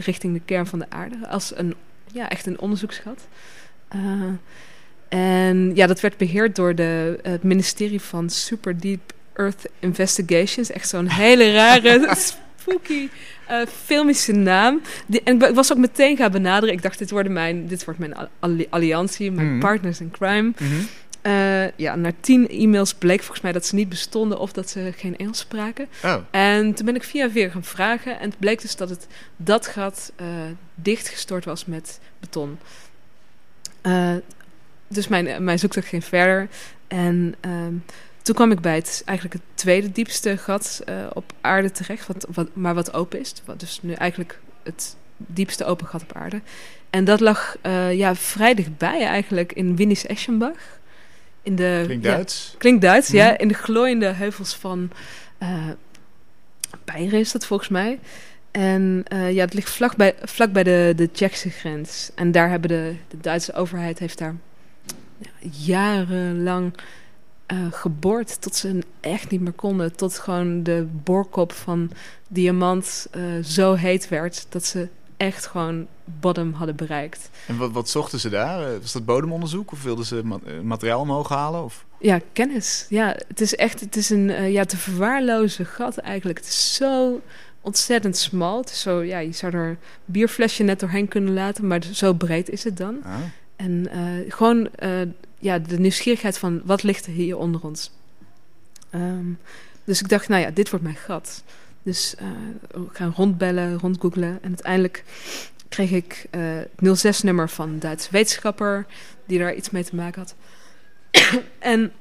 richting 0.05 0.35
de 0.35 0.41
kern 0.45 0.67
van 0.67 0.79
de 0.79 0.87
aarde. 0.89 1.29
Als 1.29 1.53
een, 1.57 1.75
ja, 2.13 2.29
echt 2.29 2.47
een 2.47 2.61
onderzoeksgat. 2.61 3.27
Eh, 3.89 4.01
en 5.09 5.73
ja, 5.75 5.87
dat 5.87 6.01
werd 6.01 6.17
beheerd 6.17 6.57
door 6.57 6.75
de, 6.75 7.19
het 7.23 7.43
ministerie 7.43 8.01
van 8.01 8.31
Super 8.31 8.81
Deep 8.81 9.13
Earth 9.35 9.69
Investigations. 9.79 10.71
Echt 10.71 10.89
zo'n 10.89 11.09
hele 11.23 11.53
rare 11.53 12.15
spooky 12.17 13.09
eh, 13.49 13.61
filmische 13.85 14.33
naam. 14.33 14.81
Die, 15.07 15.23
en 15.25 15.43
ik 15.43 15.55
was 15.55 15.73
ook 15.73 15.79
meteen 15.79 16.17
gaan 16.17 16.31
benaderen. 16.33 16.75
Ik 16.75 16.83
dacht, 16.83 16.99
dit, 16.99 17.11
worden 17.11 17.33
mijn, 17.33 17.67
dit 17.67 17.85
wordt 17.85 18.01
mijn 18.01 18.15
alli- 18.39 18.67
alliantie, 18.71 19.31
mijn 19.31 19.51
Mhm. 19.51 19.61
partners 19.61 20.01
in 20.01 20.11
crime. 20.11 20.53
Mhm. 20.59 20.75
Eh, 21.23 21.71
ja, 21.77 21.95
na 21.95 22.13
tien 22.21 22.49
e-mails 22.49 22.95
bleek 22.95 23.21
volgens 23.21 23.41
mij 23.41 23.53
dat 23.53 23.67
ze 23.67 23.75
niet 23.75 23.89
bestonden 23.89 24.39
of 24.39 24.53
dat 24.53 24.71
ze 24.71 24.93
geen 24.97 25.17
Engels 25.17 25.39
spraken. 25.39 25.89
Oh, 26.05 26.17
En 26.31 26.75
toen 26.75 26.87
ben 26.87 26.95
ik 26.95 27.05
via 27.05 27.31
via 27.31 27.49
gaan 27.49 27.65
vragen. 27.65 28.21
En 28.21 28.31
het 28.31 28.39
bleek 28.39 28.61
dus 28.61 28.77
dat 28.77 28.89
het, 28.89 29.07
dat 29.37 29.67
gat 29.67 30.13
eh, 30.17 30.27
dichtgestort 30.75 31.45
was 31.45 31.65
met 31.65 32.01
beton. 32.21 32.59
Eh, 33.81 34.15
dus 34.89 35.09
mijn, 35.09 35.45
mijn 35.45 35.59
zoektocht 35.59 35.87
ging 35.87 36.05
verder. 36.05 36.49
En 36.89 37.35
ehm, 37.41 37.75
toen 38.23 38.35
kwam 38.35 38.51
ik 38.51 38.61
bij 38.61 38.75
het, 38.75 39.03
eigenlijk 39.05 39.39
het 39.39 39.57
tweede 39.57 39.93
diepste 39.93 40.37
gat 40.37 40.85
op 41.13 41.33
aarde 41.41 41.71
terecht. 41.71 42.07
Wat, 42.07 42.27
wat, 42.33 42.49
maar 42.53 42.75
wat 42.75 42.95
open 42.95 43.21
is. 43.21 43.35
Wat 43.45 43.61
dus 43.61 43.79
nu 43.83 43.93
eigenlijk 43.93 44.41
het 44.63 44.97
diepste 45.17 45.65
open 45.65 45.87
gat 45.87 46.03
op 46.03 46.13
aarde. 46.17 46.41
En 46.91 47.05
dat 47.05 47.21
lag 47.21 47.57
ja, 47.93 48.15
vrij 48.15 48.55
dichtbij 48.55 49.07
eigenlijk 49.07 49.53
in 49.53 49.77
Winnis 49.77 50.07
Eschenbach. 50.07 50.81
In 51.43 51.57
de, 51.57 51.83
klinkt 51.85 52.05
ja, 52.05 52.11
Duits. 52.11 52.55
Klinkt 52.59 52.83
Duits, 52.83 53.09
ja. 53.09 53.31
Mhm. 53.31 53.41
In 53.41 53.49
de 53.49 53.55
glooiende 53.55 54.07
heuvels 54.07 54.55
van 54.55 54.91
Beieren 56.85 57.19
is 57.19 57.33
dat 57.33 57.47
volgens 57.47 57.69
mij. 57.69 57.99
En 58.51 59.03
eh, 59.07 59.33
ja, 59.33 59.45
het 59.45 59.55
ligt 59.55 59.71
vlak 59.71 59.97
bij, 59.97 60.15
vlak 60.23 60.53
bij 60.53 60.63
de, 60.63 60.93
de 60.97 61.11
Tsjechische 61.11 61.51
grens. 61.51 62.11
En 62.15 62.33
daar 62.33 62.51
hebben 62.51 62.69
de, 62.69 62.95
de 63.09 63.17
Duitse 63.21 63.55
overheid 63.55 63.99
heeft 63.99 64.19
daar 64.19 64.35
ja, 65.19 65.31
jarenlang 65.51 66.75
eh, 67.47 67.59
geboord 67.71 68.41
tot 68.41 68.57
ze 68.57 68.79
echt 69.01 69.31
niet 69.31 69.41
meer 69.41 69.53
konden. 69.53 69.97
Tot 69.97 70.19
gewoon 70.19 70.63
de 70.63 70.87
boorkop 70.93 71.53
van 71.53 71.91
diamant 72.29 73.07
zo 73.43 73.75
heet 73.75 74.09
werd 74.09 74.47
dat 74.49 74.65
ze 74.65 74.89
echt 75.17 75.47
gewoon 75.47 75.87
bottom 76.05 76.53
hadden 76.53 76.77
bereikt. 76.77 77.31
En 77.47 77.57
wat, 77.57 77.73
wat 77.73 77.89
zochten 77.89 78.21
ze 78.21 78.29
daar? 78.29 78.81
Was 78.81 78.93
dat 78.93 79.05
bodemonderzoek 79.05 79.73
of 79.73 79.83
wilden 79.83 80.05
ze 80.05 80.39
eh, 80.47 80.61
materiaal 80.61 81.01
omhoog 81.01 81.29
halen? 81.29 81.65
Of? 81.65 81.85
Ja, 81.99 82.21
kennis. 82.33 82.87
Ja, 82.89 83.17
het 83.29 83.41
is 83.41 83.55
echt, 83.55 83.81
het 83.81 83.97
is 83.97 84.11
een 84.11 84.31
eh, 84.31 84.53
ja, 84.53 84.65
te 84.65 84.77
verwaarlozen 84.77 85.67
gat 85.67 85.97
eigenlijk. 85.97 86.39
Het 86.39 86.49
is 86.49 86.75
zo 86.75 87.21
ontzettend 87.61 88.17
smal. 88.17 88.61
Het 88.61 88.71
is 88.71 88.81
zo, 88.81 89.03
ja, 89.03 89.19
je 89.19 89.33
zou 89.33 89.55
er 89.55 89.69
een 89.69 89.79
bierflesje 90.05 90.63
net 90.63 90.81
doorheen 90.81 91.09
kunnen 91.09 91.33
laten, 91.33 91.67
maar 91.67 91.83
zo 91.93 92.13
breed 92.13 92.49
is 92.49 92.65
het 92.65 92.77
dan. 92.77 93.03
Ah. 93.05 93.15
En 93.57 93.89
eh, 93.91 94.33
gewoon 94.33 94.69
ja, 95.39 95.59
de 95.59 95.79
nieuwsgierigheid 95.79 96.39
van 96.39 96.61
wat 96.65 96.83
ligt 96.83 97.07
er 97.07 97.13
hier 97.13 97.37
onder 97.39 97.61
ons. 97.61 97.91
Ehm, 98.91 99.27
dus 99.85 100.01
ik 100.01 100.09
dacht, 100.09 100.29
nou 100.29 100.43
ja, 100.43 100.51
dit 100.51 100.71
wordt 100.71 100.85
mijn 100.85 100.97
gat. 100.97 101.43
Dus 101.83 102.15
we 102.71 102.87
gaan 102.93 103.13
rondbellen, 103.17 103.79
rondgoogelen. 103.79 104.39
En 104.43 104.49
uiteindelijk 104.49 105.05
kreeg 105.73 105.91
ik 105.91 106.27
eh, 106.31 106.41
het 106.77 107.07
06-nummer 107.07 107.49
van 107.49 107.69
een 107.69 107.81
Duitse 107.81 108.09
wetenschapper 108.11 108.87
die 109.27 109.39
daar 109.39 109.55
iets 109.55 109.71
mee 109.71 109.85
te 109.85 109.95
maken 109.95 110.21
had. 110.21 110.35
en 111.59 111.93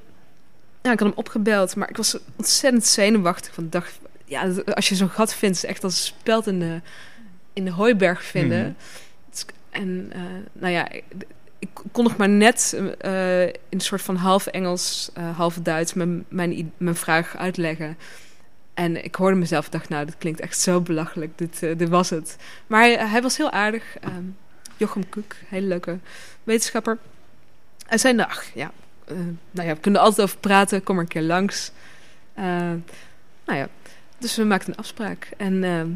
ja, 0.82 0.92
ik 0.92 0.98
had 0.98 1.08
hem 1.08 1.18
opgebeld, 1.18 1.76
maar 1.76 1.88
ik 1.90 1.96
was 1.96 2.16
ontzettend 2.36 2.86
zenuwachtig. 2.86 3.58
Ik 3.58 3.72
dacht, 3.72 3.98
ja, 4.24 4.48
als 4.74 4.88
je 4.88 4.94
zo'n 4.94 5.08
gat 5.08 5.34
vindt, 5.34 5.56
is 5.56 5.62
het 5.62 5.70
echt 5.70 5.84
als 5.84 5.94
een 5.94 6.14
speld 6.18 6.46
in 6.46 6.58
de, 6.58 6.80
in 7.52 7.64
de 7.64 7.70
hooiberg 7.70 8.22
vinden. 8.24 8.60
Mhm. 8.62 8.72
Is- 9.32 9.44
En 9.70 10.10
eh, 10.12 10.20
nou 10.52 10.72
ja, 10.72 10.88
ik, 11.58 11.68
kon 11.92 12.04
nog 12.04 12.16
maar 12.16 12.28
net 12.28 12.76
eh, 12.98 13.42
in 13.46 13.52
een 13.68 13.80
soort 13.80 14.02
van 14.02 14.16
half 14.16 14.46
Engels, 14.46 15.10
eh, 15.14 15.36
half 15.36 15.58
Duits 15.62 15.94
mijn, 15.94 16.24
mijn, 16.28 16.72
mijn 16.76 16.96
vraag 16.96 17.36
uitleggen. 17.36 17.96
En 18.74 19.04
ik 19.04 19.14
hoorde 19.14 19.36
mezelf 19.36 19.64
en 19.64 19.70
dacht, 19.70 19.88
nou, 19.88 20.04
dit 20.06 20.18
klinkt 20.18 20.40
echt 20.40 20.58
zo 20.58 20.80
belachelijk. 20.80 21.38
Dit, 21.38 21.62
eh, 21.62 21.78
dit 21.78 21.88
was 21.88 22.10
het. 22.10 22.36
Maar 22.66 22.80
hij, 22.80 22.96
hij 23.08 23.22
was 23.22 23.36
heel 23.36 23.50
aardig. 23.50 23.96
ehm, 24.00 24.24
Jochem 24.76 25.08
Koek, 25.08 25.34
hele 25.48 25.66
leuke 25.66 25.98
wetenschapper. 26.44 26.98
Zei, 27.90 28.14
nou, 28.14 28.28
ach, 28.30 28.44
ja, 28.54 28.70
eh, 29.04 29.14
nou 29.50 29.68
ja, 29.68 29.74
we 29.74 29.80
kunnen 29.80 30.00
er 30.00 30.06
altijd 30.06 30.26
over 30.26 30.38
praten. 30.40 30.82
Kom 30.82 30.94
maar 30.94 31.04
een 31.04 31.10
keer 31.10 31.22
langs. 31.22 31.70
Eh, 32.34 32.44
nou 33.44 33.58
ja, 33.58 33.68
dus 34.18 34.36
we 34.36 34.44
maakten 34.44 34.72
een 34.72 34.78
afspraak. 34.78 35.28
En 35.36 35.64
ehm, 35.64 35.88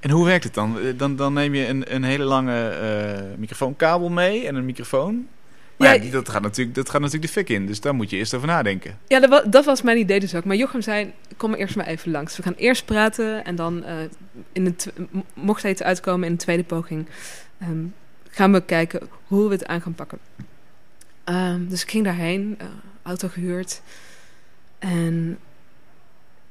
En 0.00 0.10
hoe 0.10 0.24
werkt 0.24 0.44
het 0.44 0.54
dan? 0.54 0.78
Eh, 0.80 0.98
Dan, 0.98 1.16
dan 1.16 1.32
neem 1.32 1.54
je 1.54 1.66
een, 1.66 1.94
een 1.94 2.04
hele 2.04 2.24
lange 2.24 2.68
eh, 2.68 3.38
microfoonkabel 3.38 4.08
mee 4.08 4.46
en 4.46 4.54
een 4.54 4.64
microfoon. 4.64 5.28
Maar 5.76 6.04
ja, 6.04 6.10
dat, 6.10 6.28
gaat 6.28 6.42
natuurlijk, 6.42 6.76
dat 6.76 6.90
gaat 6.90 7.00
natuurlijk 7.00 7.26
de 7.26 7.32
fik 7.40 7.48
in, 7.48 7.66
dus 7.66 7.80
daar 7.80 7.94
moet 7.94 8.10
je 8.10 8.16
eerst 8.16 8.34
over 8.34 8.46
nadenken. 8.48 8.98
Ja, 9.08 9.20
dat 9.20 9.30
was, 9.30 9.42
dat 9.46 9.64
was 9.64 9.82
mijn 9.82 9.98
idee 9.98 10.20
dus 10.20 10.34
ook. 10.34 10.44
Maar 10.44 10.56
Jochem 10.56 10.82
zei, 10.82 11.12
kom 11.36 11.50
maar 11.50 11.58
eerst 11.58 11.76
maar 11.76 11.86
even 11.86 12.10
langs. 12.10 12.36
We 12.36 12.42
gaan 12.42 12.54
eerst 12.56 12.84
praten 12.84 13.44
en 13.44 13.56
dan, 13.56 13.84
eh, 13.84 13.94
in 14.52 14.64
de 14.64 14.74
m- 15.10 15.18
mocht 15.34 15.62
er 15.62 15.70
iets 15.70 15.82
uitkomen 15.82 16.26
in 16.26 16.32
een 16.32 16.38
tweede 16.38 16.64
poging, 16.64 17.06
ehm, 17.58 17.84
gaan 18.28 18.52
we 18.52 18.60
kijken 18.64 19.08
hoe 19.26 19.48
we 19.48 19.54
het 19.54 19.66
aan 19.66 19.80
gaan 19.80 19.94
pakken. 19.94 20.18
Ehm, 21.24 21.66
dus 21.68 21.82
ik 21.82 21.90
ging 21.90 22.04
daarheen, 22.04 22.54
eh, 22.58 22.66
auto 23.02 23.28
gehuurd 23.28 23.82
en 24.78 25.38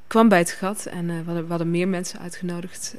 kwam 0.07 0.27
bij 0.29 0.39
het 0.39 0.51
gat 0.51 0.85
en 0.85 1.09
eh, 1.09 1.15
we, 1.17 1.23
hadden, 1.25 1.43
we 1.43 1.49
hadden 1.49 1.71
meer 1.71 1.87
mensen 1.87 2.19
uitgenodigd. 2.19 2.95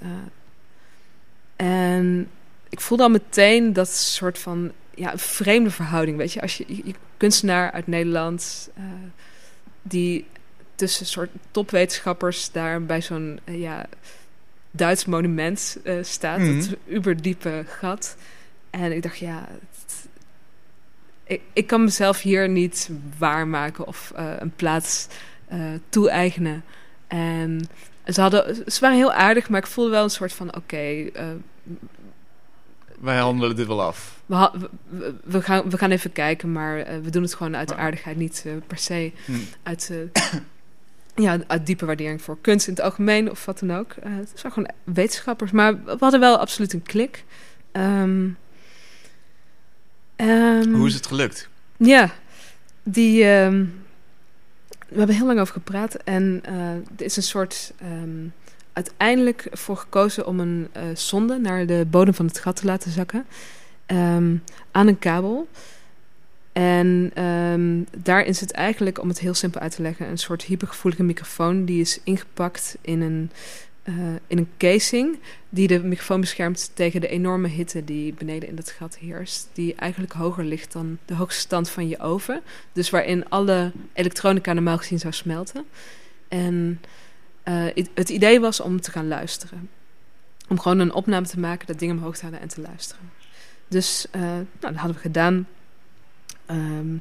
en 1.57 2.29
ik 2.69 2.81
voelde 2.81 3.03
al 3.03 3.09
meteen 3.11 3.73
dat 3.73 3.89
soort 3.89 4.39
van 4.39 4.73
ja, 4.97 5.13
een 5.13 5.19
vreemde 5.19 5.71
verhouding. 5.71 6.17
Weet 6.17 6.33
je, 6.33 6.41
als 6.41 6.57
je, 6.57 6.65
je 6.69 6.95
kunstenaar 7.17 7.71
uit 7.73 7.87
Nederland, 7.87 8.71
eh, 8.77 8.83
die 9.83 10.27
tussen 10.75 11.07
soort 11.07 11.31
topwetenschappers 11.51 12.51
daar 12.53 12.83
bij 12.85 13.03
zo'n 13.03 13.41
eh, 13.45 13.61
ja, 13.61 13.87
Duits 14.71 15.05
monument 15.05 15.79
eh, 15.85 15.97
staat, 16.03 16.39
Mhm. 16.39 16.59
dat 16.59 16.77
uberdiepe 16.89 17.65
gat. 17.69 18.17
En 18.71 18.93
ik 18.93 19.03
dacht, 19.03 19.19
ja, 19.19 19.47
het- 19.49 20.07
ik, 21.25 21.41
ik 21.53 21.67
kan 21.67 21.85
mezelf 21.85 22.21
hier 22.21 22.49
niet 22.49 22.91
waarmaken 23.19 23.87
of 23.87 24.13
een 24.15 24.53
plaats 24.57 25.07
toe-eigenen. 25.89 26.65
En 27.07 27.69
ze, 28.07 28.21
hadden, 28.21 28.73
ze 28.73 28.81
waren 28.81 28.97
heel 28.97 29.13
aardig, 29.13 29.49
maar 29.49 29.61
ik 29.61 29.67
voelde 29.67 29.91
wel 29.91 30.03
een 30.05 30.11
soort 30.11 30.33
van, 30.33 30.57
oké, 30.57 31.11
Wij 33.01 33.19
handelen 33.19 33.57
dit 33.57 33.67
wel 33.67 33.83
af. 33.83 34.21
we, 35.25 35.43
gaan, 35.43 35.71
we 35.71 35.79
gaan 35.79 35.91
even 35.91 36.13
kijken, 36.13 36.53
maar 36.53 36.79
eh, 36.79 36.99
we 37.03 37.11
doen 37.11 37.23
het 37.23 37.35
gewoon 37.35 37.57
uit 37.57 37.75
aardigheid, 37.75 38.17
niet 38.17 38.43
eh, 38.47 38.53
per 38.67 38.79
se 38.79 39.13
Hm. 39.25 39.33
uit, 39.63 39.91
eh, 40.13 40.23
ja, 41.25 41.39
uit 41.47 41.67
diepe 41.67 41.87
waardering 41.87 42.23
voor 42.23 42.39
kunst 42.41 42.67
in 42.67 42.75
het 42.75 42.83
algemeen 42.83 43.31
of 43.31 43.45
wat 43.45 43.59
dan 43.59 43.77
ook. 43.77 43.95
Het 44.03 44.33
zijn 44.35 44.53
gewoon 44.53 44.71
wetenschappers, 44.85 45.51
maar 45.51 45.85
we 45.85 45.97
hadden 45.99 46.21
wel 46.21 46.39
absoluut 46.39 46.73
een 46.73 46.83
klik. 46.83 47.25
Ehm, 47.73 48.29
ehm, 50.17 50.73
Hoe 50.73 50.87
is 50.87 50.95
het 50.95 51.07
gelukt? 51.07 51.49
Ja, 51.77 52.11
die. 52.83 53.25
ehm, 53.25 53.65
we 54.89 54.99
hebben 55.01 55.17
heel 55.17 55.27
lang 55.27 55.41
over 55.41 55.53
gepraat 55.55 55.95
en 55.95 56.41
er 56.97 57.05
is 57.05 57.17
een 57.17 57.23
soort. 57.23 57.73
Uiteindelijk 58.75 59.47
voor 59.51 59.77
gekozen 59.77 60.27
om 60.27 60.41
een 60.41 60.69
eh, 60.73 60.83
zonde 60.95 61.39
naar 61.39 61.67
de 61.67 61.87
bodem 61.91 62.15
van 62.15 62.27
het 62.27 62.39
gat 62.39 62.57
te 62.57 62.67
laten 62.67 62.91
zakken. 62.91 63.27
ehm, 63.87 64.37
aan 64.71 64.87
een 64.87 64.99
kabel. 64.99 65.49
En 66.53 67.11
ehm, 67.15 67.83
daarin 68.03 68.35
zit 68.35 68.53
eigenlijk, 68.53 69.01
om 69.01 69.09
het 69.09 69.19
heel 69.19 69.35
simpel 69.35 69.61
uit 69.61 69.75
te 69.75 69.83
leggen, 69.83 70.09
een 70.09 70.19
soort 70.19 70.43
hypergevoelige 70.43 71.03
microfoon. 71.03 71.65
Die 71.65 71.81
is 71.81 72.01
ingepakt 72.05 72.77
in 72.81 73.01
een, 73.01 73.31
eh, 73.83 73.95
in 74.27 74.39
een 74.39 74.49
casing. 74.59 75.19
Die 75.49 75.69
de 75.69 75.85
microfoon 75.85 76.21
beschermt 76.21 76.71
tegen 76.75 77.01
de 77.01 77.09
enorme 77.09 77.49
hitte 77.49 77.85
die 77.85 78.13
beneden 78.13 78.49
in 78.49 78.55
dat 78.55 78.71
gat 78.71 78.99
heerst. 78.99 79.49
Die 79.53 79.75
eigenlijk 79.75 80.13
hoger 80.13 80.45
ligt 80.45 80.73
dan 80.73 80.99
de 81.05 81.15
hoogste 81.15 81.41
stand 81.41 81.71
van 81.71 81.89
je 81.89 81.99
oven. 81.99 82.43
Dus 82.73 82.91
waarin 82.91 83.29
alle 83.29 83.73
elektronica 83.93 84.53
normaal 84.53 84.79
gezien 84.79 84.99
zou 84.99 85.13
smelten. 85.13 85.65
En 86.29 86.81
eh, 87.45 87.65
het- 87.95 88.09
idee 88.09 88.41
was 88.41 88.61
om 88.61 88.81
te 88.81 88.91
gaan 88.91 89.09
luisteren. 89.09 89.69
Om 90.49 90.61
gewoon 90.61 90.79
een 90.79 90.93
opname 90.93 91.27
te 91.27 91.41
maken, 91.41 91.67
dat 91.67 91.79
ding 91.79 91.93
omhoog 91.93 92.17
te 92.17 92.25
halen 92.25 92.41
en 92.41 92.49
te 92.49 92.61
luisteren. 92.61 93.11
Dus 93.69 94.07
eh, 94.11 94.21
nou, 94.23 94.47
dat 94.61 94.75
hadden 94.75 94.95
we 94.95 95.01
gedaan. 95.03 95.47
Ehm, 96.47 96.97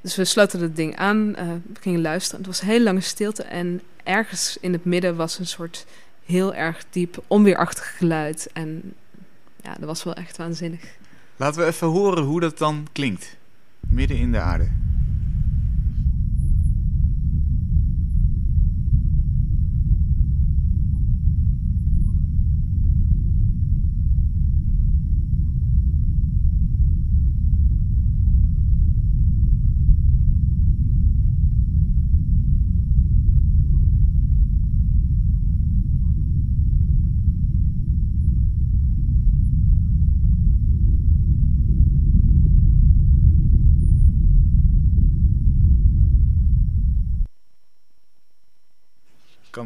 dus 0.00 0.16
we 0.16 0.24
sloten 0.24 0.60
het 0.60 0.76
ding 0.76 0.96
aan, 0.96 1.34
eh, 1.36 1.46
we 1.46 1.80
gingen 1.80 2.00
luisteren. 2.00 2.38
Het 2.38 2.46
was 2.48 2.60
een 2.60 2.68
hele 2.68 2.84
lange 2.84 3.00
stilte 3.00 3.42
en 3.42 3.80
ergens 4.04 4.56
in 4.60 4.72
het 4.72 4.84
midden 4.84 5.16
was 5.16 5.38
een 5.38 5.46
soort 5.46 5.86
heel 6.24 6.54
erg 6.54 6.84
diep 6.90 7.22
onweerachtig 7.26 7.96
geluid. 7.96 8.48
En 8.52 8.94
ja, 9.62 9.74
dat 9.78 9.84
was 9.88 10.04
wel 10.04 10.14
echt 10.14 10.36
waanzinnig. 10.36 10.80
Laten 11.36 11.60
we 11.60 11.66
even 11.66 11.88
horen 11.88 12.24
hoe 12.24 12.40
dat 12.40 12.58
dan 12.58 12.86
klinkt. 12.92 13.36
Midden 13.88 14.16
in 14.16 14.32
de 14.32 14.38
aarde. 14.38 14.68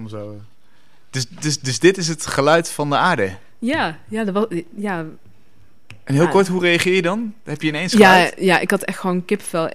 Zo... 0.08 0.40
Dus, 1.10 1.26
dus, 1.28 1.60
dus 1.60 1.78
dit 1.78 1.98
is 1.98 2.08
het 2.08 2.26
geluid 2.26 2.70
van 2.70 2.90
de 2.90 2.96
aarde. 2.96 3.36
Ja, 3.58 3.98
ja, 4.08 4.24
dat 4.24 4.34
was, 4.34 4.46
ja, 4.76 4.98
En 6.04 6.14
heel 6.14 6.22
Ja. 6.22 6.30
kort, 6.30 6.48
hoe 6.48 6.60
reageer 6.60 6.94
je 6.94 7.02
dan? 7.02 7.34
Heb 7.44 7.62
je 7.62 7.68
ineens 7.68 7.92
ja, 7.92 8.12
geluid? 8.12 8.34
ja, 8.38 8.58
ik 8.58 8.70
had 8.70 8.82
echt 8.82 8.98
gewoon 8.98 9.24
kipvel. 9.24 9.68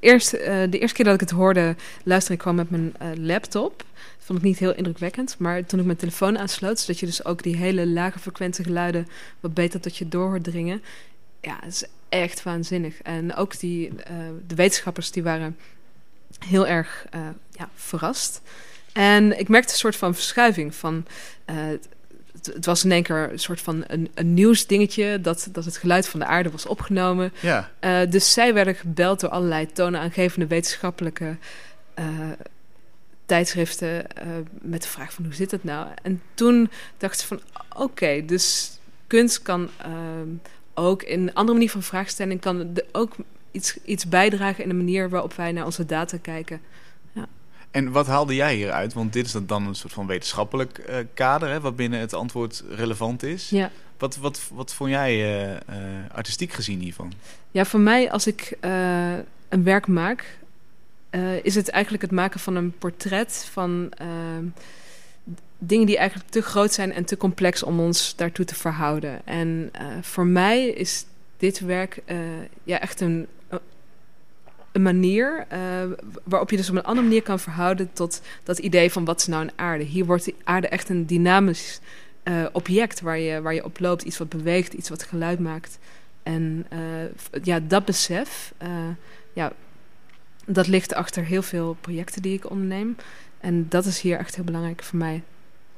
Eerst, 0.00 0.32
eh, 0.32 0.54
de 0.70 0.78
eerste 0.78 0.96
keer 0.96 1.04
dat 1.04 1.14
ik 1.14 1.20
het 1.20 1.30
hoorde, 1.30 1.76
luisterde 2.04 2.34
ik 2.36 2.42
gewoon 2.42 2.56
met 2.56 2.70
mijn 2.70 2.94
eh, 2.98 3.08
laptop. 3.14 3.78
Dat 3.78 4.26
vond 4.26 4.38
ik 4.38 4.44
niet 4.44 4.58
heel 4.58 4.74
indrukwekkend. 4.74 5.36
Maar 5.38 5.66
toen 5.66 5.78
ik 5.80 5.84
mijn 5.84 5.98
telefoon 5.98 6.38
aansloot, 6.38 6.80
zodat 6.80 7.00
je 7.00 7.06
dus 7.06 7.24
ook 7.24 7.42
die 7.42 7.56
hele 7.56 7.86
lage 7.86 8.18
frequente 8.18 8.62
geluiden 8.62 9.08
wat 9.40 9.54
beter 9.54 9.80
tot 9.80 9.96
je 9.96 10.08
door 10.08 10.28
hoort 10.28 10.44
dringen. 10.44 10.82
Ja, 11.40 11.58
het 11.60 11.72
is 11.72 11.84
echt 12.08 12.42
waanzinnig. 12.42 13.02
En 13.02 13.34
ook 13.34 13.58
die, 13.58 13.88
eh, 14.02 14.16
de 14.46 14.54
wetenschappers 14.54 15.10
die 15.10 15.22
waren 15.22 15.56
heel 16.46 16.66
erg 16.66 17.06
eh, 17.10 17.20
ja, 17.50 17.68
verrast. 17.74 18.40
En 18.98 19.38
ik 19.38 19.48
merkte 19.48 19.72
een 19.72 19.78
soort 19.78 19.96
van 19.96 20.14
verschuiving 20.14 20.74
van... 20.74 21.06
eh, 21.44 21.56
het, 22.32 22.46
het 22.46 22.66
was 22.66 22.84
in 22.84 22.92
één 22.92 23.02
keer 23.02 23.32
een 23.32 23.38
soort 23.38 23.60
van 23.60 23.84
een, 23.86 24.10
een 24.14 24.34
nieuwsdingetje... 24.34 25.20
Dat, 25.20 25.48
dat 25.52 25.64
het 25.64 25.76
geluid 25.76 26.08
van 26.08 26.20
de 26.20 26.26
aarde 26.26 26.50
was 26.50 26.66
opgenomen. 26.66 27.32
Ja. 27.40 27.70
Eh, 27.80 28.00
dus 28.08 28.32
zij 28.32 28.54
werden 28.54 28.74
gebeld 28.74 29.20
door 29.20 29.30
allerlei 29.30 29.66
toonaangevende 29.72 30.46
wetenschappelijke 30.46 31.36
eh, 31.94 32.06
tijdschriften... 33.26 34.06
met 34.60 34.82
de 34.82 34.88
vraag 34.88 35.12
van 35.12 35.24
hoe 35.24 35.34
zit 35.34 35.50
het 35.50 35.64
nou? 35.64 35.86
En 36.02 36.22
toen 36.34 36.70
dacht 36.96 37.18
ze 37.20 37.26
van 37.26 37.40
oké, 37.76 38.24
dus 38.24 38.70
kunst 39.06 39.42
kan 39.42 39.70
ook 40.74 41.02
in 41.02 41.20
een 41.20 41.34
andere 41.34 41.52
manier 41.52 41.70
van 41.70 41.82
vraagstelling... 41.82 42.40
kan 42.40 42.72
de, 42.74 42.84
ook 42.92 43.16
iets, 43.50 43.78
iets 43.84 44.08
bijdragen 44.08 44.62
in 44.62 44.68
de 44.68 44.74
manier 44.74 45.08
waarop 45.08 45.34
wij 45.34 45.52
naar 45.52 45.64
onze 45.64 45.86
data 45.86 46.16
kijken. 46.16 46.60
En 47.70 47.90
wat 47.92 48.06
haalde 48.06 48.34
jij 48.34 48.54
hieruit? 48.54 48.92
Want 48.92 49.12
dit 49.12 49.26
is 49.26 49.32
dan- 49.32 49.46
dan 49.46 49.66
een 49.66 49.74
soort 49.74 49.92
van 49.92 50.06
wetenschappelijk 50.06 50.78
eh, 50.78 50.96
kader, 51.14 51.48
hè, 51.48 51.60
wat 51.60 51.76
binnen 51.76 52.00
het 52.00 52.12
antwoord 52.14 52.64
relevant 52.70 53.22
is. 53.22 53.50
Ja. 53.50 53.70
Wat, 53.98 54.16
wat, 54.16 54.40
wat 54.52 54.74
vond 54.74 54.90
jij 54.90 55.12
eh, 55.12 55.54
eh, 55.54 55.60
artistiek 56.12 56.52
gezien 56.52 56.80
hiervan? 56.80 57.12
Ja, 57.50 57.64
voor 57.64 57.80
mij 57.80 58.10
als 58.10 58.26
ik 58.26 58.56
een 59.48 59.62
werk 59.64 59.86
maak, 59.86 60.38
is 61.42 61.54
het 61.54 61.68
eigenlijk 61.68 62.02
het 62.02 62.12
maken 62.12 62.40
van 62.40 62.56
een 62.56 62.78
portret 62.78 63.48
van 63.52 63.92
dingen 65.58 65.86
die 65.86 65.98
eigenlijk 65.98 66.30
te 66.30 66.42
groot 66.42 66.72
zijn 66.72 66.92
en 66.92 67.04
te 67.04 67.16
complex 67.16 67.62
om 67.62 67.80
ons 67.80 68.16
daartoe 68.16 68.44
te 68.44 68.54
verhouden. 68.54 69.26
En 69.26 69.70
voor 70.02 70.26
mij 70.26 70.66
is 70.68 71.04
dit 71.36 71.60
werk 71.60 72.02
ja, 72.64 72.80
echt 72.80 73.00
een, 73.00 73.26
een 74.72 74.82
manier 74.82 75.46
eh, 75.48 75.60
waarop 76.24 76.50
je 76.50 76.56
dus 76.56 76.70
op 76.70 76.76
een 76.76 76.82
andere 76.82 77.06
manier 77.06 77.22
kan 77.22 77.40
verhouden 77.40 77.92
tot 77.92 78.20
dat 78.42 78.58
idee 78.58 78.92
van 78.92 79.04
wat 79.04 79.20
is 79.20 79.26
nou 79.26 79.42
een 79.42 79.52
aarde. 79.56 79.84
Hier 79.84 80.04
wordt 80.04 80.24
die 80.24 80.34
aarde 80.44 80.68
echt 80.68 80.88
een 80.88 81.06
dynamisch 81.06 81.80
eh, 82.22 82.46
object 82.52 83.00
waar 83.00 83.18
je, 83.18 83.40
waar 83.40 83.54
je 83.54 83.64
op 83.64 83.80
loopt, 83.80 84.02
iets 84.02 84.18
wat 84.18 84.28
beweegt, 84.28 84.72
iets 84.72 84.88
wat 84.88 85.02
geluid 85.02 85.38
maakt. 85.38 85.78
En 86.22 86.66
eh, 86.68 87.42
ja, 87.42 87.60
dat 87.60 87.84
besef, 87.84 88.52
ja, 89.32 89.52
dat 90.46 90.66
ligt 90.66 90.94
achter 90.94 91.24
heel 91.24 91.42
veel 91.42 91.76
projecten 91.80 92.22
die 92.22 92.34
ik 92.34 92.50
onderneem. 92.50 92.96
En 93.40 93.66
dat 93.68 93.84
is 93.84 94.00
hier 94.00 94.18
echt 94.18 94.34
heel 94.34 94.44
belangrijk 94.44 94.82
voor 94.82 94.98
mij. 94.98 95.22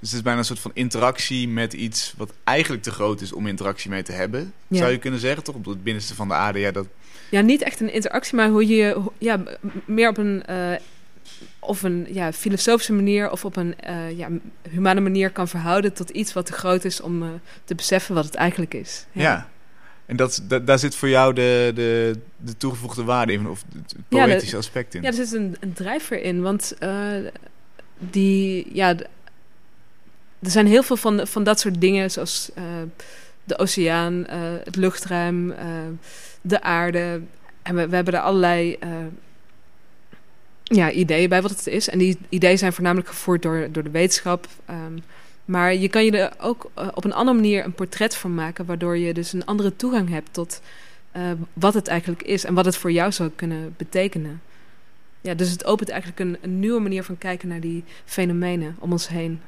Dus 0.00 0.08
het 0.08 0.18
is 0.18 0.22
bijna 0.24 0.38
een 0.38 0.44
soort 0.44 0.58
van 0.58 0.70
interactie 0.74 1.48
met 1.48 1.72
iets 1.72 2.14
wat 2.16 2.32
eigenlijk 2.44 2.82
te 2.82 2.90
groot 2.90 3.20
is 3.20 3.32
om 3.32 3.46
interactie 3.46 3.90
mee 3.90 4.02
te 4.02 4.12
hebben. 4.12 4.52
Ja. 4.68 4.78
Zou 4.78 4.90
je 4.90 4.98
kunnen 4.98 5.20
zeggen, 5.20 5.42
toch? 5.42 5.54
Op 5.54 5.64
het 5.64 5.82
binnenste 5.82 6.14
van 6.14 6.28
de 6.28 6.34
aarde, 6.34 6.58
ja, 6.58 6.70
dat... 6.70 6.86
Ja, 7.30 7.40
niet 7.40 7.62
echt 7.62 7.80
een 7.80 7.92
interactie, 7.92 8.34
maar 8.36 8.48
hoe 8.48 8.66
je 8.66 9.00
ja, 9.18 9.42
meer 9.84 10.08
op 10.08 10.16
een, 10.18 10.44
eh, 10.46 10.72
of 11.58 11.82
een 11.82 12.06
ja, 12.10 12.32
filosofische 12.32 12.92
manier 12.92 13.30
of 13.30 13.44
op 13.44 13.56
een 13.56 13.78
eh, 13.80 14.18
ja, 14.18 14.28
humane 14.70 15.00
manier 15.00 15.30
kan 15.30 15.48
verhouden 15.48 15.92
tot 15.92 16.10
iets 16.10 16.32
wat 16.32 16.46
te 16.46 16.52
groot 16.52 16.84
is 16.84 17.00
om 17.00 17.22
eh, 17.22 17.28
te 17.64 17.74
beseffen 17.74 18.14
wat 18.14 18.24
het 18.24 18.34
eigenlijk 18.34 18.74
is. 18.74 19.06
Ja. 19.12 19.48
En 20.06 20.16
dat, 20.16 20.42
da- 20.48 20.58
daar 20.58 20.78
zit 20.78 20.94
voor 20.94 21.08
jou 21.08 21.32
de, 21.34 21.72
de, 21.74 22.18
de 22.36 22.56
toegevoegde 22.56 23.04
waarde 23.04 23.32
in, 23.32 23.48
of 23.48 23.62
het 23.68 23.74
het 23.82 23.94
Ja, 24.08 24.24
de- 24.24 24.30
poëtische 24.32 24.56
aspect 24.56 24.94
in. 24.94 25.02
Ja, 25.02 25.08
er 25.08 25.14
zit 25.14 25.32
een, 25.32 25.56
een 25.60 25.72
drijver 25.72 26.22
in, 26.22 26.42
want 26.42 26.74
die, 27.98 28.66
ja, 28.72 28.94
er 30.42 30.50
zijn 30.50 30.66
heel 30.66 30.82
veel 30.82 30.96
van, 30.96 31.26
van 31.26 31.44
dat 31.44 31.60
soort 31.60 31.80
dingen, 31.80 32.10
zoals 32.10 32.50
eh, 32.54 32.64
de 33.44 33.58
oceaan, 33.58 34.26
eh, 34.26 34.38
het 34.64 34.76
luchtruim, 34.76 35.50
eh, 35.50 35.66
de 36.40 36.62
aarde. 36.62 37.20
En 37.62 37.74
we, 37.74 37.88
we 37.88 37.94
hebben 37.94 38.14
er 38.14 38.20
allerlei 38.20 38.78
ja, 40.62 40.90
ideeën 40.90 41.28
bij 41.28 41.42
wat 41.42 41.50
het 41.50 41.66
is. 41.66 41.88
En 41.88 41.98
die 41.98 42.18
ideeën 42.28 42.58
zijn 42.58 42.72
voornamelijk 42.72 43.08
gevoerd 43.08 43.42
door, 43.42 43.68
door 43.72 43.82
de 43.82 43.90
wetenschap. 43.90 44.46
ehm, 44.64 44.98
maar 45.44 45.74
je 45.74 45.88
kan 45.88 46.04
je 46.04 46.18
er 46.18 46.32
ook 46.38 46.70
op 46.94 47.04
een 47.04 47.12
andere 47.12 47.36
manier 47.36 47.64
een 47.64 47.72
portret 47.72 48.16
van 48.16 48.34
maken, 48.34 48.66
waardoor 48.66 48.96
je 48.96 49.14
dus 49.14 49.32
een 49.32 49.44
andere 49.44 49.76
toegang 49.76 50.08
hebt 50.08 50.28
tot 50.32 50.60
wat 51.52 51.74
het 51.74 51.88
eigenlijk 51.88 52.22
is 52.22 52.44
en 52.44 52.54
wat 52.54 52.64
het 52.64 52.76
voor 52.76 52.92
jou 52.92 53.12
zou 53.12 53.30
kunnen 53.36 53.74
betekenen. 53.76 54.42
Ja, 55.20 55.34
dus 55.34 55.50
het 55.50 55.64
opent 55.64 55.88
eigenlijk 55.88 56.20
een 56.20 56.58
nieuwe 56.58 56.80
manier 56.80 57.04
van 57.04 57.18
kijken 57.18 57.48
naar 57.48 57.60
die 57.60 57.84
fenomenen 58.04 58.76
om 58.78 58.92
ons 58.92 59.08
heen. 59.08 59.40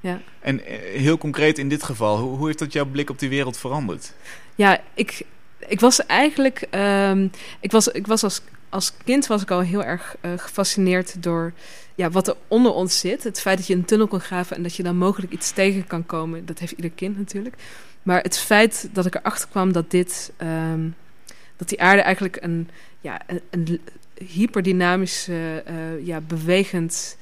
Ja, 0.00 0.20
En 0.40 0.64
eh, 0.66 1.00
heel 1.00 1.18
concreet 1.18 1.58
in 1.58 1.68
dit 1.68 1.82
geval, 1.82 2.18
hoe, 2.18 2.36
hoe 2.36 2.46
heeft 2.46 2.58
dat 2.58 2.72
jouw 2.72 2.84
blik 2.86 3.10
op 3.10 3.18
die 3.18 3.28
wereld 3.28 3.56
veranderd? 3.56 4.12
ja 4.54 4.80
ik, 4.94 5.22
ik 5.66 5.80
was 5.80 6.06
eigenlijk. 6.06 6.66
ehm, 6.70 7.28
ik 7.60 7.70
was, 7.70 7.88
ik 7.88 8.06
was 8.06 8.22
als, 8.22 8.40
als 8.68 8.92
kind 9.04 9.26
was 9.26 9.42
ik 9.42 9.50
al 9.50 9.60
heel 9.60 9.84
erg 9.84 10.16
eh, 10.20 10.30
gefascineerd 10.36 11.22
door 11.22 11.52
ja, 11.94 12.10
wat 12.10 12.28
er 12.28 12.36
onder 12.48 12.72
ons 12.72 12.98
zit. 12.98 13.24
Het 13.24 13.40
feit 13.40 13.56
dat 13.58 13.66
je 13.66 13.74
een 13.74 13.84
tunnel 13.84 14.06
kan 14.06 14.20
graven 14.20 14.56
en 14.56 14.62
dat 14.62 14.76
je 14.76 14.82
dan 14.82 14.96
mogelijk 14.96 15.32
iets 15.32 15.50
tegen 15.52 15.86
kan 15.86 16.06
komen. 16.06 16.46
Dat 16.46 16.58
heeft 16.58 16.72
ieder 16.72 16.90
kind 16.90 17.16
natuurlijk. 17.18 17.54
Maar 18.02 18.22
het 18.22 18.38
feit 18.38 18.88
dat 18.92 19.06
ik 19.06 19.14
erachter 19.14 19.48
kwam 19.48 19.72
dat 19.72 19.90
dit. 19.90 20.32
ehm, 20.36 20.88
dat 21.56 21.68
die 21.68 21.82
aarde 21.82 22.02
eigenlijk 22.02 22.38
een, 22.40 22.68
ja, 23.00 23.20
een, 23.26 23.40
een 23.50 23.80
hyperdynamisch, 24.26 25.28
eh, 25.28 26.06
ja, 26.06 26.20
bewegend, 26.20 27.16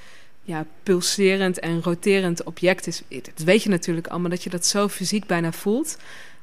ja, 0.48 0.66
pulserend 0.82 1.58
en 1.58 1.82
roterend 1.82 2.42
object 2.42 2.86
is. 2.86 3.02
Dat 3.08 3.44
weet 3.44 3.62
je 3.62 3.68
natuurlijk 3.68 4.06
allemaal, 4.06 4.30
dat 4.30 4.42
je 4.42 4.50
dat 4.50 4.66
zo 4.66 4.88
fysiek 4.88 5.26
bijna 5.26 5.52
voelt. 5.52 5.98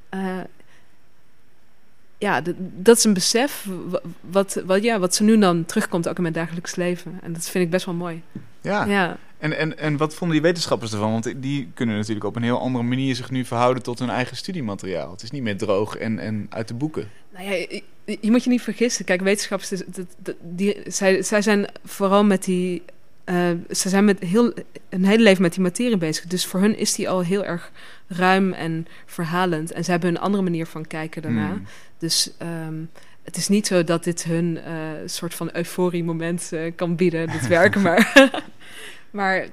Eh, 0.10 0.40
ja, 2.18 2.42
dat 2.58 2.98
is 2.98 3.04
een 3.04 3.14
besef 3.14 3.68
wa- 3.88 4.02
wat, 4.22 4.62
wat, 4.66 4.84
ja, 4.84 5.00
wat 5.00 5.16
ze 5.16 5.24
nu 5.24 5.38
dan 5.40 5.66
terugkomt 5.66 6.08
ook 6.08 6.16
in 6.16 6.22
mijn 6.22 6.34
dagelijks 6.34 6.76
leven. 6.76 7.20
En 7.24 7.34
dat 7.34 7.50
vind 7.50 7.64
ik 7.64 7.70
best 7.70 7.86
wel 7.86 7.96
mooi. 7.96 8.22
Ja. 8.62 8.86
Ja, 8.86 9.18
En, 9.38 9.58
en, 9.58 9.78
en 9.78 9.98
wat 9.98 10.14
vonden 10.14 10.38
die 10.38 10.46
wetenschappers 10.46 10.92
ervan? 10.94 11.12
Want 11.12 11.34
die 11.42 11.70
kunnen 11.74 11.96
natuurlijk 11.96 12.26
op 12.26 12.36
een 12.36 12.44
heel 12.44 12.60
andere 12.60 12.84
manier 12.84 13.16
zich 13.16 13.32
nu 13.32 13.46
verhouden 13.46 13.84
tot 13.84 14.00
hun 14.00 14.10
eigen 14.10 14.38
studiemateriaal. 14.38 15.12
Het 15.12 15.22
is 15.24 15.32
niet 15.32 15.44
meer 15.44 15.58
droog 15.58 15.96
en, 15.98 16.20
en 16.20 16.46
uit 16.50 16.68
de 16.68 16.74
boeken. 16.74 17.10
Nou 17.34 17.46
ja, 17.46 17.52
je, 18.06 18.32
moet 18.32 18.44
je 18.44 18.50
niet 18.50 18.62
vergissen. 18.62 19.06
Kijk, 19.06 19.22
wetenschappers, 19.22 19.82
die, 20.42 20.78
zij, 20.88 21.22
zij 21.24 21.42
zijn 21.42 21.68
vooral 21.86 22.24
met 22.24 22.44
die... 22.44 22.84
eh, 23.26 23.50
ze 23.70 23.90
zijn 23.90 24.06
met 24.06 24.20
heel, 24.20 24.54
een 24.90 25.06
hele 25.06 25.24
leven 25.24 25.42
met 25.42 25.54
die 25.54 25.64
materie 25.64 25.98
bezig. 25.98 26.26
Dus 26.26 26.46
voor 26.46 26.60
hun 26.60 26.78
is 26.78 26.94
die 26.96 27.10
al 27.10 27.22
heel 27.22 27.46
erg 27.46 27.72
ruim 28.08 28.54
en 28.54 28.88
verhalend. 29.06 29.72
En 29.72 29.84
ze 29.84 29.92
hebben 29.92 30.10
een 30.10 30.20
andere 30.20 30.44
manier 30.44 30.66
van 30.66 30.88
kijken 30.88 31.22
daarna. 31.22 31.48
Hmm. 31.48 31.66
Dus 31.98 32.32
ehm, 32.38 32.84
het 33.24 33.38
is 33.38 33.48
niet 33.48 33.68
zo 33.68 33.84
dat 33.84 34.04
dit 34.04 34.24
hun 34.24 34.58
eh, 34.58 34.74
soort 35.06 35.34
van 35.34 35.50
euforie-moment 35.54 36.52
eh, 36.54 36.72
kan 36.76 36.96
bieden, 36.96 37.28
dit 37.32 37.48
werk. 37.58 37.76
maar 37.76 38.32
maar 39.12 39.48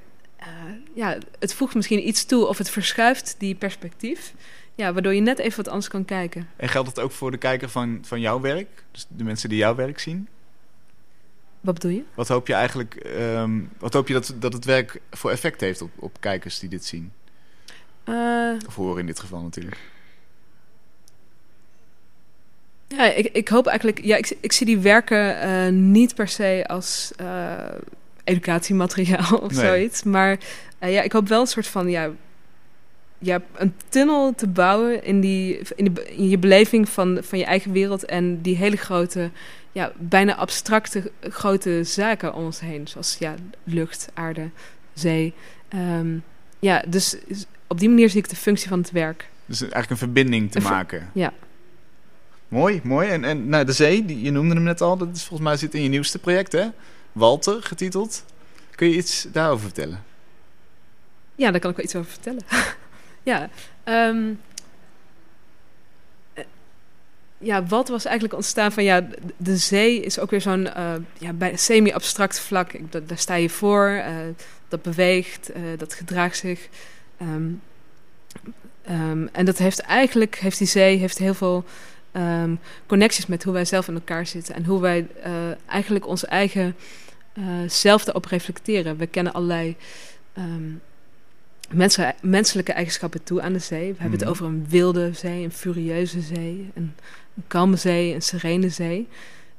ja, 0.94 1.18
het 1.38 1.54
voegt 1.54 1.74
misschien 1.74 2.08
iets 2.08 2.24
toe 2.24 2.46
of 2.46 2.58
het 2.58 2.70
verschuift 2.70 3.34
die 3.38 3.54
perspectief. 3.54 4.34
Ja, 4.74 4.92
waardoor 4.92 5.14
je 5.14 5.20
net 5.20 5.38
even 5.38 5.56
wat 5.56 5.68
anders 5.68 5.88
kan 5.88 6.04
kijken. 6.04 6.48
En 6.56 6.68
geldt 6.68 6.94
dat 6.94 7.04
ook 7.04 7.12
voor 7.12 7.30
de 7.30 7.36
kijker 7.36 7.68
van, 7.68 7.98
van 8.02 8.20
jouw 8.20 8.40
werk? 8.40 8.84
Dus 8.90 9.06
de 9.08 9.24
mensen 9.24 9.48
die 9.48 9.58
jouw 9.58 9.74
werk 9.74 9.98
zien? 9.98 10.28
Wat 11.62 11.74
bedoel 11.74 11.90
je? 11.90 12.02
Wat 12.14 12.28
hoop 12.28 12.46
je 12.46 12.52
eigenlijk, 12.54 12.94
ehm, 12.94 13.60
wat 13.78 13.92
hoop 13.92 14.08
je 14.08 14.14
dat, 14.14 14.34
dat 14.38 14.52
het 14.52 14.64
werk 14.64 15.00
voor 15.10 15.30
effect 15.30 15.60
heeft 15.60 15.82
op, 15.82 15.90
op 15.98 16.16
kijkers 16.20 16.58
die 16.58 16.68
dit 16.68 16.84
zien? 16.84 17.12
Eh, 18.04 18.52
Of 18.66 18.74
horen 18.74 19.00
in 19.00 19.06
dit 19.06 19.20
geval 19.20 19.42
natuurlijk. 19.42 19.76
ja, 22.88 23.04
ik, 23.12 23.26
ik 23.32 23.48
hoop 23.48 23.66
eigenlijk... 23.66 24.04
Ja, 24.04 24.16
ik, 24.16 24.36
ik 24.40 24.52
zie 24.52 24.66
die 24.66 24.78
werken 24.78 25.40
eh, 25.40 25.68
niet 25.72 26.14
per 26.14 26.28
se 26.28 26.64
als 26.66 27.12
eh, 27.16 27.54
educatiemateriaal 28.24 29.36
of 29.38 29.52
Nee. 29.52 29.66
zoiets. 29.66 30.02
Maar 30.02 30.38
ja, 30.80 31.02
ik 31.02 31.12
hoop 31.12 31.28
wel 31.28 31.40
een 31.40 31.46
soort 31.46 31.66
van... 31.66 31.90
Ja, 31.90 32.10
ja, 33.22 33.40
een 33.54 33.74
tunnel 33.88 34.34
te 34.34 34.48
bouwen 34.48 35.04
in, 35.04 35.20
die, 35.20 35.60
in, 35.76 35.94
de, 35.94 36.14
in 36.14 36.28
je 36.28 36.38
beleving 36.38 36.88
van, 36.88 37.18
van 37.22 37.38
je 37.38 37.44
eigen 37.44 37.72
wereld... 37.72 38.04
en 38.04 38.40
die 38.40 38.56
hele 38.56 38.76
grote, 38.76 39.30
ja, 39.72 39.92
bijna 39.98 40.36
abstracte 40.36 41.10
grote 41.20 41.84
zaken 41.84 42.34
om 42.34 42.44
ons 42.44 42.60
heen. 42.60 42.88
Zoals 42.88 43.16
ja, 43.18 43.34
lucht, 43.64 44.08
aarde, 44.14 44.50
zee. 44.92 45.34
Ehm, 45.68 46.16
ja, 46.58 46.84
dus 46.88 47.16
op 47.66 47.80
die 47.80 47.88
manier 47.88 48.10
zie 48.10 48.18
ik 48.18 48.28
de 48.28 48.36
functie 48.36 48.68
van 48.68 48.78
het 48.78 48.90
werk. 48.90 49.28
Dus 49.46 49.60
eigenlijk 49.60 49.90
een 49.90 49.96
verbinding 49.96 50.50
te 50.50 50.58
Een 50.58 50.64
maken. 50.64 51.10
ja. 51.14 51.32
Mooi, 52.48 52.80
mooi. 52.84 53.08
En, 53.08 53.24
en 53.24 53.48
nou, 53.48 53.64
de 53.64 53.72
zee, 53.72 54.04
die, 54.04 54.22
je 54.22 54.30
noemde 54.30 54.54
hem 54.54 54.62
net 54.62 54.80
al. 54.80 54.96
Dat 54.96 55.08
is 55.14 55.24
volgens 55.24 55.48
mij 55.48 55.56
zit 55.56 55.74
in 55.74 55.82
je 55.82 55.88
nieuwste 55.88 56.18
project, 56.18 56.52
hè? 56.52 56.66
Walter, 57.12 57.62
getiteld. 57.62 58.24
Kun 58.74 58.88
je 58.88 58.96
iets 58.96 59.26
daarover 59.32 59.64
vertellen? 59.64 60.04
Ja, 61.34 61.50
daar 61.50 61.60
kan 61.60 61.70
ik 61.70 61.76
wel 61.76 61.84
iets 61.84 61.94
over 61.94 62.10
vertellen. 62.10 62.42
ja, 63.22 63.48
ehm, 63.84 64.32
eh, 66.34 66.44
ja, 67.38 67.64
wat 67.64 67.88
was 67.88 68.04
eigenlijk 68.04 68.34
ontstaan 68.34 68.72
van 68.72 68.84
ja, 68.84 69.06
de- 69.36 69.56
zee 69.56 70.00
is 70.00 70.18
ook 70.18 70.30
weer 70.30 70.40
zo'n 70.40 70.72
eh, 70.74 70.94
ja, 71.18 71.34
semi-abstract 71.54 72.40
vlak. 72.40 72.72
Daar 72.90 73.18
sta 73.18 73.34
je 73.34 73.50
voor, 73.50 73.88
eh, 73.88 74.14
dat 74.68 74.82
beweegt, 74.82 75.50
dat 75.76 75.94
gedraagt 75.94 76.36
zich. 76.36 76.68
Ehm, 77.16 77.50
ehm, 78.82 79.26
en 79.32 79.44
dat 79.44 79.58
heeft 79.58 79.80
eigenlijk, 79.80 80.36
heeft 80.36 80.58
die 80.58 80.66
zee 80.66 80.96
heeft 80.96 81.18
heel 81.18 81.34
veel 81.34 81.64
connecties 82.86 83.26
met 83.26 83.42
hoe 83.42 83.52
wij 83.52 83.64
zelf 83.64 83.88
in 83.88 83.94
elkaar 83.94 84.26
zitten. 84.26 84.54
En 84.54 84.64
hoe 84.64 84.80
wij 84.80 85.06
eigenlijk 85.66 86.06
onze 86.06 86.26
eigen 86.26 86.76
zelf 87.66 88.04
daarop 88.04 88.24
reflecteren. 88.24 88.96
We 88.96 89.06
kennen 89.06 89.32
allerlei 89.32 89.76
mensen, 91.74 92.14
menselijke 92.22 92.72
eigenschappen 92.72 93.22
toe 93.22 93.42
aan 93.42 93.52
de 93.52 93.58
zee. 93.58 93.78
We 93.92 93.98
hebben 93.98 94.06
Mhm. 94.10 94.18
het 94.20 94.24
over 94.28 94.46
een 94.46 94.66
wilde 94.68 95.10
zee, 95.14 95.44
een 95.44 95.52
furieuze 95.52 96.20
zee, 96.20 96.70
een, 96.74 96.94
een 97.36 97.44
kalme 97.46 97.76
zee, 97.76 98.14
een 98.14 98.22
serene 98.22 98.68
zee. 98.68 99.08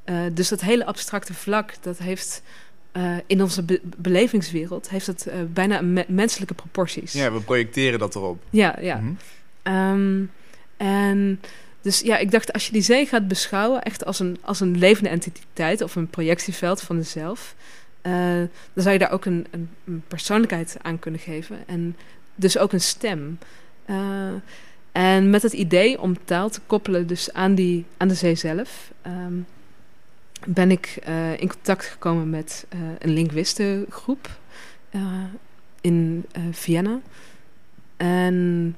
Eh, 0.04 0.16
dus 0.34 0.48
dat 0.50 0.62
hele 0.62 0.86
abstracte 0.86 1.34
vlak, 1.34 1.74
dat 1.82 1.98
heeft 1.98 2.42
eh, 2.92 3.16
in 3.28 3.42
onze 3.42 3.64
be- 3.64 3.82
belevingswereld, 3.98 4.90
heeft 4.90 5.06
dat 5.06 5.26
eh, 5.26 5.36
bijna 5.48 5.82
me- 5.82 6.06
menselijke 6.08 6.54
proporties. 6.54 7.14
Ja, 7.14 7.32
we 7.32 7.40
projecteren 7.42 8.00
dat 8.00 8.16
erop. 8.16 8.42
ja. 8.50 8.78
ja. 8.82 8.96
Mhm. 8.98 9.14
Ehm, 9.64 10.24
en 10.78 11.42
dus 11.82 12.00
ja, 12.00 12.18
ik 12.18 12.32
dacht, 12.32 12.54
als 12.54 12.66
je 12.66 12.72
die 12.72 12.82
zee 12.82 13.06
gaat 13.06 13.28
beschouwen 13.28 13.82
echt 13.84 14.06
als 14.06 14.20
een, 14.20 14.38
als 14.42 14.60
een 14.60 14.78
levende 14.78 15.10
entiteit 15.10 15.82
of 15.82 15.96
een 15.96 16.08
projectieveld 16.08 16.82
van 16.82 16.98
de 16.98 17.04
eh, 18.04 18.38
dan 18.74 18.84
zou 18.84 18.94
je 18.94 19.00
daar 19.00 19.12
ook 19.12 19.26
een, 19.26 19.48
een, 19.86 20.04
persoonlijkheid 20.08 20.78
aan 20.82 21.00
kunnen 21.00 21.20
geven 21.20 21.58
en 21.68 21.96
dus 22.36 22.58
ook 22.58 22.74
een 22.74 22.82
stem. 22.82 23.38
Eh, 23.86 24.32
en 24.92 25.30
met 25.30 25.42
het 25.42 25.54
idee 25.54 26.02
om 26.02 26.26
taal 26.26 26.50
te 26.50 26.60
koppelen 26.66 27.08
dus 27.08 27.34
aan, 27.34 27.56
die, 27.56 27.86
aan 27.98 28.08
de 28.08 28.14
zee 28.14 28.36
zelf, 28.36 28.92
ehm, 29.02 29.34
ben 30.46 30.72
ik 30.72 30.98
eh, 31.04 31.40
in 31.40 31.48
contact 31.48 31.86
gekomen 31.86 32.30
met 32.30 32.66
een 33.00 33.14
linguistengroep 33.14 34.30
in 35.82 36.26
Vienna. 36.52 37.00
En 37.98 38.76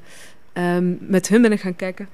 Ehm, 0.56 0.96
met 1.00 1.28
hun 1.28 1.42
ben 1.42 1.52
ik 1.52 1.60
gaan 1.60 1.76
kijken 1.76 2.10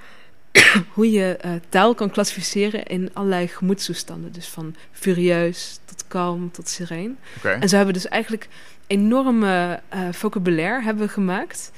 hoe 0.93 1.12
je 1.12 1.59
taal 1.70 1.93
kan 1.95 2.09
klassificeren 2.09 2.86
in 2.86 3.09
allerlei 3.14 3.47
gemoedstoestanden. 3.47 4.32
Dus 4.32 4.47
van 4.47 4.76
furieus 4.91 5.80
tot 5.86 6.01
kalm 6.12 6.51
tot 6.51 6.68
sereen. 6.70 7.18
En 7.43 7.70
zo 7.70 7.76
hebben 7.76 7.93
we 7.93 7.99
dus 8.01 8.09
eigenlijk 8.09 8.47
enorme 8.88 9.80
eh 9.89 9.99
vocabulaire 10.12 10.84
hebben 10.84 11.05
we 11.05 11.12
gemaakt. 11.14 11.72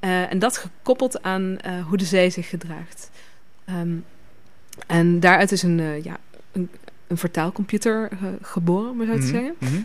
Eh, 0.00 0.32
en 0.32 0.38
dat 0.38 0.56
gekoppeld 0.56 1.22
aan 1.22 1.58
eh, 1.58 1.86
hoe 1.86 1.96
de 1.96 2.04
zee 2.04 2.30
zich 2.30 2.48
gedraagt. 2.48 3.10
Ehm, 3.64 3.94
en 4.86 5.20
daaruit 5.20 5.52
is 5.52 5.62
een, 5.62 6.02
ja, 6.02 6.16
een, 6.52 6.70
een 7.06 7.16
vertaalcomputer 7.16 8.08
geboren, 8.42 8.90
om 8.90 8.96
maar 8.96 9.06
zo 9.06 9.12
te 9.12 9.18
Mhm, 9.18 9.26
zeggen. 9.30 9.54
mhm. 9.58 9.80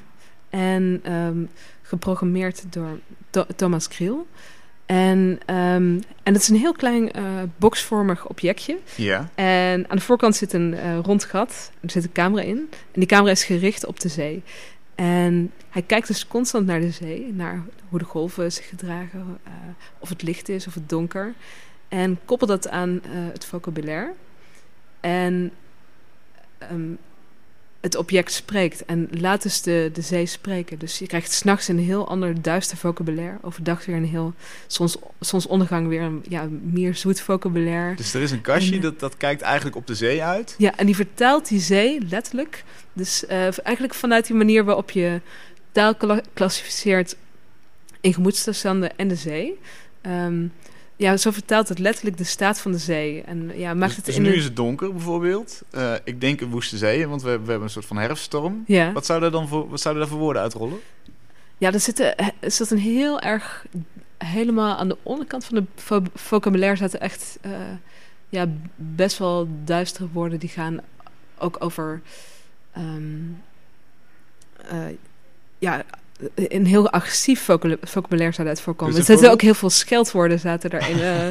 En 0.50 1.00
ehm, 1.04 1.38
geprogrammeerd 1.82 2.64
door 2.70 3.00
Tho- 3.30 3.46
Thomas 3.56 3.88
Kriel. 3.88 4.28
En, 4.88 5.40
ehm, 5.46 6.00
en 6.24 6.34
het 6.34 6.42
is 6.42 6.48
een 6.48 6.56
heel 6.56 6.74
klein 6.74 7.12
eh, 7.12 7.24
boxvormig 7.58 8.28
objectje. 8.28 8.78
Ja. 8.96 9.30
En 9.36 9.90
aan 9.90 9.98
de 9.98 10.04
voorkant 10.04 10.36
zit 10.36 10.54
een 10.54 10.74
eh, 10.74 11.00
rond 11.00 11.24
gat. 11.24 11.72
Er 11.80 11.92
zit 11.92 12.04
een 12.04 12.12
camera 12.12 12.44
in. 12.44 12.58
En 12.70 13.00
die 13.00 13.06
camera 13.06 13.32
is 13.32 13.44
gericht 13.44 13.86
op 13.86 14.00
de 14.00 14.08
zee. 14.08 14.44
En 14.96 15.52
hij 15.70 15.82
kijkt 15.82 16.08
dus 16.08 16.28
constant 16.28 16.66
naar 16.66 16.80
de 16.80 16.92
zee. 16.92 17.34
Naar 17.34 17.64
hoe 17.90 18.00
de 18.00 18.06
golven 18.06 18.52
zich 18.52 18.70
gedragen. 18.70 19.40
eh, 19.44 19.52
of 20.00 20.10
het 20.10 20.22
licht 20.22 20.50
is 20.50 20.68
of 20.68 20.74
het 20.74 20.90
donker. 20.90 21.34
En 21.88 22.20
koppelt 22.26 22.50
dat 22.50 22.70
aan 22.70 23.02
het 23.32 23.46
vocabulaire. 23.46 24.14
En 25.00 25.52
ehm, 26.58 26.94
het 27.82 27.96
object 27.96 28.32
spreekt. 28.32 28.86
En 28.86 29.08
laat 29.12 29.42
dus 29.42 29.62
de, 29.62 29.90
de 29.94 30.02
zee 30.02 30.26
spreken. 30.26 30.80
Dus 30.80 31.00
je 31.00 31.08
krijgt 31.08 31.32
s'nachts 31.32 31.68
een 31.68 31.80
heel 31.80 32.08
ander 32.08 32.42
duister 32.42 32.78
vocabulaire. 32.78 33.38
Overdag 33.42 33.86
weer 33.86 33.96
een 33.96 34.06
heel... 34.06 34.34
Soms, 34.68 34.98
soms 35.20 35.48
ondergang 35.48 35.88
weer 35.88 36.02
een 36.02 36.24
ja, 36.30 36.48
meer 36.62 36.96
zoet 36.96 37.22
vocabulaire. 37.22 37.96
Dus 37.96 38.14
er 38.14 38.22
is 38.22 38.32
een 38.32 38.42
kastje 38.42 38.72
En, 38.72 38.78
eh, 38.78 38.84
dat, 38.84 39.00
dat 39.00 39.18
kijkt 39.18 39.42
eigenlijk 39.42 39.76
op 39.76 39.88
de 39.88 39.96
zee 39.96 40.24
uit. 40.24 40.56
Ja, 40.58 40.78
en 40.78 40.86
die 40.86 40.96
vertaalt 40.96 41.48
die 41.48 41.60
zee 41.60 42.00
letterlijk. 42.10 42.64
Dus 42.94 43.26
eh, 43.26 43.42
eigenlijk 43.64 43.94
vanuit 43.94 44.28
die 44.28 44.36
manier 44.36 44.64
waarop 44.64 44.92
je 44.92 45.22
taal 45.72 45.96
kla- 45.96 46.22
klassificeert 46.34 47.16
in 48.02 48.14
gemoedstoestanden 48.14 48.98
en 48.98 49.08
de 49.08 49.16
zee. 49.16 49.60
Ehm, 50.02 50.46
ja, 50.98 51.18
zo 51.18 51.32
vertaalt 51.32 51.70
het 51.70 51.80
letterlijk 51.80 52.18
de 52.18 52.24
staat 52.24 52.60
van 52.60 52.72
de 52.72 52.78
zee. 52.78 53.22
En 53.22 53.52
ja, 53.56 53.74
maakt 53.74 53.88
Dus, 53.88 53.96
het 53.96 54.06
dus 54.06 54.16
in 54.16 54.22
nu 54.22 54.34
is 54.34 54.44
het 54.44 54.56
donker 54.56 54.92
bijvoorbeeld. 54.94 55.62
Eh, 55.70 55.94
ik 56.04 56.22
denk 56.22 56.42
een 56.42 56.50
woeste 56.50 56.78
zee, 56.78 57.08
want 57.08 57.22
we, 57.22 57.30
we 57.30 57.36
hebben 57.38 57.62
een 57.62 57.70
soort 57.70 57.86
van 57.86 57.98
herfststorm. 57.98 58.64
Ja, 58.68 58.92
Wat 58.92 59.06
zouden 59.06 59.32
dan 59.32 59.48
voor, 59.48 59.70
wat 59.70 59.82
zouden 59.82 60.04
daar 60.04 60.12
voor 60.12 60.22
woorden 60.22 60.42
uitrollen? 60.42 60.78
ja 61.58 61.72
er, 61.74 61.80
zitten, 61.80 62.18
er 62.18 62.52
zit 62.52 62.72
een 62.72 62.78
heel 62.78 63.20
erg... 63.20 63.66
Helemaal 64.18 64.76
aan 64.78 64.88
de 64.88 64.98
onderkant 65.04 65.46
van 65.46 65.56
de 65.58 65.64
vo- 65.82 66.04
vocabulaire 66.14 66.78
zaten 66.78 67.00
echt... 67.00 67.38
eh, 67.42 67.52
ja, 68.30 68.46
best 68.76 69.18
wel 69.18 69.48
duistere 69.64 70.08
woorden. 70.12 70.40
Die 70.40 70.50
gaan 70.50 70.80
ook 71.38 71.56
over... 71.60 72.02
ehm, 72.72 73.14
eh, 74.70 74.78
ja, 75.60 75.84
een 76.36 76.66
heel 76.66 76.90
agressief 76.90 77.42
vocabula- 77.42 77.78
vocabulaire 77.82 78.34
zou 78.36 78.48
uit 78.48 78.62
voorkomen. 78.62 78.96
Dus 78.96 79.04
er 79.04 79.10
een 79.10 79.16
zitten 79.18 79.34
ook 79.36 79.42
heel 79.42 79.54
veel 79.54 79.70
scheldwoorden 79.70 80.40
zaten 80.40 80.70
daarin. 80.70 81.00
eh. 81.04 81.28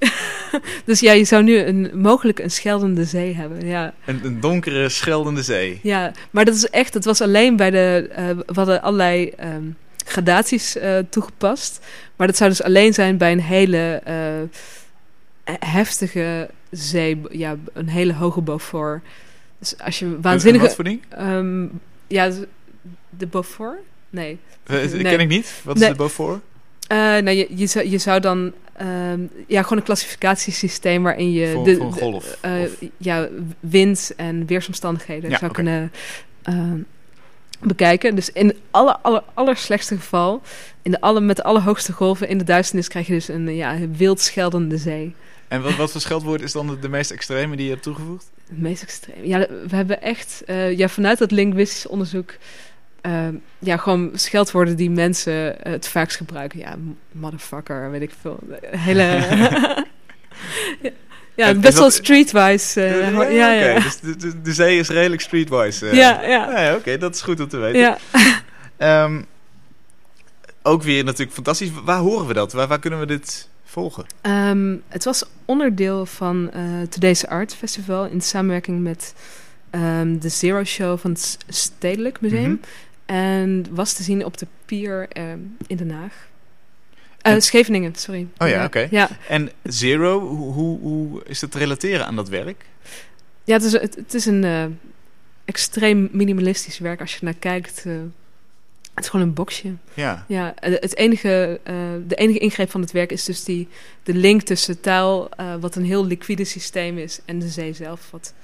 dus 0.84 1.00
ja, 1.00 1.12
je 1.12 1.24
zou 1.24 1.42
nu 1.42 1.58
een, 1.58 1.90
mogelijk 1.94 2.38
een 2.38 2.50
scheldende 2.50 3.04
zee 3.04 3.34
hebben. 3.34 3.66
Ja, 3.66 3.94
Een, 4.04 4.20
een 4.24 4.40
donkere, 4.40 4.88
scheldende 4.88 5.42
zee. 5.42 5.78
ja, 5.82 6.12
maar 6.30 6.44
dat 6.44 6.54
is 6.54 6.68
echt, 6.70 6.92
dat 6.92 7.04
was 7.04 7.20
alleen 7.20 7.56
bij 7.56 7.70
de, 7.70 8.08
eh, 8.12 8.28
we 8.28 8.52
hadden 8.54 8.82
allerlei 8.82 9.28
ehm, 9.28 9.62
gradaties 10.04 10.76
eh, 10.76 10.98
toegepast. 11.10 11.80
Maar 12.16 12.26
dat 12.26 12.36
zou 12.36 12.50
dus 12.50 12.62
alleen 12.62 12.94
zijn 12.94 13.16
bij 13.16 13.32
een 13.32 13.40
hele 13.40 14.02
heftige 15.58 16.48
zee, 16.70 17.20
ja, 17.30 17.56
een 17.72 17.88
hele 17.88 18.12
hoge 18.14 18.40
Beaufort. 18.42 19.02
Dus 19.58 19.78
als 19.78 19.98
je 19.98 20.04
En- 20.04 20.12
en 20.14 20.20
waanzinnige... 20.20 20.64
wat 20.64 20.74
voor 20.74 20.84
ding? 20.84 21.02
ehm, 21.08 21.66
ja, 22.06 22.30
de 23.10 23.26
Beaufort? 23.26 23.78
Nee. 24.14 24.38
Eh, 24.66 24.76
Nee. 24.92 25.02
Ken 25.02 25.20
ik 25.20 25.28
niet. 25.28 25.60
Wat 25.64 25.74
is 25.74 25.80
Nee. 25.80 25.90
de 25.90 25.96
Beaufort? 25.96 26.40
Eh, 26.88 26.96
nou, 26.98 27.30
je, 27.30 27.46
je, 27.54 27.66
zou, 27.66 27.88
je 27.88 27.98
zou 27.98 28.20
dan... 28.20 28.52
ehm, 28.76 29.20
ja, 29.46 29.62
gewoon 29.62 29.78
een 29.78 29.84
klassificatiesysteem 29.84 31.02
waarin 31.02 31.32
je... 31.32 31.50
Voor, 31.52 31.64
de- 31.64 31.76
voor 31.76 31.90
de- 31.92 31.98
golf. 32.00 32.38
eh, 32.40 32.52
ja, 32.96 33.28
wind 33.60 34.12
en 34.16 34.46
weersomstandigheden 34.46 35.30
Ja, 35.30 35.38
zou 35.38 35.52
kunnen 35.52 35.92
ehm, 36.42 36.78
bekijken. 37.60 38.14
Dus 38.14 38.30
in 38.32 38.46
het 38.46 38.56
aller, 38.70 38.96
aller, 39.02 39.22
aller 39.34 39.56
slechtste 39.56 39.96
geval, 39.96 40.42
in 40.82 40.90
de 40.90 41.00
alle, 41.00 41.20
met 41.20 41.36
de 41.36 41.42
allerhoogste 41.44 41.92
golven 41.92 42.28
in 42.28 42.38
de 42.38 42.44
duisternis, 42.44 42.88
krijg 42.88 43.06
je 43.06 43.12
dus 43.12 43.28
een 43.28 43.54
ja, 43.54 43.76
wild 43.96 44.20
scheldende 44.20 44.76
zee. 44.78 45.14
En 45.48 45.62
wat, 45.62 45.76
wat 45.76 45.90
voor 45.90 46.00
scheldwoord 46.00 46.40
is 46.42 46.52
dan 46.52 46.66
de, 46.66 46.78
de 46.78 46.88
meest 46.88 47.10
extreme 47.10 47.56
die 47.56 47.64
je 47.64 47.70
hebt 47.70 47.82
toegevoegd? 47.82 48.30
Het 48.48 48.58
meest 48.60 48.82
extreem. 48.82 49.24
Ja, 49.24 49.38
we 49.68 49.76
hebben 49.76 50.02
echt, 50.02 50.42
ja, 50.76 50.88
vanuit 50.88 51.18
dat 51.18 51.30
linguistisch 51.30 51.86
onderzoek, 51.86 52.34
ehm, 53.04 53.34
ja, 53.58 53.76
gewoon 53.76 54.10
scheldwoorden 54.14 54.76
die 54.76 54.90
mensen 54.90 55.56
het 55.62 55.88
vaakst 55.88 56.16
gebruiken. 56.16 56.58
Ja, 56.58 56.74
motherfucker, 57.12 57.90
weet 57.90 58.02
ik 58.02 58.12
veel. 58.20 58.38
Hele. 58.62 59.02
ja, 60.82 60.90
ja, 61.34 61.46
En 61.46 61.56
is 61.56 61.62
best 61.62 61.78
wel 61.78 61.90
streetwise. 61.90 62.84
eh, 62.84 63.36
ja, 63.36 63.52
ja. 63.52 63.74
Dus 63.80 64.00
de, 64.00 64.16
de, 64.16 64.42
de 64.42 64.52
zee 64.52 64.78
is 64.78 64.88
redelijk 64.88 65.22
streetwise. 65.22 65.88
eh. 65.88 65.94
ja, 65.96 66.22
ja. 66.22 66.60
Ja, 66.62 66.74
oké, 66.74 66.98
dat 66.98 67.14
is 67.14 67.20
goed 67.22 67.40
om 67.40 67.48
te 67.48 67.56
weten. 67.56 67.80
ja. 67.80 67.98
Ehm, 68.76 69.22
ook 70.62 70.82
weer 70.82 71.04
natuurlijk 71.04 71.32
fantastisch. 71.34 71.70
Waar 71.84 71.98
horen 71.98 72.26
we 72.26 72.34
dat? 72.34 72.52
Waar, 72.52 72.66
waar 72.68 72.78
kunnen 72.78 72.98
we 73.00 73.06
dit 73.06 73.48
volgen? 73.64 74.04
Ehm, 74.20 74.76
het 74.88 75.04
was 75.04 75.24
onderdeel 75.44 76.06
van 76.06 76.50
eh 76.52 76.62
Today's 76.90 77.24
Art 77.26 77.54
Festival 77.54 78.04
in 78.06 78.20
samenwerking 78.20 78.80
met 78.82 79.14
de 80.20 80.28
Zero 80.28 80.64
Show 80.64 80.98
van 80.98 81.10
het 81.10 81.38
Stedelijk 81.48 82.20
Museum. 82.20 82.42
Mhm. 82.50 82.54
En 83.06 83.66
was 83.70 83.92
te 83.92 84.02
zien 84.02 84.24
op 84.24 84.38
de 84.38 84.46
pier 84.64 85.08
ehm, 85.08 85.38
in 85.66 85.76
Den 85.76 85.90
Haag. 85.90 86.28
Eh, 87.22 87.32
En- 87.32 87.42
Scheveningen, 87.42 87.94
sorry. 87.94 88.26
Oh 88.38 88.48
ja, 88.48 88.64
oké. 88.64 88.88
Ja, 88.90 89.08
En 89.28 89.50
Zero, 89.62 90.20
hoe, 90.20 90.52
hoe, 90.52 90.78
hoe 90.80 91.22
is 91.24 91.38
dat 91.40 91.50
te 91.50 91.58
relateren 91.58 92.06
aan 92.06 92.16
dat 92.16 92.28
werk? 92.28 92.64
ja 93.44 93.54
het, 93.54 93.62
is, 93.64 93.72
het, 93.72 93.94
het 93.94 94.14
is 94.14 94.26
een 94.26 94.44
eh, 94.44 94.64
extreem 95.44 96.08
minimalistisch 96.12 96.78
werk 96.78 97.00
als 97.00 97.12
je 97.14 97.24
naar 97.24 97.34
kijkt. 97.34 97.82
eh, 97.86 97.92
het 98.94 99.04
is 99.04 99.10
gewoon 99.10 99.26
een 99.26 99.34
boxje. 99.34 99.72
Ja. 99.94 100.24
Ja, 100.28 100.54
het 100.60 100.96
enige, 100.96 101.60
de 102.06 102.14
enige 102.14 102.38
ingreep 102.38 102.70
van 102.70 102.80
het 102.80 102.92
werk 102.92 103.12
is 103.12 103.24
dus 103.24 103.44
die, 103.44 103.68
de 104.02 104.14
link 104.14 104.42
tussen 104.42 104.80
taal, 104.80 105.28
wat 105.60 105.76
een 105.76 105.84
heel 105.84 106.06
liquide 106.06 106.44
systeem 106.44 106.98
is, 106.98 107.20
en 107.24 107.38
de 107.38 107.48
zee 107.48 107.72
zelf, 107.72 108.10
wat, 108.10 108.34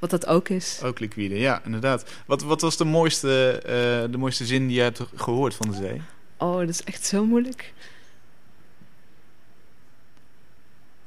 wat 0.00 0.10
dat 0.10 0.26
ook 0.26 0.48
is. 0.48 0.80
Ook 0.84 0.98
liquide, 0.98 1.38
ja, 1.38 1.60
inderdaad. 1.64 2.04
Wat, 2.26 2.42
wat 2.42 2.60
was 2.60 2.76
de 2.76 2.84
mooiste, 2.84 3.60
eh, 3.64 4.10
de 4.12 4.18
mooiste 4.18 4.46
zin 4.46 4.66
die 4.66 4.76
je 4.76 4.82
hebt 4.82 5.00
gehoord 5.14 5.54
van 5.54 5.70
de 5.70 5.76
zee? 5.76 6.00
Oh, 6.38 6.58
dat 6.58 6.68
is 6.68 6.84
echt 6.84 7.04
zo 7.06 7.24
moeilijk. 7.24 7.72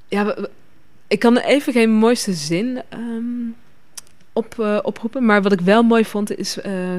Ja, 0.07 0.25
we- 0.25 0.35
we- 0.41 0.49
ik 1.07 1.19
kan 1.19 1.37
even 1.37 1.73
geen 1.73 1.91
mooiste 1.91 2.33
zin 2.33 2.81
ehm, 2.89 3.49
op, 4.33 4.59
eh, 4.59 4.79
oproepen. 4.81 5.25
Maar 5.25 5.41
wat 5.41 5.51
ik 5.51 5.61
wel 5.61 5.83
mooi 5.83 6.05
vond 6.05 6.37
is... 6.37 6.61
eh, 6.61 6.95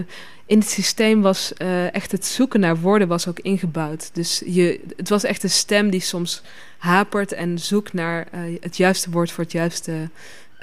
in 0.46 0.58
het 0.58 0.68
systeem 0.68 1.22
was 1.22 1.52
echt 1.92 2.12
het 2.12 2.26
zoeken 2.26 2.60
naar 2.60 2.76
woorden 2.80 3.08
was 3.08 3.28
ook 3.28 3.38
ingebouwd. 3.40 4.10
Dus 4.14 4.42
je, 4.46 4.80
het 4.96 5.08
was 5.08 5.24
echt 5.24 5.42
een 5.42 5.50
stem 5.50 5.90
die 5.90 6.00
soms 6.00 6.42
hapert 6.78 7.32
en 7.32 7.58
zoekt 7.58 7.92
naar 7.92 8.26
het 8.60 8.76
juiste 8.76 9.10
woord 9.10 9.30
voor, 9.30 9.44
het 9.44 9.52
juiste, 9.52 10.08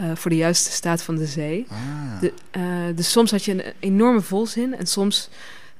eh, 0.01 0.11
voor 0.15 0.31
de 0.31 0.37
juiste 0.37 0.71
staat 0.71 1.03
van 1.03 1.15
de 1.15 1.25
zee. 1.25 1.65
Ah. 1.69 1.77
De, 2.21 2.33
eh, 2.51 2.61
dus 2.95 3.11
soms 3.11 3.31
had 3.31 3.45
je 3.45 3.51
een 3.51 3.73
enorme 3.79 4.21
volzin 4.21 4.75
en 4.75 4.85
soms 4.87 5.29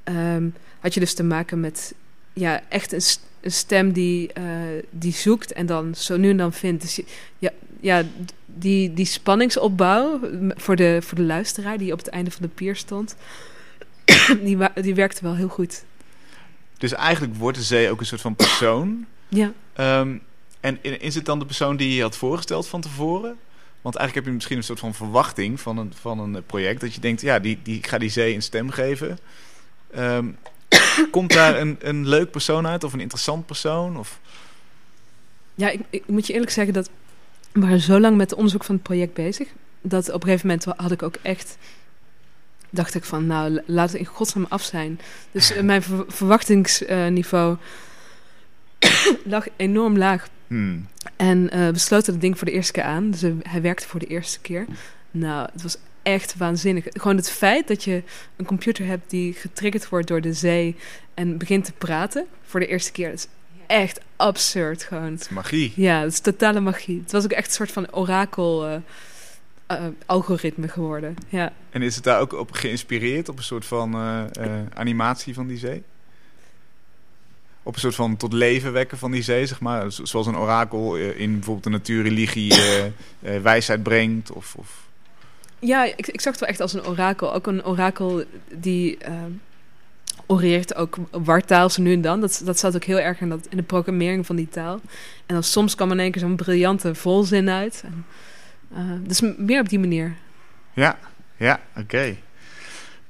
ehm, 0.04 0.48
had 0.80 0.94
je 0.94 1.00
dus 1.00 1.14
te 1.14 1.24
maken 1.24 1.60
met 1.60 1.94
ja, 2.34 2.62
echt 2.70 2.92
een, 2.92 3.02
st- 3.02 3.26
een 3.42 3.52
stem 3.52 3.92
die, 3.92 4.34
eh, 4.34 4.44
die 4.90 5.14
zoekt 5.14 5.54
en 5.54 5.66
dan 5.66 5.96
zo 5.96 6.18
nu 6.18 6.30
en 6.30 6.38
dan 6.38 6.54
vindt. 6.54 6.82
Dus 6.82 6.96
je- 6.96 7.06
ja, 7.40 7.50
ja, 7.80 8.04
die, 8.46 8.94
die 8.94 9.06
spanningsopbouw 9.06 10.20
voor 10.56 10.76
de, 10.76 10.98
voor 11.02 11.18
de 11.18 11.24
luisteraar 11.24 11.78
die 11.78 11.92
op 11.92 11.98
het 11.98 12.08
einde 12.08 12.32
van 12.32 12.42
de 12.42 12.48
pier 12.48 12.76
stond, 12.76 13.16
die, 14.44 14.58
die 14.82 14.96
werkte 14.96 15.22
wel 15.24 15.36
heel 15.36 15.48
goed. 15.48 15.84
Dus 16.78 16.92
eigenlijk 16.94 17.36
wordt 17.36 17.58
de 17.58 17.64
zee 17.64 17.90
ook 17.90 18.00
een 18.00 18.06
soort 18.06 18.22
van 18.22 18.36
persoon. 18.36 19.06
Ja, 19.30 19.52
Ehm, 19.74 20.18
en 20.60 21.02
is 21.02 21.16
het 21.16 21.26
dan 21.26 21.40
de 21.40 21.46
persoon 21.46 21.76
die 21.78 21.94
je 21.96 22.02
had 22.02 22.18
voorgesteld 22.18 22.68
van 22.68 22.82
tevoren? 22.82 23.36
Want 23.82 23.96
eigenlijk 23.96 24.16
heb 24.16 24.26
je 24.26 24.32
misschien 24.32 24.58
een 24.58 24.64
soort 24.64 24.80
van 24.80 24.94
verwachting 24.94 25.60
van 25.60 25.78
een, 25.78 25.94
van 26.02 26.20
een 26.20 26.46
project. 26.46 26.82
Dat 26.82 26.94
je 26.94 27.02
denkt, 27.02 27.22
ja, 27.22 27.40
die, 27.40 27.60
die, 27.64 27.78
ik 27.78 27.88
ga 27.88 27.98
die 27.98 28.10
zee 28.10 28.36
een 28.36 28.42
stem 28.42 28.70
geven. 28.70 29.20
Ehm, 29.92 30.26
komt 31.12 31.34
daar 31.34 31.60
een, 31.60 31.78
een 31.80 32.08
leuk 32.08 32.32
persoon 32.32 32.68
uit 32.68 32.84
of 32.84 32.94
een 32.94 33.00
interessant 33.00 33.46
persoon? 33.46 33.98
Of... 33.98 34.20
ja 35.56 35.70
ik, 35.70 35.80
ik 35.90 36.04
moet 36.08 36.28
je 36.28 36.34
eerlijk 36.34 36.52
zeggen 36.52 36.74
dat 36.74 36.90
we 37.52 37.60
waren 37.60 37.80
zo 37.80 38.00
lang 38.00 38.18
met 38.18 38.30
het 38.30 38.38
onderzoek 38.38 38.64
van 38.64 38.76
het 38.76 38.84
project 38.84 39.14
bezig. 39.14 39.48
Dat 39.82 40.08
op 40.08 40.24
een 40.24 40.30
gegeven 40.30 40.48
moment 40.48 40.66
had 40.78 40.92
ik 40.92 41.04
ook 41.04 41.16
echt 41.22 41.58
dacht 42.70 42.96
ik 42.96 43.04
van, 43.04 43.28
nou, 43.28 43.50
la- 43.50 43.62
laat 43.66 43.92
het 43.92 44.00
in 44.00 44.06
godsnaam 44.06 44.46
af 44.50 44.64
zijn. 44.64 45.00
Dus 45.32 45.52
eh, 45.54 45.64
mijn 45.64 45.82
ver- 45.82 46.06
verwachtingsniveau 46.08 47.58
lag 49.24 49.46
enorm 49.56 49.98
laag. 49.98 50.28
Hmm. 50.52 50.88
En 51.16 51.50
eh, 51.50 51.68
we 51.68 51.78
sloten 51.78 52.12
het 52.12 52.22
ding 52.22 52.38
voor 52.38 52.48
de 52.48 52.54
eerste 52.54 52.72
keer 52.72 52.84
aan. 52.84 53.12
Dus 53.12 53.24
eh, 53.24 53.32
hij 53.44 53.62
werkte 53.62 53.88
voor 53.88 54.00
de 54.00 54.06
eerste 54.06 54.40
keer. 54.40 54.66
Nou, 55.12 55.50
het 55.54 55.64
was 55.64 55.78
echt 56.04 56.38
waanzinnig. 56.38 56.86
Gewoon 56.90 57.16
het 57.16 57.30
feit 57.30 57.68
dat 57.68 57.84
je 57.84 58.04
een 58.36 58.46
computer 58.46 58.86
hebt 58.86 59.10
die 59.10 59.34
getriggerd 59.34 59.90
wordt 59.90 60.08
door 60.08 60.22
de 60.22 60.34
zee 60.34 60.76
en 61.14 61.38
begint 61.38 61.66
te 61.66 61.72
praten 61.72 62.26
voor 62.46 62.60
de 62.60 62.68
eerste 62.68 62.92
keer. 62.92 63.10
Dat 63.10 63.18
is 63.18 63.28
echt 63.68 64.00
absurd 64.16 64.84
gewoon. 64.84 65.12
Het 65.12 65.22
is 65.22 65.30
magie. 65.30 65.74
Ja, 65.76 66.02
het 66.02 66.12
is 66.12 66.20
totale 66.20 66.60
magie. 66.60 67.00
Het 67.02 67.12
was 67.12 67.24
ook 67.24 67.32
echt 67.32 67.48
een 67.48 67.54
soort 67.54 67.72
van 67.72 67.94
orakel 67.94 68.68
eh, 68.68 68.76
eh, 69.72 69.86
algoritme 70.06 70.68
geworden. 70.68 71.16
Ja. 71.30 71.54
En 71.70 71.82
is 71.82 71.96
het 71.96 72.04
daar 72.04 72.20
ook 72.20 72.34
op 72.34 72.52
geïnspireerd, 72.52 73.30
op 73.30 73.38
een 73.38 73.44
soort 73.44 73.66
van 73.66 73.94
eh, 73.94 74.24
eh, 74.32 74.52
animatie 74.74 75.34
van 75.34 75.48
die 75.48 75.58
zee? 75.58 75.84
Op 77.64 77.74
een 77.74 77.80
soort 77.80 77.96
van 77.96 78.18
tot 78.18 78.34
leven 78.34 78.72
wekken 78.74 78.98
van 78.98 79.12
die 79.12 79.22
zee, 79.24 79.46
zeg 79.46 79.60
maar. 79.60 79.92
Zo- 79.92 80.06
Zoals 80.06 80.28
een 80.28 80.38
orakel 80.38 80.98
eh, 80.98 81.20
in 81.20 81.32
bijvoorbeeld 81.34 81.64
de 81.64 81.70
natuurreligie 81.70 82.54
eh, 83.20 83.38
wijsheid 83.42 83.84
brengt. 83.84 84.32
Of, 84.32 84.56
of... 84.58 84.88
Ja, 85.60 85.84
ik, 85.84 86.08
ik 86.08 86.22
zag 86.22 86.32
het 86.32 86.40
wel 86.42 86.50
echt 86.50 86.60
als 86.62 86.74
een 86.74 86.86
orakel. 86.86 87.34
Ook 87.34 87.48
een 87.48 87.66
orakel 87.66 88.24
die 88.54 88.98
eh, 88.98 89.14
oreert 90.26 90.76
ook 90.76 90.98
wartaal 91.12 91.70
zo 91.70 91.82
nu 91.82 91.94
en 91.94 92.02
dan. 92.02 92.22
Dat, 92.22 92.42
dat 92.46 92.60
zat 92.60 92.76
ook 92.76 92.84
heel 92.84 93.00
erg 93.00 93.20
in, 93.22 93.30
dat, 93.30 93.48
in 93.50 93.58
de 93.58 93.64
programmering 93.64 94.26
van 94.26 94.36
die 94.36 94.50
taal. 94.50 94.80
En 95.26 95.34
dan 95.34 95.44
soms 95.44 95.76
kwam 95.76 95.92
in 95.92 96.00
één 96.00 96.12
keer 96.12 96.22
zo'n 96.22 96.36
briljante 96.36 96.96
volzin 96.96 97.50
uit. 97.50 97.84
En, 97.86 98.06
dus 99.08 99.22
meer 99.38 99.60
op 99.62 99.70
die 99.70 99.80
manier. 99.80 100.16
Ja, 100.74 100.98
ja, 101.38 101.60
oké. 101.78 102.16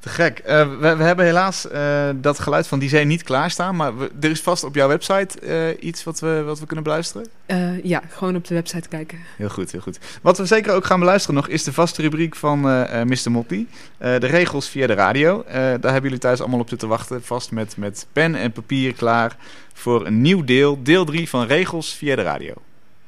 Te 0.02 0.10
gek. 0.10 0.40
Eh, 0.40 0.70
we, 0.80 0.96
we 0.96 1.04
hebben 1.04 1.26
helaas 1.26 1.68
eh, 1.68 2.10
dat 2.16 2.40
geluid 2.40 2.68
van 2.68 2.80
die 2.80 2.90
zee 2.90 3.06
niet 3.06 3.24
klaarstaan. 3.24 3.76
Maar 3.76 3.98
we- 3.98 4.12
er 4.22 4.30
is 4.30 4.42
vast 4.42 4.64
op 4.64 4.76
jouw 4.76 4.88
website 4.88 5.40
eh, 5.40 5.88
iets 5.88 6.04
wat 6.04 6.20
we, 6.20 6.42
wat 6.46 6.60
we 6.60 6.66
kunnen 6.66 6.84
beluisteren. 6.84 7.28
Eh, 7.46 7.84
ja, 7.84 8.02
gewoon 8.10 8.36
op 8.36 8.48
de 8.48 8.54
website 8.54 8.88
kijken. 8.90 9.18
Heel 9.38 9.50
goed, 9.50 9.72
heel 9.72 9.82
goed. 9.82 10.00
Wat 10.22 10.38
we 10.38 10.46
zeker 10.46 10.74
ook 10.74 10.86
gaan 10.86 11.00
beluisteren 11.00 11.36
nog 11.36 11.48
is 11.48 11.64
de 11.64 11.74
vaste 11.74 12.02
rubriek 12.02 12.36
van 12.36 12.70
eh 12.70 13.02
eh, 13.02 13.08
Mr. 13.08 13.32
Motti. 13.32 13.68
Eh, 13.98 14.20
de 14.20 14.28
regels 14.28 14.70
via 14.70 14.88
de 14.88 14.94
radio. 14.94 15.44
Eh, 15.48 15.54
daar 15.56 15.70
hebben 15.92 16.02
jullie 16.04 16.18
thuis 16.18 16.40
allemaal 16.40 16.60
op 16.60 16.70
zitten 16.70 16.88
wachten. 16.88 17.24
Vast 17.24 17.52
met, 17.52 17.78
met 17.78 18.06
pen 18.14 18.36
en 18.36 18.52
papier 18.52 18.94
klaar 18.94 19.36
voor 19.74 20.06
een 20.06 20.22
nieuw 20.22 20.44
deel. 20.44 20.80
Deel 20.84 21.06
3 21.06 21.30
van 21.30 21.46
regels 21.46 21.94
via 21.94 22.16
de 22.16 22.22
radio. 22.22 22.54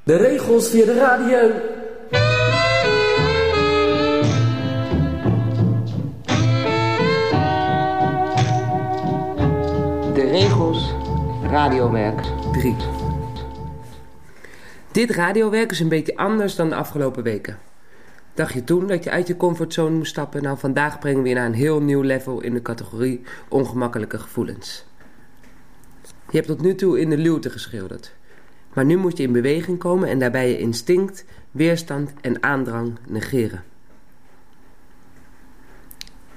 De 0.03 0.15
regels 0.17 0.69
via 0.69 0.85
de 0.85 0.93
radio. 0.95 1.51
Regels 10.33 10.93
radiowerk 11.41 12.21
3. 12.51 12.75
Dit 14.91 15.09
radiowerk 15.09 15.71
is 15.71 15.79
een 15.79 15.87
beetje 15.87 16.17
anders 16.17 16.55
dan 16.55 16.69
de 16.69 16.75
afgelopen 16.75 17.23
weken. 17.23 17.59
Dacht 18.33 18.53
je 18.53 18.63
toen 18.63 18.87
dat 18.87 19.03
je 19.03 19.09
uit 19.09 19.27
je 19.27 19.37
comfortzone 19.37 19.95
moest 19.95 20.11
stappen? 20.11 20.43
Nou, 20.43 20.57
vandaag 20.57 20.99
brengen 20.99 21.23
we 21.23 21.29
je 21.29 21.35
naar 21.35 21.45
een 21.45 21.53
heel 21.53 21.81
nieuw 21.81 22.01
level 22.01 22.41
in 22.41 22.53
de 22.53 22.61
categorie 22.61 23.21
ongemakkelijke 23.47 24.19
gevoelens. 24.19 24.85
Je 26.29 26.37
hebt 26.37 26.47
tot 26.47 26.61
nu 26.61 26.75
toe 26.75 26.99
in 26.99 27.09
de 27.09 27.17
luwte 27.17 27.49
geschilderd. 27.49 28.13
Maar 28.73 28.85
nu 28.85 28.97
moet 28.97 29.17
je 29.17 29.23
in 29.23 29.31
beweging 29.31 29.79
komen 29.79 30.09
en 30.09 30.19
daarbij 30.19 30.49
je 30.49 30.57
instinct, 30.57 31.25
weerstand 31.51 32.13
en 32.21 32.43
aandrang 32.43 32.97
negeren. 33.07 33.63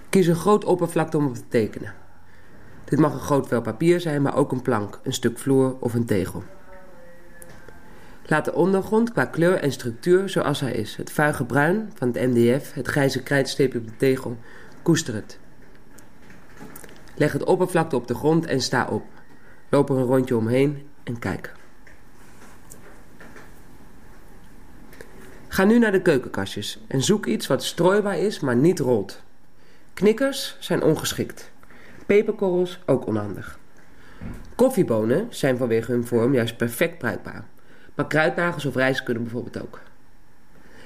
Kies 0.08 0.26
een 0.26 0.34
groot 0.34 0.64
oppervlakte 0.64 1.16
om 1.16 1.26
op 1.26 1.34
te 1.34 1.48
tekenen. 1.48 2.04
Dit 2.86 2.98
mag 2.98 3.12
een 3.12 3.20
groot 3.20 3.48
vel 3.48 3.60
papier 3.60 4.00
zijn, 4.00 4.22
maar 4.22 4.36
ook 4.36 4.52
een 4.52 4.62
plank, 4.62 5.00
een 5.02 5.12
stuk 5.12 5.38
vloer 5.38 5.76
of 5.80 5.94
een 5.94 6.06
tegel. 6.06 6.42
Laat 8.26 8.44
de 8.44 8.54
ondergrond 8.54 9.12
qua 9.12 9.24
kleur 9.24 9.58
en 9.58 9.72
structuur 9.72 10.28
zoals 10.28 10.60
hij 10.60 10.72
is. 10.72 10.96
Het 10.96 11.12
vuige 11.12 11.44
bruin 11.44 11.92
van 11.94 12.08
het 12.08 12.16
MDF, 12.16 12.72
het 12.74 12.86
grijze 12.86 13.22
krijtstreepje 13.22 13.78
op 13.78 13.86
de 13.86 13.96
tegel, 13.96 14.36
koester 14.82 15.14
het. 15.14 15.38
Leg 17.14 17.32
het 17.32 17.44
oppervlakte 17.44 17.96
op 17.96 18.06
de 18.06 18.14
grond 18.14 18.46
en 18.46 18.60
sta 18.60 18.86
op. 18.86 19.04
Loop 19.68 19.90
er 19.90 19.96
een 19.96 20.04
rondje 20.04 20.36
omheen 20.36 20.88
en 21.04 21.18
kijk. 21.18 21.52
Ga 25.48 25.64
nu 25.64 25.78
naar 25.78 25.92
de 25.92 26.02
keukenkastjes 26.02 26.80
en 26.86 27.02
zoek 27.02 27.26
iets 27.26 27.46
wat 27.46 27.64
strooibaar 27.64 28.18
is, 28.18 28.40
maar 28.40 28.56
niet 28.56 28.78
rolt. 28.78 29.22
Knikkers 29.94 30.56
zijn 30.60 30.82
ongeschikt. 30.82 31.50
Peperkorrels 32.06 32.80
ook 32.86 33.06
onhandig. 33.06 33.58
Koffiebonen 34.54 35.26
zijn 35.30 35.56
vanwege 35.56 35.92
hun 35.92 36.06
vorm 36.06 36.34
juist 36.34 36.56
perfect 36.56 36.98
bruikbaar. 36.98 37.44
Maar 37.94 38.06
kruidnagels 38.06 38.64
of 38.64 38.74
rijst 38.74 39.02
kunnen 39.02 39.22
bijvoorbeeld 39.22 39.62
ook. 39.62 39.80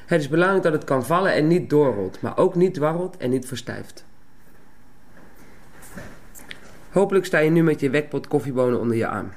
Het 0.06 0.20
is 0.20 0.28
belangrijk 0.28 0.62
dat 0.62 0.72
het 0.72 0.84
kan 0.84 1.04
vallen 1.04 1.32
en 1.32 1.46
niet 1.46 1.70
doorrolt, 1.70 2.20
maar 2.20 2.36
ook 2.36 2.54
niet 2.54 2.74
dwarrelt 2.74 3.16
en 3.16 3.30
niet 3.30 3.46
verstijft. 3.46 4.04
Hopelijk 6.90 7.24
sta 7.24 7.38
je 7.38 7.50
nu 7.50 7.62
met 7.62 7.80
je 7.80 7.90
wekpot 7.90 8.28
koffiebonen 8.28 8.80
onder 8.80 8.96
je 8.96 9.06
arm. 9.06 9.32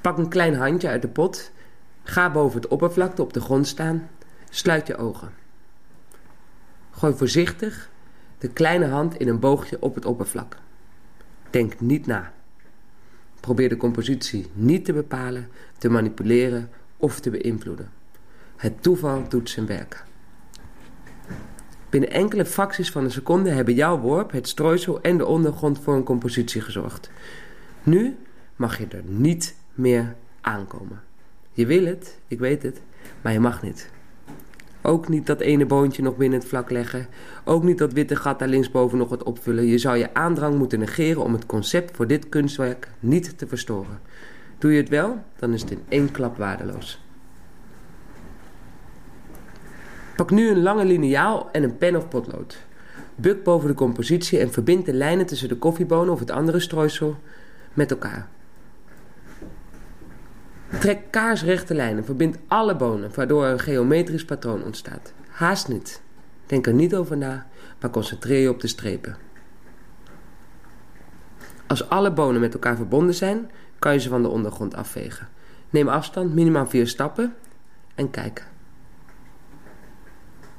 Pak 0.00 0.18
een 0.18 0.28
klein 0.28 0.54
handje 0.54 0.88
uit 0.88 1.02
de 1.02 1.08
pot, 1.08 1.52
ga 2.02 2.30
boven 2.30 2.60
het 2.60 2.70
oppervlakte 2.70 3.22
op 3.22 3.32
de 3.32 3.40
grond 3.40 3.66
staan, 3.66 4.10
sluit 4.50 4.86
je 4.86 4.96
ogen. 4.96 5.32
Gooi 6.90 7.14
voorzichtig 7.14 7.90
de 8.44 8.50
kleine 8.50 8.86
hand 8.86 9.18
in 9.18 9.28
een 9.28 9.38
boogje 9.38 9.76
op 9.80 9.94
het 9.94 10.04
oppervlak. 10.04 10.56
Denk 11.50 11.80
niet 11.80 12.06
na. 12.06 12.32
Probeer 13.40 13.68
de 13.68 13.76
compositie 13.76 14.46
niet 14.52 14.84
te 14.84 14.92
bepalen, 14.92 15.48
te 15.78 15.88
manipuleren 15.88 16.70
of 16.96 17.20
te 17.20 17.30
beïnvloeden. 17.30 17.90
Het 18.56 18.82
toeval 18.82 19.28
doet 19.28 19.50
zijn 19.50 19.66
werk. 19.66 20.04
Binnen 21.90 22.10
enkele 22.10 22.44
fracties 22.44 22.90
van 22.90 23.04
een 23.04 23.10
seconde 23.10 23.50
hebben 23.50 23.74
jouw 23.74 23.98
worp, 23.98 24.30
het 24.30 24.48
strooisel 24.48 25.00
en 25.00 25.16
de 25.16 25.26
ondergrond 25.26 25.78
voor 25.78 25.94
een 25.94 26.04
compositie 26.04 26.60
gezorgd. 26.60 27.10
Nu 27.82 28.16
mag 28.56 28.78
je 28.78 28.86
er 28.86 29.02
niet 29.04 29.54
meer 29.74 30.14
aankomen. 30.40 31.02
Je 31.52 31.66
wil 31.66 31.84
het, 31.84 32.18
ik 32.28 32.38
weet 32.38 32.62
het, 32.62 32.80
maar 33.22 33.32
je 33.32 33.40
mag 33.40 33.62
niet. 33.62 33.90
Ook 34.86 35.08
niet 35.08 35.26
dat 35.26 35.40
ene 35.40 35.66
boontje 35.66 36.02
nog 36.02 36.16
binnen 36.16 36.38
het 36.38 36.48
vlak 36.48 36.70
leggen. 36.70 37.06
Ook 37.44 37.62
niet 37.62 37.78
dat 37.78 37.92
witte 37.92 38.16
gat 38.16 38.38
daar 38.38 38.48
linksboven 38.48 38.98
nog 38.98 39.08
wat 39.08 39.22
opvullen. 39.22 39.66
Je 39.66 39.78
zou 39.78 39.96
je 39.96 40.14
aandrang 40.14 40.58
moeten 40.58 40.78
negeren 40.78 41.22
om 41.22 41.32
het 41.32 41.46
concept 41.46 41.96
voor 41.96 42.06
dit 42.06 42.28
kunstwerk 42.28 42.88
niet 43.00 43.38
te 43.38 43.46
verstoren. 43.46 44.00
Doe 44.58 44.72
je 44.72 44.80
het 44.80 44.88
wel, 44.88 45.18
dan 45.38 45.52
is 45.52 45.60
het 45.60 45.70
in 45.70 45.82
één 45.88 46.10
klap 46.10 46.36
waardeloos. 46.36 47.00
Pak 50.16 50.30
nu 50.30 50.48
een 50.48 50.62
lange 50.62 50.84
liniaal 50.84 51.48
en 51.52 51.62
een 51.62 51.76
pen 51.76 51.96
of 51.96 52.08
potlood. 52.08 52.58
Buk 53.14 53.44
boven 53.44 53.68
de 53.68 53.74
compositie 53.74 54.38
en 54.38 54.52
verbind 54.52 54.86
de 54.86 54.94
lijnen 54.94 55.26
tussen 55.26 55.48
de 55.48 55.56
koffiebonen 55.56 56.12
of 56.12 56.18
het 56.18 56.30
andere 56.30 56.60
strooisel 56.60 57.16
met 57.72 57.90
elkaar. 57.90 58.28
Trek 60.80 61.00
kaarsrechte 61.10 61.74
lijnen, 61.74 62.04
verbind 62.04 62.38
alle 62.48 62.76
bonen, 62.76 63.10
waardoor 63.14 63.44
een 63.44 63.58
geometrisch 63.58 64.24
patroon 64.24 64.64
ontstaat. 64.64 65.12
Haast 65.28 65.68
niet. 65.68 66.02
Denk 66.46 66.66
er 66.66 66.74
niet 66.74 66.94
over 66.94 67.16
na, 67.16 67.46
maar 67.80 67.90
concentreer 67.90 68.40
je 68.40 68.48
op 68.48 68.60
de 68.60 68.66
strepen. 68.66 69.16
Als 71.66 71.88
alle 71.88 72.12
bonen 72.12 72.40
met 72.40 72.54
elkaar 72.54 72.76
verbonden 72.76 73.14
zijn, 73.14 73.50
kan 73.78 73.92
je 73.92 73.98
ze 73.98 74.08
van 74.08 74.22
de 74.22 74.28
ondergrond 74.28 74.74
afvegen. 74.74 75.28
Neem 75.70 75.88
afstand, 75.88 76.34
minimaal 76.34 76.66
vier 76.66 76.86
stappen 76.86 77.34
en 77.94 78.10
kijk. 78.10 78.46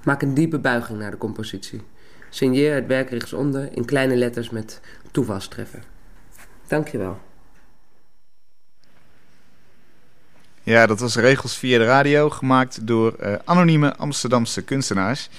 Maak 0.03 0.22
een 0.22 0.34
diepe 0.34 0.59
buiging 0.59 0.99
naar 0.99 1.11
de 1.11 1.18
compositie. 1.18 1.82
Signeer 2.30 2.76
het 2.76 2.88
werk 2.88 3.09
rechtsonder 3.09 3.76
in 3.78 3.86
kleine 3.86 4.16
letters 4.16 4.49
met 4.49 4.82
toevalstreffer. 5.11 5.84
Dankjewel. 6.68 7.18
Ja, 10.66 10.86
dat 10.86 10.99
was 10.99 11.16
Regels 11.16 11.57
via 11.57 11.78
de 11.78 11.86
radio, 11.86 12.30
gemaakt 12.30 12.88
door 12.88 13.13
eh, 13.13 13.34
anonieme 13.43 13.95
Amsterdamse 13.95 14.61
kunstenaars. 14.61 15.30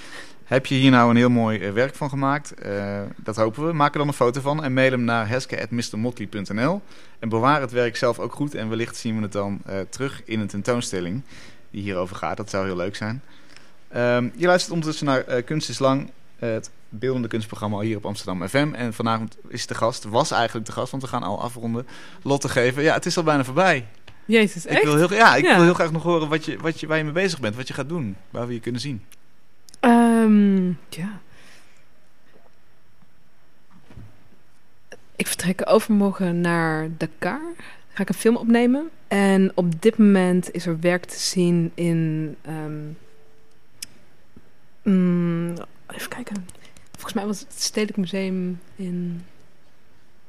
Heb 0.44 0.66
je 0.66 0.74
hier 0.74 0.90
nou 0.90 1.10
een 1.10 1.16
heel 1.16 1.30
mooi 1.30 1.58
eh, 1.58 1.72
werk 1.72 1.94
van 1.94 2.08
gemaakt? 2.08 2.54
Eh, 2.54 3.00
dat 3.16 3.36
hopen 3.36 3.66
we. 3.66 3.72
Maak 3.72 3.92
er 3.92 3.98
dan 3.98 4.08
een 4.08 4.14
foto 4.14 4.40
van 4.40 4.64
en 4.64 4.72
mail 4.72 4.90
hem 4.90 5.04
naar 5.04 5.28
heske.mrmotley.nl. 5.28 6.82
En 7.18 7.28
bewaar 7.28 7.60
het 7.60 7.70
werk 7.70 7.96
zelf 7.96 8.18
ook 8.18 8.32
goed 8.32 8.54
en 8.54 8.68
wellicht 8.68 8.96
zien 8.96 9.16
we 9.16 9.22
het 9.22 9.32
dan 9.32 9.62
terug 9.90 10.22
in 10.24 10.40
een 10.40 10.46
tentoonstelling 10.46 11.22
die 11.70 11.82
hierover 11.82 12.16
gaat. 12.16 12.36
Dat 12.36 12.50
zou 12.50 12.66
heel 12.66 12.76
leuk 12.76 12.96
zijn. 12.96 13.22
Ehm, 13.88 14.28
je 14.36 14.46
luistert 14.46 14.72
ondertussen 14.72 15.06
naar 15.06 15.42
Kunst 15.42 15.68
is 15.68 15.78
Lang, 15.78 16.10
het 16.36 16.70
beeldende 16.88 17.28
kunstprogramma 17.28 17.78
hier 17.78 17.96
op 17.96 18.06
Amsterdam 18.06 18.48
FM. 18.48 18.72
En 18.74 18.94
vanavond 18.94 19.36
is 19.48 19.66
de 19.66 19.74
gast, 19.74 20.04
was 20.04 20.30
eigenlijk 20.30 20.66
de 20.66 20.72
gast, 20.72 20.90
want 20.90 21.02
we 21.02 21.08
gaan 21.08 21.22
al 21.22 21.42
afronden, 21.42 21.86
Lotte 22.22 22.48
geven. 22.48 22.82
Ja, 22.82 22.94
het 22.94 23.06
is 23.06 23.16
al 23.16 23.22
bijna 23.22 23.44
voorbij. 23.44 23.86
Jezus, 24.26 24.66
echt? 24.66 24.78
Ik 24.78 24.84
wil 24.84 24.96
heel, 24.96 25.12
ja, 25.14 25.34
ik 25.36 25.44
Ja. 25.44 25.54
wil 25.54 25.64
heel 25.64 25.74
graag 25.74 25.92
nog 25.92 26.02
horen 26.02 26.28
wat 26.28 26.44
je, 26.44 26.56
wat 26.58 26.80
je, 26.80 26.86
waar 26.86 26.96
je 26.98 27.04
mee 27.04 27.12
bezig 27.12 27.40
bent, 27.40 27.56
wat 27.56 27.68
je 27.68 27.74
gaat 27.74 27.88
doen, 27.88 28.16
waar 28.30 28.46
we 28.46 28.52
je 28.52 28.60
kunnen 28.60 28.80
zien. 28.80 29.04
Ehm, 29.80 30.66
ja. 30.88 31.20
Ik 35.16 35.26
vertrek 35.26 35.62
overmorgen 35.64 36.40
naar 36.40 36.88
Dakar. 36.96 37.40
Ga 37.92 38.02
ik 38.02 38.08
een 38.08 38.14
film 38.14 38.36
opnemen. 38.36 38.90
En 39.08 39.52
op 39.54 39.82
dit 39.82 39.98
moment 39.98 40.50
is 40.52 40.66
er 40.66 40.80
werk 40.80 41.04
te 41.04 41.18
zien 41.18 41.72
in... 41.74 42.36
ehm, 42.42 42.82
mm, 44.82 45.54
even 45.88 46.08
kijken. 46.08 46.46
Volgens 46.92 47.12
mij 47.12 47.26
was 47.26 47.40
het 47.40 47.52
Stedelijk 47.60 47.96
Museum 47.98 48.60
in 48.76 49.24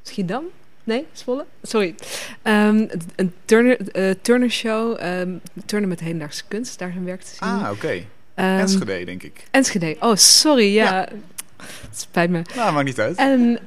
Schiedam. 0.03 0.43
Nee, 0.87 1.05
Zwolle? 1.11 1.45
Sorry. 1.61 1.95
Ehm, 2.41 2.87
een 3.15 3.33
Turner, 3.45 3.91
eh, 3.91 4.11
Turner 4.21 4.49
show. 4.49 4.95
ehm, 4.99 5.31
Turner 5.65 5.89
met 5.89 5.99
hedendaagse 5.99 6.43
kunst. 6.47 6.79
Daar 6.79 6.93
een 6.95 7.05
werk 7.05 7.21
te 7.21 7.35
zien. 7.35 7.47
Ah, 7.49 7.71
oké. 7.71 8.03
Ehm, 8.33 8.59
Enschede, 8.59 9.05
denk 9.05 9.23
ik. 9.23 9.43
Enschede. 9.51 9.95
Oh, 9.99 10.15
sorry. 10.15 10.73
Ja. 10.73 11.07
Het 11.89 11.99
spijt 11.99 12.29
me. 12.29 12.41
Nou, 12.55 12.73
maakt 12.73 12.85
niet 12.85 12.99
uit. 12.99 13.17
En 13.17 13.59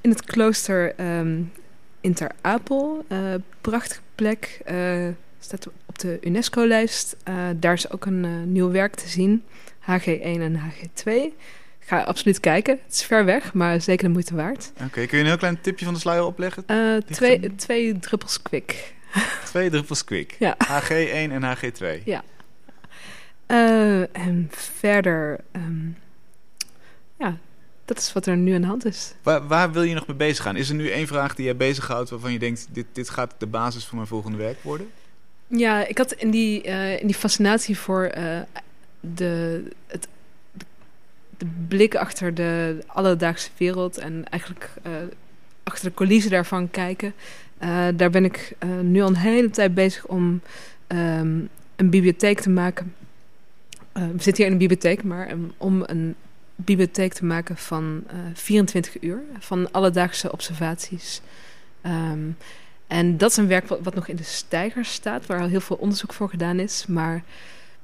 in 0.00 0.10
het 0.10 0.24
klooster 0.24 0.94
ehm 0.94 1.40
in 2.00 2.14
Ter 2.14 2.30
Apel. 2.40 3.04
eh, 3.08 3.18
prachtige 3.60 4.00
plek. 4.14 4.60
eh, 4.64 5.06
staat 5.40 5.66
op 5.86 5.98
de 5.98 6.18
UNESCO-lijst. 6.20 7.16
Daar 7.56 7.72
is 7.72 7.90
ook 7.90 8.04
een 8.06 8.52
nieuw 8.52 8.70
werk 8.70 8.94
te 8.94 9.08
zien. 9.08 9.44
HG1 9.80 10.40
en 10.40 10.56
HG2. 10.56 11.10
Ga 11.88 12.02
absoluut 12.02 12.40
kijken. 12.40 12.78
Het 12.84 12.94
is 12.94 13.02
ver 13.02 13.24
weg, 13.24 13.52
maar 13.52 13.80
zeker 13.80 14.06
de 14.06 14.12
moeite 14.12 14.34
waard. 14.34 14.72
Oké, 14.84 15.06
kun 15.06 15.18
je 15.18 15.22
een 15.22 15.28
heel 15.28 15.36
klein 15.36 15.60
tipje 15.60 15.84
van 15.84 15.94
de 15.94 16.00
sluier 16.00 16.24
opleggen? 16.24 16.62
Eh, 16.66 16.96
twee, 16.96 17.54
twee 17.54 17.98
druppels 17.98 18.42
kwik. 18.42 18.94
Twee 19.44 19.70
druppels 19.70 20.04
kwik. 20.04 20.36
Ja. 20.38 20.56
HG1 20.64 21.32
en 21.32 21.56
HG2. 21.56 22.02
Eh, 23.46 24.16
en 24.16 24.48
verder... 24.50 25.40
ehm, 25.52 25.86
ja, 27.18 27.36
dat 27.84 27.98
is 27.98 28.12
wat 28.12 28.26
er 28.26 28.36
nu 28.36 28.54
aan 28.54 28.60
de 28.60 28.66
hand 28.66 28.84
is. 28.84 29.14
Waar, 29.22 29.46
waar 29.46 29.72
wil 29.72 29.82
je 29.82 29.94
nog 29.94 30.06
mee 30.06 30.16
bezig 30.16 30.44
gaan? 30.44 30.56
Is 30.56 30.68
er 30.68 30.74
nu 30.74 30.90
één 30.90 31.06
vraag 31.06 31.34
die 31.34 31.44
jij 31.44 31.56
bezighoudt 31.56 32.10
waarvan 32.10 32.32
je 32.32 32.38
denkt... 32.38 32.68
dit, 32.70 32.86
dit 32.92 33.10
gaat 33.10 33.34
de 33.38 33.46
basis 33.46 33.84
voor 33.84 33.96
mijn 33.96 34.08
volgende 34.08 34.38
werk 34.38 34.62
worden? 34.62 34.90
Ja, 35.46 35.86
ik 35.86 35.98
had 35.98 36.12
in 36.12 36.30
die, 36.30 36.62
eh, 36.62 37.00
in 37.00 37.06
die 37.06 37.16
fascinatie 37.16 37.78
voor 37.78 38.12
de, 39.00 39.62
het, 39.86 40.08
de 41.38 41.46
blik 41.68 41.94
achter 41.94 42.34
de 42.34 42.78
alledaagse 42.86 43.50
wereld 43.56 43.98
en 43.98 44.24
eigenlijk 44.30 44.70
eh, 44.82 44.92
achter 45.62 45.88
de 45.88 45.94
coulissen 45.94 46.30
daarvan 46.30 46.70
kijken. 46.70 47.12
Eh, 47.58 47.86
daar 47.96 48.10
ben 48.10 48.24
ik 48.24 48.54
eh, 48.58 48.68
nu 48.82 49.00
al 49.00 49.08
een 49.08 49.16
hele 49.16 49.50
tijd 49.50 49.74
bezig 49.74 50.06
om 50.06 50.40
ehm, 50.86 51.40
een 51.76 51.90
bibliotheek 51.90 52.40
te 52.40 52.50
maken. 52.50 52.94
We 53.92 54.22
zitten 54.22 54.36
hier 54.36 54.46
in 54.46 54.52
een 54.52 54.58
bibliotheek, 54.58 55.02
maar 55.02 55.30
um, 55.30 55.52
om 55.56 55.82
een 55.86 56.14
bibliotheek 56.54 57.12
te 57.12 57.24
maken 57.24 57.56
van 57.56 58.02
eh 58.06 58.16
24 58.34 59.02
uur, 59.02 59.22
van 59.38 59.72
alledaagse 59.72 60.32
observaties. 60.32 61.20
Ehm, 61.80 62.30
en 62.86 63.16
dat 63.16 63.30
is 63.30 63.36
een 63.36 63.46
werk 63.46 63.66
wat, 63.66 63.80
wat 63.82 63.94
nog 63.94 64.08
in 64.08 64.16
de 64.16 64.22
stijger 64.22 64.84
staat, 64.84 65.26
waar 65.26 65.40
al 65.40 65.48
heel 65.48 65.60
veel 65.60 65.76
onderzoek 65.76 66.12
voor 66.12 66.28
gedaan 66.28 66.58
is, 66.58 66.86
maar 66.86 67.22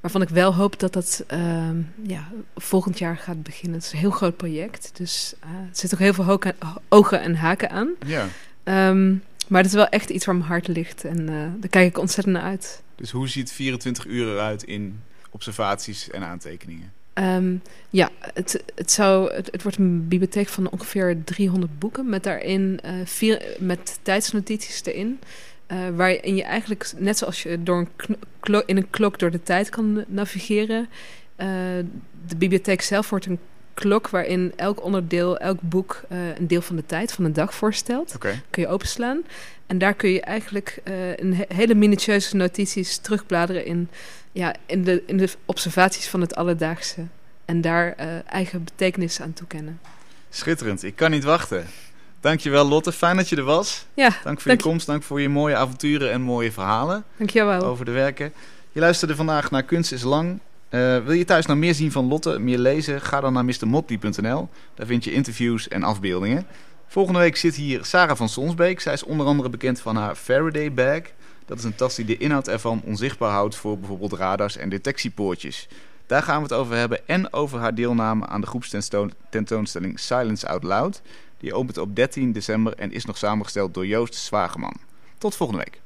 waarvan 0.05 0.21
ik 0.21 0.29
wel 0.29 0.53
hoop 0.53 0.79
dat 0.79 0.93
dat 0.93 1.23
ehm, 1.27 1.81
ja, 2.03 2.31
volgend 2.55 2.99
jaar 2.99 3.17
gaat 3.17 3.43
beginnen. 3.43 3.77
Het 3.77 3.85
is 3.85 3.91
een 3.91 3.99
heel 3.99 4.11
groot 4.11 4.37
project, 4.37 4.91
dus 4.93 5.33
eh, 5.39 5.49
er 5.49 5.69
zitten 5.71 5.97
ook 5.97 6.03
heel 6.03 6.13
veel 6.13 6.53
ogen 6.89 7.21
en 7.21 7.35
haken 7.35 7.69
aan. 7.69 7.89
Ja. 8.05 8.27
Ehm, 8.63 9.15
maar 9.47 9.61
het 9.61 9.65
is 9.65 9.73
wel 9.73 9.87
echt 9.87 10.09
iets 10.09 10.25
waar 10.25 10.35
mijn 10.35 10.47
hart 10.47 10.67
ligt 10.67 11.03
en 11.03 11.29
eh, 11.29 11.35
daar 11.59 11.69
kijk 11.69 11.87
ik 11.87 11.97
ontzettend 11.97 12.35
naar 12.35 12.45
uit. 12.45 12.81
Dus 12.95 13.11
hoe 13.11 13.27
ziet 13.27 13.51
24 13.51 14.05
uur 14.05 14.27
eruit 14.27 14.63
in 14.63 15.01
observaties 15.31 16.09
en 16.09 16.23
aantekeningen? 16.23 16.91
Ehm, 17.13 17.55
ja, 17.89 18.09
het, 18.33 18.63
het, 18.75 18.91
zou, 18.91 19.33
het, 19.33 19.51
het 19.51 19.63
wordt 19.63 19.77
een 19.77 20.07
bibliotheek 20.07 20.47
van 20.47 20.69
ongeveer 20.69 21.23
300 21.23 21.79
boeken 21.79 22.09
met 22.09 22.23
daarin 22.23 22.79
eh, 22.83 22.93
vier, 23.05 23.55
met 23.59 23.99
tijdsnotities 24.01 24.85
erin. 24.85 25.19
Eh, 25.67 25.77
waarin 25.95 26.35
je 26.35 26.43
eigenlijk, 26.43 26.91
net 26.97 27.17
zoals 27.17 27.43
je 27.43 27.63
door 27.63 27.77
een 27.77 28.63
in 28.65 28.77
een 28.77 28.89
klok 28.89 29.19
door 29.19 29.31
de 29.31 29.43
tijd 29.43 29.69
kan 29.69 30.03
navigeren. 30.07 30.89
eh, 31.35 31.47
de 32.27 32.35
bibliotheek 32.37 32.81
zelf 32.81 33.09
wordt 33.09 33.25
een 33.25 33.39
klok 33.73 34.09
waarin 34.09 34.53
elk 34.55 34.83
onderdeel, 34.83 35.37
elk 35.37 35.57
boek 35.61 36.01
eh, 36.09 36.17
een 36.37 36.47
deel 36.47 36.61
van 36.61 36.75
de 36.75 36.85
tijd 36.85 37.11
van 37.11 37.23
de 37.23 37.31
dag 37.31 37.53
voorstelt. 37.53 38.15
Oké. 38.15 38.41
Kun 38.49 38.61
je 38.61 38.67
openslaan. 38.67 39.21
En 39.67 39.77
daar 39.77 39.93
kun 39.93 40.09
je 40.09 40.21
eigenlijk 40.21 40.81
een 41.15 41.33
he- 41.35 41.55
hele 41.55 41.75
minutieuze 41.75 42.35
notities 42.35 42.97
terugbladeren 42.97 43.65
in, 43.65 43.89
ja, 44.31 44.55
in, 44.65 44.83
de, 44.83 45.03
in 45.05 45.17
de 45.17 45.29
observaties 45.45 46.07
van 46.07 46.21
het 46.21 46.35
alledaagse. 46.35 47.01
En 47.45 47.61
daar 47.61 47.95
eigen 48.25 48.63
betekenis 48.63 49.21
aan 49.21 49.33
toekennen. 49.33 49.79
Schitterend. 50.29 50.83
Ik 50.83 50.95
kan 50.95 51.11
niet 51.11 51.23
wachten. 51.23 51.65
Dankjewel 52.25 52.67
Lotte. 52.67 52.91
Fijn 52.91 53.17
dat 53.17 53.29
je 53.29 53.35
er 53.35 53.43
was. 53.43 53.85
Ja, 53.93 54.03
Dank 54.09 54.23
voor 54.23 54.33
Dank 54.33 54.45
je 54.45 54.51
je. 54.51 54.57
komst. 54.57 54.85
Dank 54.85 55.03
voor 55.03 55.21
je 55.21 55.29
mooie 55.29 55.55
avonturen 55.55 56.11
en 56.11 56.21
mooie 56.21 56.51
verhalen 56.51 57.03
dankjewel. 57.17 57.61
over 57.61 57.85
de 57.85 57.91
werken. 57.91 58.33
Je 58.71 58.79
luisterde 58.79 59.15
vandaag 59.15 59.51
naar 59.51 59.63
Kunst 59.63 59.91
is 59.91 60.03
Lang. 60.03 60.39
Eh, 60.69 60.97
wil 60.97 61.11
je 61.11 61.25
thuis 61.25 61.45
nou 61.45 61.59
meer 61.59 61.73
zien 61.73 61.91
van 61.91 62.07
Lotte, 62.07 62.39
meer 62.39 62.57
lezen? 62.57 63.01
Ga 63.01 63.19
dan 63.21 63.33
naar 63.33 63.45
mrmotley.nl. 63.45 64.49
Daar 64.73 64.87
vind 64.87 65.03
je 65.03 65.13
interviews 65.13 65.67
en 65.67 65.83
afbeeldingen. 65.83 66.47
Volgende 66.87 67.19
week 67.19 67.35
zit 67.35 67.55
hier 67.55 67.85
Sarah 67.85 68.17
van 68.17 68.29
Sonsbeek. 68.29 68.79
Zij 68.79 68.93
is 68.93 69.03
onder 69.03 69.25
andere 69.25 69.49
bekend 69.49 69.79
van 69.79 69.95
haar 69.95 70.15
Faraday 70.15 70.73
bag. 70.73 71.01
Dat 71.45 71.57
is 71.57 71.63
een 71.63 71.75
tas 71.75 71.95
die 71.95 72.05
de 72.05 72.17
inhoud 72.17 72.47
ervan 72.47 72.81
onzichtbaar 72.85 73.31
houdt 73.31 73.55
voor 73.55 73.79
bijvoorbeeld 73.79 74.13
radars 74.13 74.57
en 74.57 74.69
detectiepoortjes. 74.69 75.67
Daar 76.07 76.23
gaan 76.23 76.37
we 76.37 76.43
het 76.43 76.53
over 76.53 76.75
hebben 76.75 77.07
en 77.07 77.33
over 77.33 77.59
haar 77.59 77.75
deelname 77.75 78.25
aan 78.25 78.41
de 78.41 78.47
groepstentoonstelling 78.47 79.99
Silence 79.99 80.47
Out 80.47 80.63
Loud. 80.63 81.01
Die 81.45 81.53
opent 81.53 81.77
op 81.77 81.95
13 81.95 82.31
december 82.31 82.73
en 82.73 82.91
is 82.91 83.05
nog 83.05 83.17
samengesteld 83.17 83.73
door 83.73 83.85
Joost 83.85 84.15
Zwageman. 84.15 84.73
Tot 85.17 85.35
volgende 85.35 85.63
week. 85.63 85.81